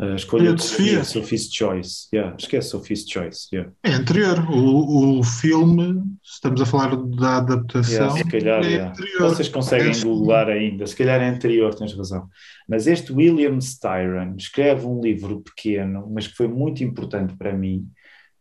A 0.00 0.14
escolha 0.14 0.54
de 0.54 0.62
Sofia. 0.62 1.04
Sophie's 1.04 1.52
Choice. 1.52 2.08
Yeah, 2.12 2.34
esquece 2.38 2.68
é 2.68 2.70
Sophie's 2.70 3.04
Choice. 3.06 3.48
Yeah. 3.52 3.70
É 3.82 3.92
anterior. 3.92 4.38
O, 4.50 5.18
o 5.18 5.22
filme, 5.22 6.02
estamos 6.22 6.60
a 6.62 6.64
falar 6.64 6.96
da 6.96 7.36
adaptação. 7.36 8.16
Yeah, 8.16 8.16
se 8.16 8.24
calhar, 8.24 8.64
é 8.64 8.68
yeah. 8.68 8.90
anterior. 8.90 9.28
Vocês 9.28 9.48
conseguem 9.48 9.90
É 9.90 10.00
googlar 10.00 10.48
ainda. 10.48 10.86
Se 10.86 10.96
calhar 10.96 11.20
é 11.20 11.28
anterior, 11.28 11.74
tens 11.74 11.92
razão. 11.92 12.28
Mas 12.66 12.86
este 12.86 13.12
William 13.12 13.58
Styron 13.58 14.36
escreve 14.38 14.86
um 14.86 15.02
livro 15.02 15.42
pequeno, 15.42 16.08
mas 16.10 16.26
que 16.26 16.34
foi 16.34 16.48
muito 16.48 16.82
importante 16.82 17.36
para 17.36 17.52
mim, 17.52 17.86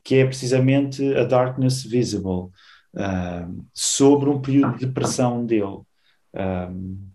que 0.02 0.16
é 0.16 0.26
precisamente 0.26 1.14
A 1.16 1.26
Darkness 1.26 1.84
Visible, 1.84 2.52
um, 2.96 3.66
sobre 3.74 4.30
um 4.30 4.40
período 4.40 4.78
de 4.78 4.86
depressão 4.86 5.46
dele. 5.46 5.82
Um, 6.34 7.10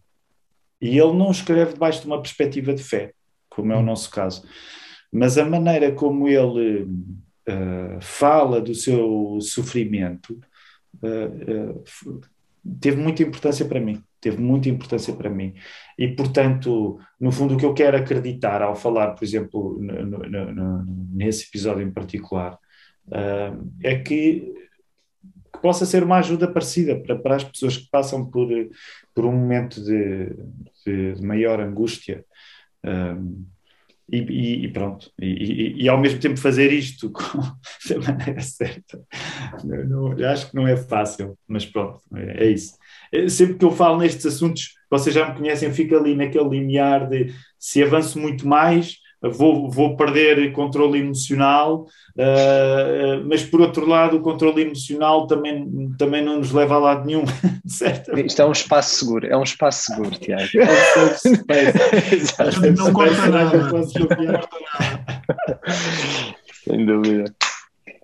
e 0.85 0.99
ele 0.99 1.15
não 1.15 1.31
escreve 1.31 1.73
debaixo 1.73 2.03
de 2.03 2.07
uma 2.07 2.21
perspectiva 2.21 2.75
de 2.75 2.83
fé 2.83 3.13
como 3.55 3.73
é 3.73 3.77
o 3.77 3.83
nosso 3.83 4.11
caso. 4.11 4.45
Mas 5.13 5.39
a 5.39 5.45
maneira 5.45 5.93
como 5.93 6.29
ele 6.29 6.83
uh, 6.83 8.01
fala 8.01 8.61
do 8.61 8.75
seu 8.75 9.39
sofrimento 9.41 10.41
uh, 11.03 11.81
uh, 12.11 12.21
teve 12.81 12.97
muita 12.97 13.23
importância 13.23 13.65
para 13.65 13.81
mim. 13.81 14.03
Teve 14.21 14.39
muita 14.39 14.69
importância 14.69 15.15
para 15.15 15.31
mim. 15.31 15.55
E, 15.99 16.09
portanto, 16.09 16.99
no 17.21 17.31
fundo, 17.31 17.55
o 17.55 17.57
que 17.57 17.65
eu 17.65 17.75
quero 17.75 17.97
acreditar 17.97 18.61
ao 18.63 18.75
falar, 18.75 19.13
por 19.13 19.23
exemplo, 19.23 19.79
no, 19.81 20.19
no, 20.19 20.53
no, 20.53 20.85
nesse 21.13 21.47
episódio 21.47 21.87
em 21.87 21.93
particular, 21.93 22.59
é 23.83 23.97
que, 23.97 24.55
que, 24.64 24.64
possa 25.65 25.87
ser 25.87 26.03
uma 26.03 26.19
ajuda 26.19 26.47
parecida 26.47 26.95
para, 26.95 27.19
para 27.19 27.37
as 27.37 27.45
pessoas 27.45 27.79
que 27.79 27.89
passam 27.91 28.23
por, 28.31 28.47
por 29.15 29.25
um 29.25 29.33
momento 29.33 29.83
de, 29.83 30.29
de, 30.85 31.25
maior 31.25 31.59
angústia. 31.59 32.23
Um, 32.85 33.47
e, 34.07 34.19
e, 34.19 34.65
e, 34.67 34.69
pronto, 34.69 35.11
e, 35.19 35.83
e, 35.83 35.89
ao 35.89 35.99
mesmo 35.99 36.21
tempo 36.21 36.39
fazer 36.39 36.71
isto 36.71 37.11
com, 37.11 37.39
da 37.89 37.99
maneira 37.99 38.43
certa. 38.43 39.01
Não, 39.65 40.13
não, 40.15 40.29
acho 40.29 40.51
que 40.51 40.55
não 40.55 40.69
é 40.69 40.77
fácil, 40.77 41.35
mas 41.49 41.65
pronto, 41.65 41.99
é, 42.15 42.45
é, 42.45 42.51
isso. 42.51 42.77
Sempre 43.31 43.55
que 43.55 43.65
eu 43.65 43.71
falo 43.71 43.97
nestes 43.97 44.27
assuntos, 44.27 44.75
vocês 44.91 45.15
já 45.15 45.31
me 45.31 45.39
conhecem, 45.39 45.67
eu 45.67 45.75
fico 45.75 45.97
ali 45.97 46.15
naquele 46.15 46.51
limiar 46.51 47.09
de 47.09 47.35
se 47.59 47.83
avanço 47.83 48.19
muito 48.19 48.47
mais, 48.47 48.99
vou, 49.31 49.71
vou 49.71 49.97
perder 49.97 50.53
controle 50.53 51.01
emocional, 51.01 51.87
uh, 52.17 53.25
mas 53.27 53.43
por 53.43 53.61
outro 53.61 53.87
lado, 53.87 54.17
o 54.17 54.21
controle 54.21 54.63
emocional 54.63 55.27
também, 55.27 55.91
também 55.99 56.25
não 56.25 56.39
nos 56.39 56.53
leva 56.53 56.75
a 56.75 56.79
lado 56.79 57.07
nenhum, 57.07 57.25
certo? 57.67 58.19
Isto 58.19 58.43
é 58.43 58.47
um 58.47 58.53
espaço 58.53 58.97
seguro, 58.97 59.27
é 59.27 59.37
um 59.37 59.43
espaço 59.43 59.93
seguro, 59.93 60.11
Tiago. 60.11 60.49
É 60.55 60.65
não 62.73 62.93
corta 62.93 63.29
nada. 63.29 63.71
Sem 66.65 66.87
dúvida. 66.87 67.35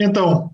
Então, 0.01 0.51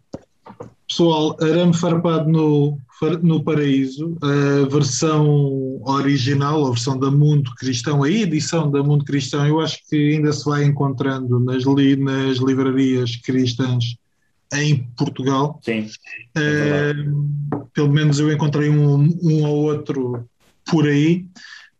pessoal, 0.88 1.36
arame 1.40 1.76
farpado 1.76 2.28
no, 2.28 2.78
no 3.22 3.42
Paraíso, 3.42 4.16
a 4.22 4.68
versão 4.68 5.80
original, 5.84 6.66
a 6.66 6.70
versão 6.70 6.98
da 6.98 7.10
Mundo 7.10 7.52
Cristão, 7.56 8.02
a 8.02 8.10
edição 8.10 8.70
da 8.70 8.82
Mundo 8.82 9.04
Cristão, 9.04 9.46
eu 9.46 9.60
acho 9.60 9.78
que 9.88 10.14
ainda 10.14 10.32
se 10.32 10.44
vai 10.44 10.64
encontrando 10.64 11.38
nas, 11.38 11.64
li, 11.64 11.96
nas 11.96 12.38
livrarias 12.38 13.16
cristãs 13.16 13.96
em 14.54 14.88
Portugal. 14.96 15.60
Sim. 15.62 15.90
É 16.36 16.92
uh, 16.92 17.66
pelo 17.74 17.92
menos 17.92 18.18
eu 18.18 18.32
encontrei 18.32 18.70
um, 18.70 19.18
um 19.22 19.44
ou 19.44 19.64
outro 19.64 20.26
por 20.64 20.86
aí. 20.86 21.26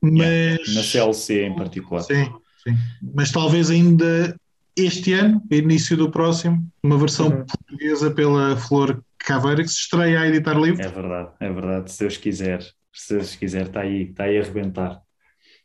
Mas, 0.01 0.75
na 0.75 0.83
CLC 0.83 1.47
em 1.47 1.55
particular. 1.55 2.03
Sim, 2.03 2.31
sim. 2.63 2.77
Mas 3.15 3.33
talvez 3.33 3.71
ainda 3.71 4.37
este 4.77 5.15
ano, 5.15 5.43
início 5.51 5.97
do 5.97 6.11
próximo, 6.11 6.63
uma 6.83 6.99
versão 6.99 7.29
uhum. 7.29 7.45
portuguesa 7.47 8.11
pela 8.11 8.57
Flor 8.57 9.03
Caveira 9.27 9.61
que 9.61 9.69
se 9.69 9.81
estreia 9.81 10.21
a 10.21 10.29
editar 10.29 10.57
livro. 10.57 10.81
É 10.81 10.89
verdade, 10.89 11.31
é 11.41 11.53
verdade, 11.53 11.91
se 11.91 11.99
Deus 11.99 12.17
quiser, 12.17 12.63
se 12.93 13.15
Deus 13.15 13.35
quiser, 13.35 13.67
está 13.67 13.81
aí, 13.81 14.03
está 14.05 14.23
aí 14.23 14.39
a 14.39 14.41
arrebentar. 14.41 15.03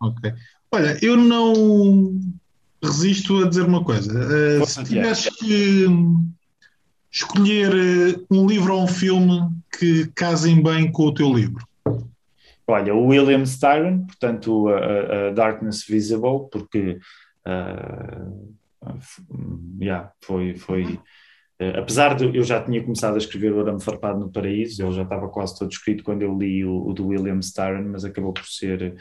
Ok. 0.01 0.33
Olha, 0.71 0.97
eu 0.99 1.15
não 1.15 2.19
resisto 2.83 3.43
a 3.43 3.47
dizer 3.47 3.61
uma 3.61 3.83
coisa. 3.83 4.11
Uh, 4.11 4.65
se 4.65 4.83
tivesse 4.83 5.29
que 5.37 5.85
escolher 7.11 7.71
uh, 7.71 8.25
um 8.31 8.47
livro 8.47 8.73
ou 8.73 8.83
um 8.83 8.87
filme 8.87 9.47
que 9.77 10.07
casem 10.15 10.63
bem 10.63 10.91
com 10.91 11.03
o 11.03 11.13
teu 11.13 11.31
livro. 11.31 11.63
Olha, 12.65 12.95
o 12.95 13.05
William 13.05 13.43
Styron, 13.43 14.07
portanto, 14.07 14.69
a, 14.69 15.27
a 15.27 15.31
Darkness 15.33 15.85
Visible, 15.85 16.49
porque 16.51 16.97
uh, 17.45 18.55
yeah, 19.79 20.11
foi, 20.19 20.55
foi 20.55 20.83
uh, 20.93 21.01
apesar 21.77 22.15
de 22.15 22.25
eu 22.35 22.43
já 22.43 22.61
tinha 22.63 22.81
começado 22.81 23.15
a 23.15 23.17
escrever 23.17 23.53
o 23.53 23.59
Arame 23.59 23.81
Farpado 23.81 24.19
no 24.19 24.31
Paraíso, 24.31 24.81
ele 24.81 24.91
já 24.91 25.03
estava 25.03 25.29
quase 25.29 25.57
todo 25.57 25.71
escrito 25.71 26.03
quando 26.03 26.23
eu 26.23 26.37
li 26.37 26.65
o, 26.65 26.87
o 26.87 26.93
do 26.93 27.07
William 27.07 27.39
Styron, 27.39 27.83
mas 27.83 28.03
acabou 28.03 28.33
por 28.33 28.45
ser, 28.45 28.95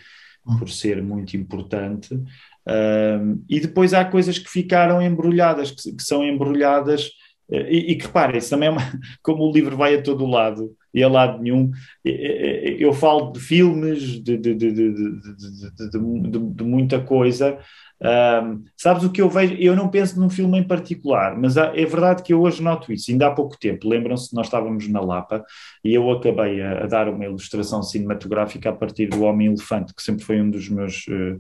por 0.59 0.69
ser 0.69 1.03
muito 1.03 1.37
importante. 1.37 2.15
Uh, 2.15 3.43
e 3.49 3.59
depois 3.61 3.95
há 3.95 4.05
coisas 4.05 4.39
que 4.39 4.51
ficaram 4.51 5.01
embrulhadas, 5.01 5.71
que, 5.71 5.93
que 5.95 6.03
são 6.03 6.23
embrulhadas, 6.23 7.07
uh, 7.49 7.67
e, 7.69 7.93
e, 7.93 7.97
que 7.97 8.07
reparem, 8.07 8.37
isso 8.37 8.51
também 8.51 8.69
é 8.69 8.73
uma, 8.73 8.83
como 9.23 9.45
o 9.45 9.53
livro 9.53 9.77
vai 9.77 9.95
a 9.95 10.03
todo 10.03 10.27
lado 10.27 10.77
e 10.93 11.03
a 11.03 11.09
lado 11.09 11.41
nenhum, 11.41 11.71
eu 12.05 12.93
falo 12.93 13.31
de 13.31 13.39
filmes, 13.39 14.21
de, 14.21 14.37
de, 14.37 14.55
de, 14.57 14.73
de 14.73 16.65
muita 16.65 17.01
coisa, 17.01 17.61
um, 18.03 18.65
sabes 18.77 19.05
o 19.05 19.13
que 19.13 19.21
eu 19.21 19.29
vejo? 19.29 19.55
Eu 19.59 19.77
não 19.77 19.89
penso 19.89 20.19
num 20.19 20.31
filme 20.31 20.59
em 20.59 20.67
particular, 20.67 21.37
mas 21.37 21.59
há, 21.59 21.67
é 21.77 21.85
verdade 21.85 22.23
que 22.23 22.33
eu 22.33 22.41
hoje 22.41 22.63
noto 22.63 22.93
isso. 22.93 23.11
Ainda 23.11 23.27
há 23.27 23.31
pouco 23.31 23.59
tempo, 23.59 23.89
lembram-se, 23.89 24.35
nós 24.35 24.47
estávamos 24.47 24.89
na 24.89 25.01
Lapa 25.01 25.45
e 25.85 25.93
eu 25.93 26.11
acabei 26.11 26.63
a, 26.63 26.85
a, 26.85 26.87
dar 26.87 27.09
uma 27.09 27.25
ilustração 27.25 27.83
cinematográfica 27.83 28.71
a 28.71 28.73
partir 28.73 29.07
do 29.07 29.23
Homem-Elefante, 29.23 29.95
que 29.95 30.03
sempre 30.03 30.25
foi 30.25 30.41
um 30.41 30.51
dos 30.51 30.69
meus 30.71 31.07
uh, 31.09 31.35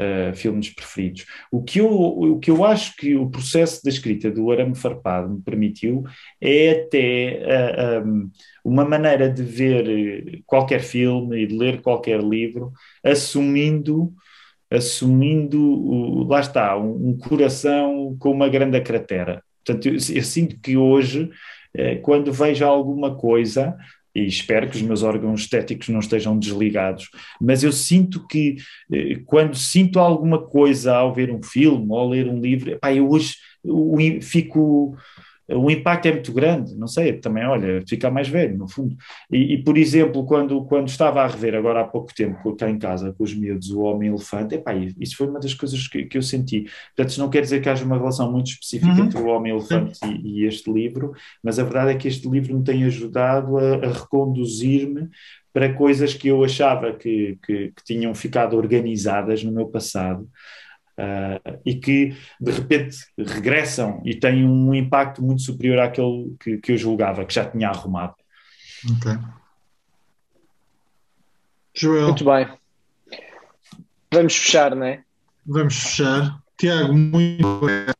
uh, 0.00 0.34
filmes 0.34 0.70
preferidos. 0.70 1.26
O 1.52 1.62
que, 1.62 1.80
eu, 1.80 1.90
o 1.90 2.38
que 2.38 2.50
eu 2.50 2.64
acho 2.64 2.96
que 2.96 3.14
o 3.16 3.28
processo 3.28 3.84
da 3.84 3.90
escrita 3.90 4.30
do 4.30 4.50
Arame 4.50 4.74
Farpado 4.74 5.28
me 5.28 5.42
permitiu 5.42 6.04
é 6.40 6.70
até 6.70 8.00
uh, 8.00 8.08
um, 8.08 8.30
uma 8.64 8.86
maneira 8.86 9.28
de 9.28 9.42
ver 9.42 10.40
qualquer 10.46 10.80
filme 10.80 11.42
e 11.42 11.46
de 11.46 11.54
ler 11.54 11.82
qualquer 11.82 12.22
livro 12.22 12.72
assumindo 13.04 14.14
assumindo, 14.70 16.26
lá 16.28 16.40
está, 16.40 16.76
um, 16.78 17.10
um 17.10 17.18
coração 17.18 18.16
com 18.18 18.30
uma 18.30 18.48
grande 18.48 18.80
cratera. 18.80 19.42
Portanto, 19.64 19.86
eu, 19.86 19.94
eu 19.94 20.22
sinto 20.22 20.58
que 20.60 20.76
hoje, 20.76 21.30
eh, 21.74 21.96
quando 21.96 22.32
vejo 22.32 22.64
alguma 22.64 23.14
coisa, 23.16 23.76
e 24.14 24.26
espero 24.26 24.68
que 24.68 24.76
os 24.76 24.82
meus 24.82 25.02
órgãos 25.02 25.42
estéticos 25.42 25.88
não 25.88 26.00
estejam 26.00 26.38
desligados, 26.38 27.08
mas 27.40 27.62
eu 27.62 27.72
sinto 27.72 28.26
que 28.26 28.56
eh, 28.92 29.20
quando 29.26 29.56
sinto 29.56 29.98
alguma 29.98 30.40
coisa 30.40 30.94
ao 30.94 31.12
ver 31.12 31.30
um 31.30 31.42
filme 31.42 31.86
ou 31.90 32.08
ler 32.08 32.28
um 32.28 32.40
livro, 32.40 32.70
epá, 32.70 32.92
eu 32.92 33.08
hoje 33.08 33.34
eu 33.64 33.96
fico 34.22 34.96
o 35.52 35.70
impacto 35.70 36.06
é 36.06 36.12
muito 36.12 36.32
grande, 36.32 36.76
não 36.76 36.86
sei, 36.86 37.14
também, 37.14 37.44
olha, 37.44 37.82
fica 37.86 38.10
mais 38.10 38.28
velho, 38.28 38.56
no 38.56 38.68
fundo. 38.68 38.96
E, 39.30 39.54
e, 39.54 39.64
por 39.64 39.76
exemplo, 39.76 40.24
quando, 40.24 40.64
quando 40.64 40.88
estava 40.88 41.22
a 41.22 41.26
rever 41.26 41.54
agora 41.54 41.80
há 41.80 41.84
pouco 41.84 42.14
tempo, 42.14 42.54
cá 42.56 42.70
em 42.70 42.78
casa, 42.78 43.12
com 43.12 43.24
os 43.24 43.34
miúdos, 43.34 43.70
o 43.70 43.80
Homem-Elefante, 43.80 44.54
epá, 44.54 44.74
isso 44.74 45.16
foi 45.16 45.28
uma 45.28 45.40
das 45.40 45.54
coisas 45.54 45.88
que, 45.88 46.04
que 46.04 46.18
eu 46.18 46.22
senti. 46.22 46.66
Portanto, 46.94 47.10
isso 47.10 47.20
não 47.20 47.30
quer 47.30 47.42
dizer 47.42 47.60
que 47.60 47.68
haja 47.68 47.84
uma 47.84 47.98
relação 47.98 48.30
muito 48.30 48.48
específica 48.48 48.92
uhum. 48.92 49.04
entre 49.04 49.18
o 49.18 49.26
Homem-Elefante 49.26 49.98
e, 50.04 50.42
e, 50.42 50.46
este 50.46 50.70
livro, 50.70 51.12
mas 51.42 51.58
a 51.58 51.64
verdade 51.64 51.92
é 51.92 51.94
que 51.94 52.08
este 52.08 52.28
livro 52.28 52.56
me 52.56 52.64
tem 52.64 52.84
ajudado 52.84 53.58
a, 53.58 53.74
a 53.76 53.92
reconduzir-me 53.92 55.08
para 55.52 55.72
coisas 55.74 56.14
que 56.14 56.28
eu 56.28 56.44
achava 56.44 56.92
que, 56.92 57.38
que, 57.44 57.72
que 57.76 57.84
tinham 57.84 58.14
ficado 58.14 58.56
organizadas 58.56 59.42
no 59.42 59.52
meu 59.52 59.66
passado 59.66 60.28
Uh, 61.00 61.60
e 61.64 61.76
que 61.76 62.14
de 62.38 62.50
repente 62.50 62.98
regressam 63.16 64.02
e 64.04 64.14
têm 64.14 64.44
um 64.44 64.74
impacto 64.74 65.22
muito 65.22 65.40
superior 65.40 65.78
àquele 65.78 66.36
que, 66.38 66.58
que 66.58 66.72
eu 66.72 66.76
julgava, 66.76 67.24
que 67.24 67.32
já 67.32 67.48
tinha 67.48 67.68
arrumado. 67.68 68.14
Ok. 68.96 69.16
Joel. 71.74 72.08
Muito 72.08 72.24
bem. 72.24 72.48
Vamos 74.12 74.36
fechar, 74.36 74.74
não 74.74 74.84
é? 74.84 75.02
Vamos 75.46 75.74
fechar. 75.74 76.38
Tiago, 76.58 76.92
muito 76.92 77.46
obrigado 77.46 77.96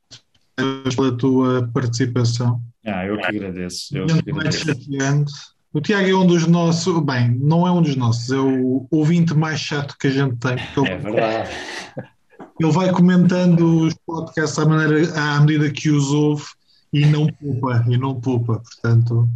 pela 0.94 1.16
tua 1.16 1.70
participação. 1.72 2.60
Ah, 2.84 3.06
eu 3.06 3.16
que 3.16 3.26
agradeço. 3.26 3.96
Eu 3.96 4.06
que 4.06 4.30
agradeço. 4.30 5.54
O 5.72 5.80
Tiago 5.80 6.08
é 6.08 6.14
um 6.14 6.26
dos 6.26 6.46
nossos, 6.46 7.00
bem, 7.04 7.30
não 7.30 7.66
é 7.66 7.70
um 7.70 7.80
dos 7.80 7.94
nossos, 7.94 8.30
é 8.32 8.36
o 8.36 8.88
ouvinte 8.90 9.32
mais 9.34 9.60
chato 9.60 9.96
que 9.96 10.08
a 10.08 10.10
gente 10.10 10.36
tem. 10.36 10.56
É 10.84 10.96
verdade. 10.96 11.50
Ele 12.60 12.72
vai 12.72 12.92
comentando 12.92 13.86
os 13.86 13.94
podcasts 14.06 14.58
à, 14.58 14.66
maneira, 14.66 15.12
à 15.18 15.40
medida 15.40 15.70
que 15.70 15.88
os 15.88 16.10
ouve 16.10 16.44
e 16.92 17.06
não 17.06 17.26
poupa, 17.26 17.84
e 17.88 17.96
não 17.96 18.20
poupa. 18.20 18.60
Portanto, 18.60 19.26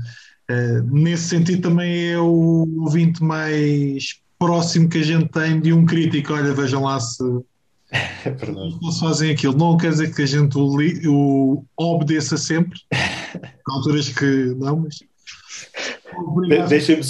eh, 0.49 0.83
nesse 0.83 1.29
sentido 1.29 1.63
também 1.63 2.11
é 2.11 2.19
o 2.19 2.69
ouvinte 2.81 3.25
mais 3.25 4.21
próximo 4.39 4.91
que 4.91 4.99
a 4.99 5.03
gente 5.03 5.31
tem 5.31 5.59
de 5.59 5.73
um 5.73 5.87
crítico. 5.87 6.35
Olha, 6.35 6.53
vejam 6.53 6.83
lá 6.85 7.01
se 7.01 7.25
é. 7.95 8.29
Eles 8.29 8.99
fazem 8.99 9.31
aquilo. 9.31 9.57
Não 9.57 9.77
quer 9.77 9.91
dizer 9.91 10.15
que 10.15 10.23
a 10.23 10.27
gente 10.27 10.59
o, 10.59 10.77
li, 10.77 11.01
o 11.07 11.65
obedeça 11.77 12.37
sempre. 12.37 12.79
Há 12.93 13.73
alturas 13.73 14.09
que 14.09 14.55
não, 14.59 14.81
mas. 14.81 14.99
Deixa-me 16.69 17.03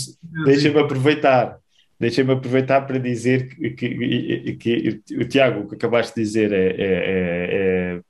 deixa 0.44 0.80
aproveitar. 0.80 1.58
Deixa-me 2.04 2.34
aproveitar 2.34 2.82
para 2.82 2.98
dizer 2.98 3.48
que, 3.48 3.70
que, 3.70 4.56
que, 4.56 5.00
que, 5.06 5.16
o 5.16 5.26
Tiago, 5.26 5.60
o 5.60 5.68
que 5.68 5.74
acabaste 5.74 6.14
de 6.14 6.20
dizer, 6.20 6.52
é, 6.52 6.66
é, 6.66 6.74
é, 6.78 7.96
é 7.96 8.00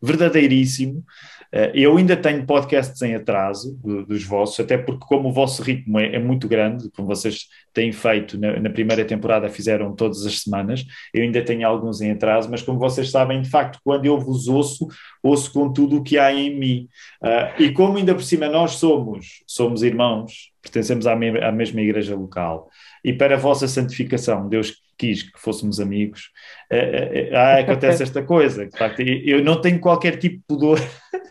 verdadeiríssimo. 0.00 1.04
Eh, 1.52 1.72
eu 1.74 1.96
ainda 1.96 2.16
tenho 2.16 2.46
podcasts 2.46 3.02
em 3.02 3.16
atraso 3.16 3.76
dos 4.06 4.22
vossos, 4.22 4.60
até 4.60 4.78
porque, 4.78 5.04
como 5.04 5.30
o 5.30 5.32
vosso 5.32 5.62
ritmo 5.62 5.98
é, 5.98 6.14
é 6.14 6.18
muito 6.20 6.46
grande, 6.46 6.88
como 6.92 7.08
vocês 7.08 7.46
têm 7.74 7.90
feito 7.90 8.38
na, 8.38 8.60
na, 8.60 8.70
primeira 8.70 9.04
temporada, 9.04 9.48
fizeram 9.48 9.92
todas 9.92 10.24
as 10.24 10.42
semanas, 10.42 10.86
eu 11.12 11.24
ainda 11.24 11.42
tenho 11.44 11.66
alguns 11.66 12.00
em 12.00 12.12
atraso, 12.12 12.48
mas 12.48 12.62
como 12.62 12.78
vocês 12.78 13.10
sabem, 13.10 13.42
de 13.42 13.50
facto, 13.50 13.80
quando 13.82 14.06
eu 14.06 14.16
vos 14.20 14.46
ouço, 14.46 14.86
ouço 15.22 15.52
com 15.52 15.72
tudo 15.72 15.96
o 15.96 16.04
que 16.04 16.18
há 16.18 16.32
em 16.32 16.56
mim. 16.56 16.88
Uh, 17.20 17.62
e 17.62 17.72
como 17.72 17.98
ainda 17.98 18.14
por 18.14 18.22
cima 18.22 18.48
nós 18.48 18.72
somos, 18.72 19.42
somos 19.44 19.82
irmãos, 19.82 20.49
pertencemos 20.62 21.06
à, 21.06 21.16
me 21.16 21.40
à 21.42 21.52
mesma 21.52 21.80
igreja 21.80 22.14
local, 22.14 22.68
e 23.04 23.12
para 23.12 23.34
a 23.34 23.38
vossa 23.38 23.66
santificação, 23.68 24.48
Deus 24.48 24.74
quis 25.00 25.22
que 25.22 25.40
fôssemos 25.40 25.80
amigos, 25.80 26.30
uh, 26.70 26.76
uh, 26.76 27.36
ah, 27.36 27.58
acontece 27.60 28.02
esta 28.02 28.22
coisa. 28.22 28.66
De 28.66 28.76
facto, 28.76 29.00
eu 29.00 29.42
não 29.42 29.58
tenho 29.58 29.80
qualquer 29.80 30.18
tipo 30.18 30.36
de 30.36 30.42
pudor. 30.46 30.78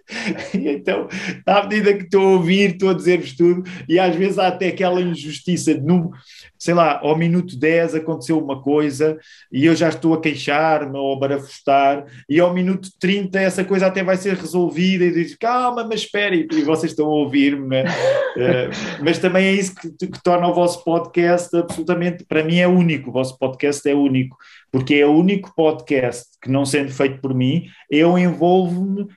então, 0.53 1.07
à 1.45 1.63
medida 1.63 1.93
que 1.93 2.05
estou 2.05 2.21
a 2.21 2.31
ouvir, 2.31 2.71
estou 2.71 2.89
a 2.89 2.93
dizer-vos 2.93 3.35
tudo, 3.35 3.63
e 3.87 3.99
às 3.99 4.15
vezes 4.15 4.39
há 4.39 4.47
até 4.47 4.69
aquela 4.69 4.99
injustiça 4.99 5.75
de, 5.75 5.81
num, 5.81 6.09
sei 6.57 6.73
lá, 6.73 6.99
ao 6.99 7.15
minuto 7.15 7.57
10 7.57 7.95
aconteceu 7.95 8.39
uma 8.39 8.61
coisa 8.61 9.17
e 9.51 9.65
eu 9.65 9.75
já 9.75 9.89
estou 9.89 10.15
a 10.15 10.21
queixar-me 10.21 10.97
ou 10.97 11.13
a 11.13 11.19
barafustar, 11.19 12.05
e 12.27 12.39
ao 12.39 12.53
minuto 12.53 12.89
30 12.99 13.39
essa 13.39 13.63
coisa 13.63 13.85
até 13.85 14.03
vai 14.03 14.17
ser 14.17 14.35
resolvida 14.35 15.05
e 15.05 15.11
diz 15.11 15.35
calma, 15.35 15.83
mas 15.83 16.01
espere, 16.01 16.47
e 16.51 16.63
vocês 16.63 16.91
estão 16.91 17.05
a 17.05 17.15
ouvir-me, 17.15 17.81
uh, 17.83 19.03
mas 19.03 19.19
também 19.19 19.45
é 19.45 19.53
isso 19.53 19.75
que, 19.75 20.07
que 20.07 20.23
torna 20.23 20.47
o 20.47 20.53
vosso 20.55 20.83
podcast 20.83 21.55
absolutamente, 21.55 22.25
para 22.25 22.43
mim 22.43 22.57
é 22.57 22.67
único, 22.67 23.09
o 23.09 23.13
vosso 23.13 23.37
podcast 23.37 23.58
é 23.65 23.93
único, 23.93 24.37
porque 24.71 24.95
é 24.95 25.05
o 25.05 25.11
único 25.11 25.53
podcast 25.55 26.25
que, 26.41 26.49
não 26.49 26.65
sendo 26.65 26.91
feito 26.91 27.19
por 27.21 27.33
mim, 27.33 27.65
eu 27.89 28.17
envolvo-me 28.17 29.07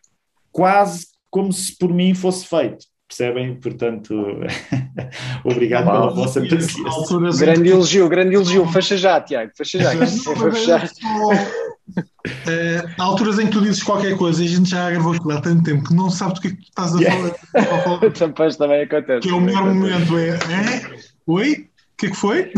quase 0.51 1.07
como 1.31 1.53
se 1.53 1.77
por 1.77 1.93
mim 1.93 2.15
fosse 2.15 2.47
feito. 2.47 2.87
Percebem? 3.09 3.57
Portanto, 3.57 4.15
obrigado 5.45 5.85
pela 5.85 6.11
vossa 6.11 6.41
paciência. 6.41 6.83
Grande 7.39 7.69
elogio, 7.69 8.09
grande 8.09 8.35
elogio. 8.35 8.67
Fecha 8.69 8.97
já, 8.97 9.21
Tiago. 9.21 9.53
Fecha 9.55 9.79
já. 9.79 9.93
É, 12.47 12.83
há 12.99 13.03
alturas 13.03 13.39
em 13.39 13.47
que 13.47 13.53
tu 13.53 13.61
dizes 13.61 13.83
qualquer 13.83 14.17
coisa 14.17 14.43
e 14.43 14.47
a 14.47 14.49
gente 14.49 14.71
já 14.71 14.91
gravou 14.91 15.13
aquilo 15.13 15.33
há 15.33 15.41
tanto 15.41 15.63
tempo 15.63 15.85
que 15.85 15.95
não 15.95 16.09
sabes 16.09 16.35
do 16.35 16.41
que 16.41 16.49
é 16.49 16.51
que 16.53 16.57
tu 16.57 16.69
estás 16.69 16.95
a 16.95 17.01
yeah. 17.01 17.35
falar. 17.53 18.01
Depois 18.09 18.57
também 18.57 18.83
acontece. 18.83 19.21
Que 19.21 19.29
é 19.29 19.35
o 19.35 19.41
melhor 19.41 19.65
momento 19.65 20.17
é, 20.17 20.29
é? 20.31 20.97
Oi? 21.27 21.69
O 22.03 22.05
que 22.05 22.07
é 22.07 22.11
que 22.11 22.17
foi? 22.17 22.53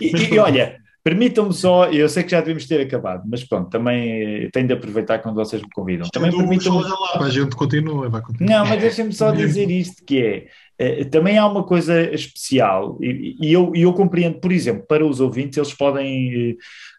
E, 0.00 0.34
e 0.34 0.38
olha, 0.38 0.80
Permitam-me 1.08 1.54
só, 1.54 1.86
eu 1.90 2.06
sei 2.06 2.22
que 2.22 2.32
já 2.32 2.40
devemos 2.40 2.66
ter 2.66 2.82
acabado, 2.82 3.22
mas 3.26 3.42
pronto, 3.42 3.70
também 3.70 4.50
tenho 4.50 4.66
de 4.66 4.74
aproveitar 4.74 5.20
quando 5.20 5.36
vocês 5.36 5.62
me 5.62 5.70
convidam. 5.70 6.06
Também 6.10 6.30
permitam 6.30 6.78
lá, 6.80 7.24
a 7.24 7.30
gente 7.30 7.56
continua, 7.56 8.10
vai 8.10 8.20
continuar. 8.20 8.58
Não, 8.58 8.66
mas 8.66 8.78
deixem-me 8.78 9.12
só 9.14 9.30
dizer 9.32 9.70
isto, 9.70 10.04
que 10.04 10.20
é, 10.20 10.48
eh, 10.78 11.04
também 11.04 11.38
há 11.38 11.46
uma 11.46 11.64
coisa 11.64 11.98
especial, 12.12 12.98
e, 13.00 13.36
e, 13.40 13.50
eu, 13.50 13.72
eu 13.74 13.94
compreendo, 13.94 14.38
por 14.38 14.52
exemplo, 14.52 14.84
para 14.86 15.06
os 15.06 15.18
ouvintes, 15.18 15.56
eles 15.56 15.72
podem, 15.72 16.58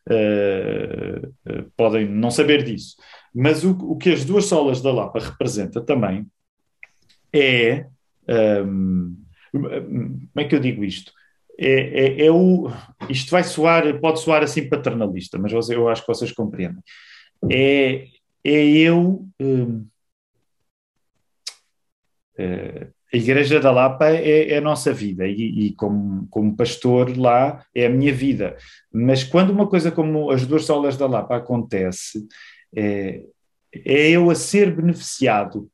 uh, 0.10 1.72
podem 1.78 2.10
não 2.10 2.32
saber 2.32 2.64
disso, 2.64 2.96
mas 3.36 3.64
o, 3.64 3.72
o 3.72 3.96
que 3.96 4.12
as 4.12 4.26
duas 4.26 4.46
solas 4.46 4.82
da 4.82 4.92
Lapa 4.92 5.20
representa 5.20 5.82
também 5.82 6.26
é, 7.32 7.86
um, 8.66 9.16
ehm, 9.54 10.20
como 10.32 10.32
é 10.36 10.44
que 10.46 10.56
eu 10.56 10.60
digo 10.60 10.84
isto? 10.84 11.12
É, 11.62 12.22
é, 12.22 12.26
é, 12.26 12.32
o. 12.32 12.72
Isto 13.10 13.32
vai 13.32 13.44
soar, 13.44 14.00
pode 14.00 14.22
soar 14.22 14.42
assim 14.42 14.70
paternalista, 14.70 15.38
mas 15.38 15.52
eu 15.70 15.90
acho 15.90 16.02
que 16.02 16.08
vocês 16.08 16.32
compreendem. 16.32 16.82
É, 17.52 18.06
é 18.46 18.66
eu. 18.66 19.28
Hum, 19.42 19.86
é, 22.38 22.88
a 23.12 23.18
Igreja 23.18 23.60
da 23.60 23.72
Lapa 23.72 24.08
é, 24.08 24.52
é 24.52 24.58
a 24.58 24.62
nossa 24.62 24.94
vida 24.94 25.28
e, 25.28 25.68
e, 25.68 25.74
como, 25.74 26.28
como 26.30 26.56
pastor 26.56 27.18
lá 27.18 27.66
é 27.76 27.88
a 27.88 27.90
minha 27.90 28.14
vida. 28.14 28.56
Mas 28.94 29.24
quando 29.24 29.50
uma 29.50 29.68
coisa 29.68 29.92
como 29.92 30.32
as 30.32 30.46
duas 30.46 30.64
solas 30.64 30.96
da 30.96 31.08
Lapa 31.08 31.36
acontece, 31.36 32.26
é, 32.74 33.24
é 33.74 34.10
eu 34.12 34.30
a 34.30 34.36
ser 34.36 34.74
beneficiado 34.74 35.70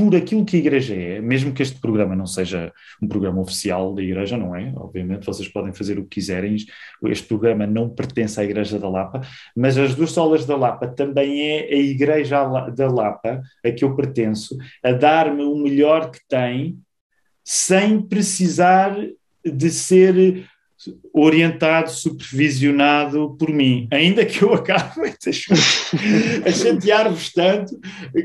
por 0.00 0.16
aquilo 0.16 0.44
que 0.44 0.56
a 0.56 0.58
Igreja 0.58 0.94
é, 0.94 1.20
mesmo 1.20 1.52
que 1.52 1.62
este 1.62 1.78
programa 1.78 2.16
não 2.16 2.26
seja 2.26 2.72
um 3.02 3.06
programa 3.06 3.40
oficial 3.40 3.94
da 3.94 4.02
Igreja, 4.02 4.36
não 4.36 4.56
é? 4.56 4.72
Obviamente, 4.74 5.26
vocês 5.26 5.46
podem 5.46 5.74
fazer 5.74 5.98
o 5.98 6.02
que 6.04 6.20
quiserem, 6.20 6.56
este 7.04 7.28
programa 7.28 7.66
não 7.66 7.88
pertence 7.88 8.40
à 8.40 8.44
Igreja 8.44 8.78
da 8.78 8.88
Lapa, 8.88 9.20
mas 9.54 9.76
as 9.76 9.94
duas 9.94 10.12
solas 10.12 10.46
da 10.46 10.56
Lapa 10.56 10.88
também 10.88 11.42
é 11.42 11.74
a 11.74 11.76
Igreja 11.76 12.42
da 12.70 12.88
Lapa, 12.88 13.42
a 13.64 13.70
que 13.70 13.84
eu 13.84 13.94
pertenço, 13.94 14.56
a 14.82 14.92
dar-me 14.92 15.42
o 15.42 15.56
melhor 15.56 16.10
que 16.10 16.20
tem, 16.26 16.78
sem 17.44 18.00
precisar 18.00 18.96
de 19.44 19.70
ser 19.70 20.48
orientado, 21.12 21.90
supervisionado 21.90 23.36
por 23.38 23.50
mim, 23.50 23.86
ainda 23.90 24.24
que 24.24 24.42
eu 24.42 24.52
acabe 24.54 25.14
a 26.46 26.50
chatear-vos 26.52 27.32
tanto, 27.32 27.78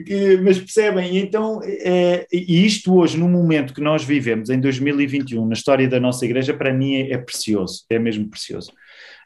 que, 0.05 0.37
mas 0.37 0.57
percebem, 0.57 1.17
então, 1.17 1.59
é, 1.63 2.25
isto 2.31 2.95
hoje, 2.95 3.17
no 3.17 3.27
momento 3.27 3.73
que 3.73 3.81
nós 3.81 4.03
vivemos, 4.03 4.49
em 4.49 4.59
2021, 4.59 5.45
na 5.45 5.53
história 5.53 5.87
da 5.87 5.99
nossa 5.99 6.23
igreja, 6.25 6.53
para 6.53 6.73
mim 6.73 6.95
é, 6.95 7.13
é 7.13 7.17
precioso, 7.17 7.83
é 7.89 7.99
mesmo 7.99 8.29
precioso, 8.29 8.71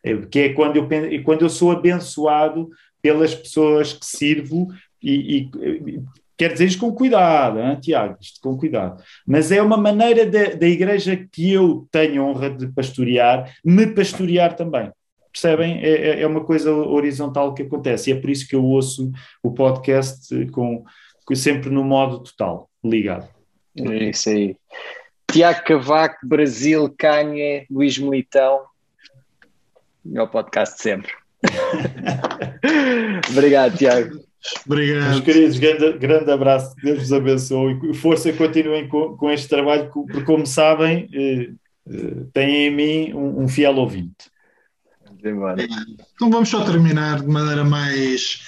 é, 0.03 0.11
é 0.11 0.49
quando 0.49 0.77
eu, 0.77 0.87
quando 1.23 1.41
eu 1.43 1.49
sou 1.49 1.71
abençoado 1.71 2.69
pelas 3.01 3.35
pessoas 3.35 3.93
que 3.93 4.05
sirvo 4.05 4.67
e, 5.01 5.37
e 5.37 6.01
Quer 6.39 6.53
dizer 6.53 6.67
isto 6.67 6.79
com 6.79 6.95
cuidado, 6.95 7.59
hein, 7.59 7.77
Tiago, 7.81 8.15
isto 8.21 8.39
com 8.39 8.57
cuidado. 8.57 9.03
Mas 9.27 9.51
é 9.51 9.61
uma 9.61 9.75
maneira 9.75 10.25
da 10.25 10.65
igreja 10.65 11.27
que 11.29 11.51
eu 11.51 11.85
tenho 11.91 12.23
honra 12.23 12.49
de 12.49 12.65
pastorear, 12.67 13.53
me 13.61 13.85
pastorear 13.87 14.55
também. 14.55 14.89
Percebem? 15.33 15.83
É, 15.83 15.89
é, 15.89 16.21
é 16.21 16.27
uma 16.27 16.45
coisa 16.45 16.73
horizontal 16.73 17.53
que 17.53 17.63
acontece 17.63 18.09
e 18.09 18.13
é 18.13 18.15
por 18.15 18.29
isso 18.29 18.47
que 18.47 18.55
eu 18.55 18.63
ouço 18.63 19.11
o 19.43 19.51
podcast 19.51 20.45
com, 20.51 20.85
com 21.25 21.35
sempre 21.35 21.69
no 21.69 21.83
modo 21.83 22.19
total, 22.19 22.69
ligado. 22.81 23.27
É 23.75 24.05
isso 24.05 24.29
aí. 24.29 24.55
Tiago 25.29 25.65
Cavaco, 25.65 26.25
Brasil, 26.25 26.89
Canha, 26.97 27.65
Luís 27.69 27.97
Militão. 27.97 28.61
Melhor 30.05 30.27
podcast 30.27 30.77
de 30.77 30.83
sempre. 30.83 31.11
Obrigado, 33.29 33.77
Tiago. 33.77 34.28
Obrigado. 34.65 35.09
Meus 35.09 35.21
queridos, 35.21 35.59
grande, 35.59 35.97
grande 35.97 36.31
abraço, 36.31 36.75
Deus 36.81 36.99
vos 36.99 37.13
abençoe 37.13 37.79
e 37.89 37.93
força, 37.93 38.31
continuem 38.33 38.87
com, 38.87 39.17
com 39.17 39.29
este 39.29 39.47
trabalho, 39.47 39.89
porque, 39.91 40.21
como 40.21 40.47
sabem, 40.47 41.09
eh, 41.13 41.49
eh, 41.89 42.25
têm 42.33 42.67
em 42.67 42.75
mim 42.75 43.13
um, 43.13 43.43
um 43.43 43.47
fiel 43.47 43.75
ouvinte. 43.75 44.29
Então 45.21 46.29
vamos 46.29 46.47
só 46.47 46.63
terminar 46.63 47.21
de 47.21 47.27
maneira 47.27 47.63
mais 47.65 48.39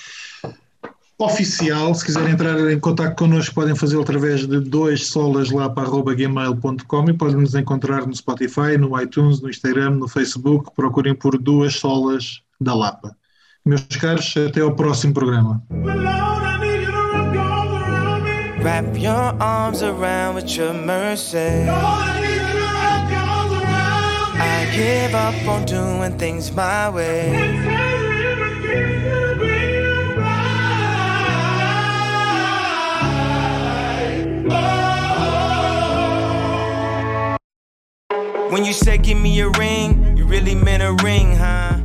oficial. 1.17 1.93
Se 1.93 2.05
quiserem 2.05 2.33
entrar 2.33 2.57
em 2.71 2.79
contato 2.79 3.15
connosco, 3.15 3.53
podem 3.53 3.75
fazê-lo 3.75 4.01
através 4.01 4.47
de 4.47 4.59
dois 4.59 5.07
solas 5.07 5.51
lá 5.51 5.69
para 5.69 5.89
gmail.com 5.89 7.09
e 7.09 7.13
podem 7.13 7.35
nos 7.35 7.55
encontrar 7.55 8.07
no 8.07 8.15
Spotify, 8.15 8.77
no 8.79 8.99
iTunes, 8.99 9.41
no 9.41 9.49
Instagram, 9.49 9.91
no 9.91 10.07
Facebook. 10.07 10.71
Procurem 10.75 11.13
por 11.13 11.37
duas 11.37 11.75
solas 11.75 12.41
da 12.59 12.73
Lapa. 12.73 13.15
Meus 13.63 13.85
caros, 13.99 14.33
até 14.35 14.61
ao 14.61 14.75
próximo 14.75 15.13
programa. 15.13 15.61
Wrap 18.63 18.97
your 18.97 19.35
arms 19.39 19.83
around 19.83 20.35
with 20.35 20.57
your 20.57 20.73
mercy. 20.73 21.67
I 24.39 24.65
give 24.75 25.13
up 25.15 25.35
on 25.47 25.65
doing 25.65 26.17
things 26.17 26.51
my 26.51 26.89
way. 26.89 27.31
When 38.49 38.65
you 38.65 38.73
said 38.73 39.03
give 39.03 39.17
me 39.17 39.39
a 39.41 39.49
ring, 39.49 40.17
you 40.17 40.25
really 40.25 40.55
meant 40.55 40.81
a 40.83 40.93
ring, 41.03 41.35
huh? 41.35 41.80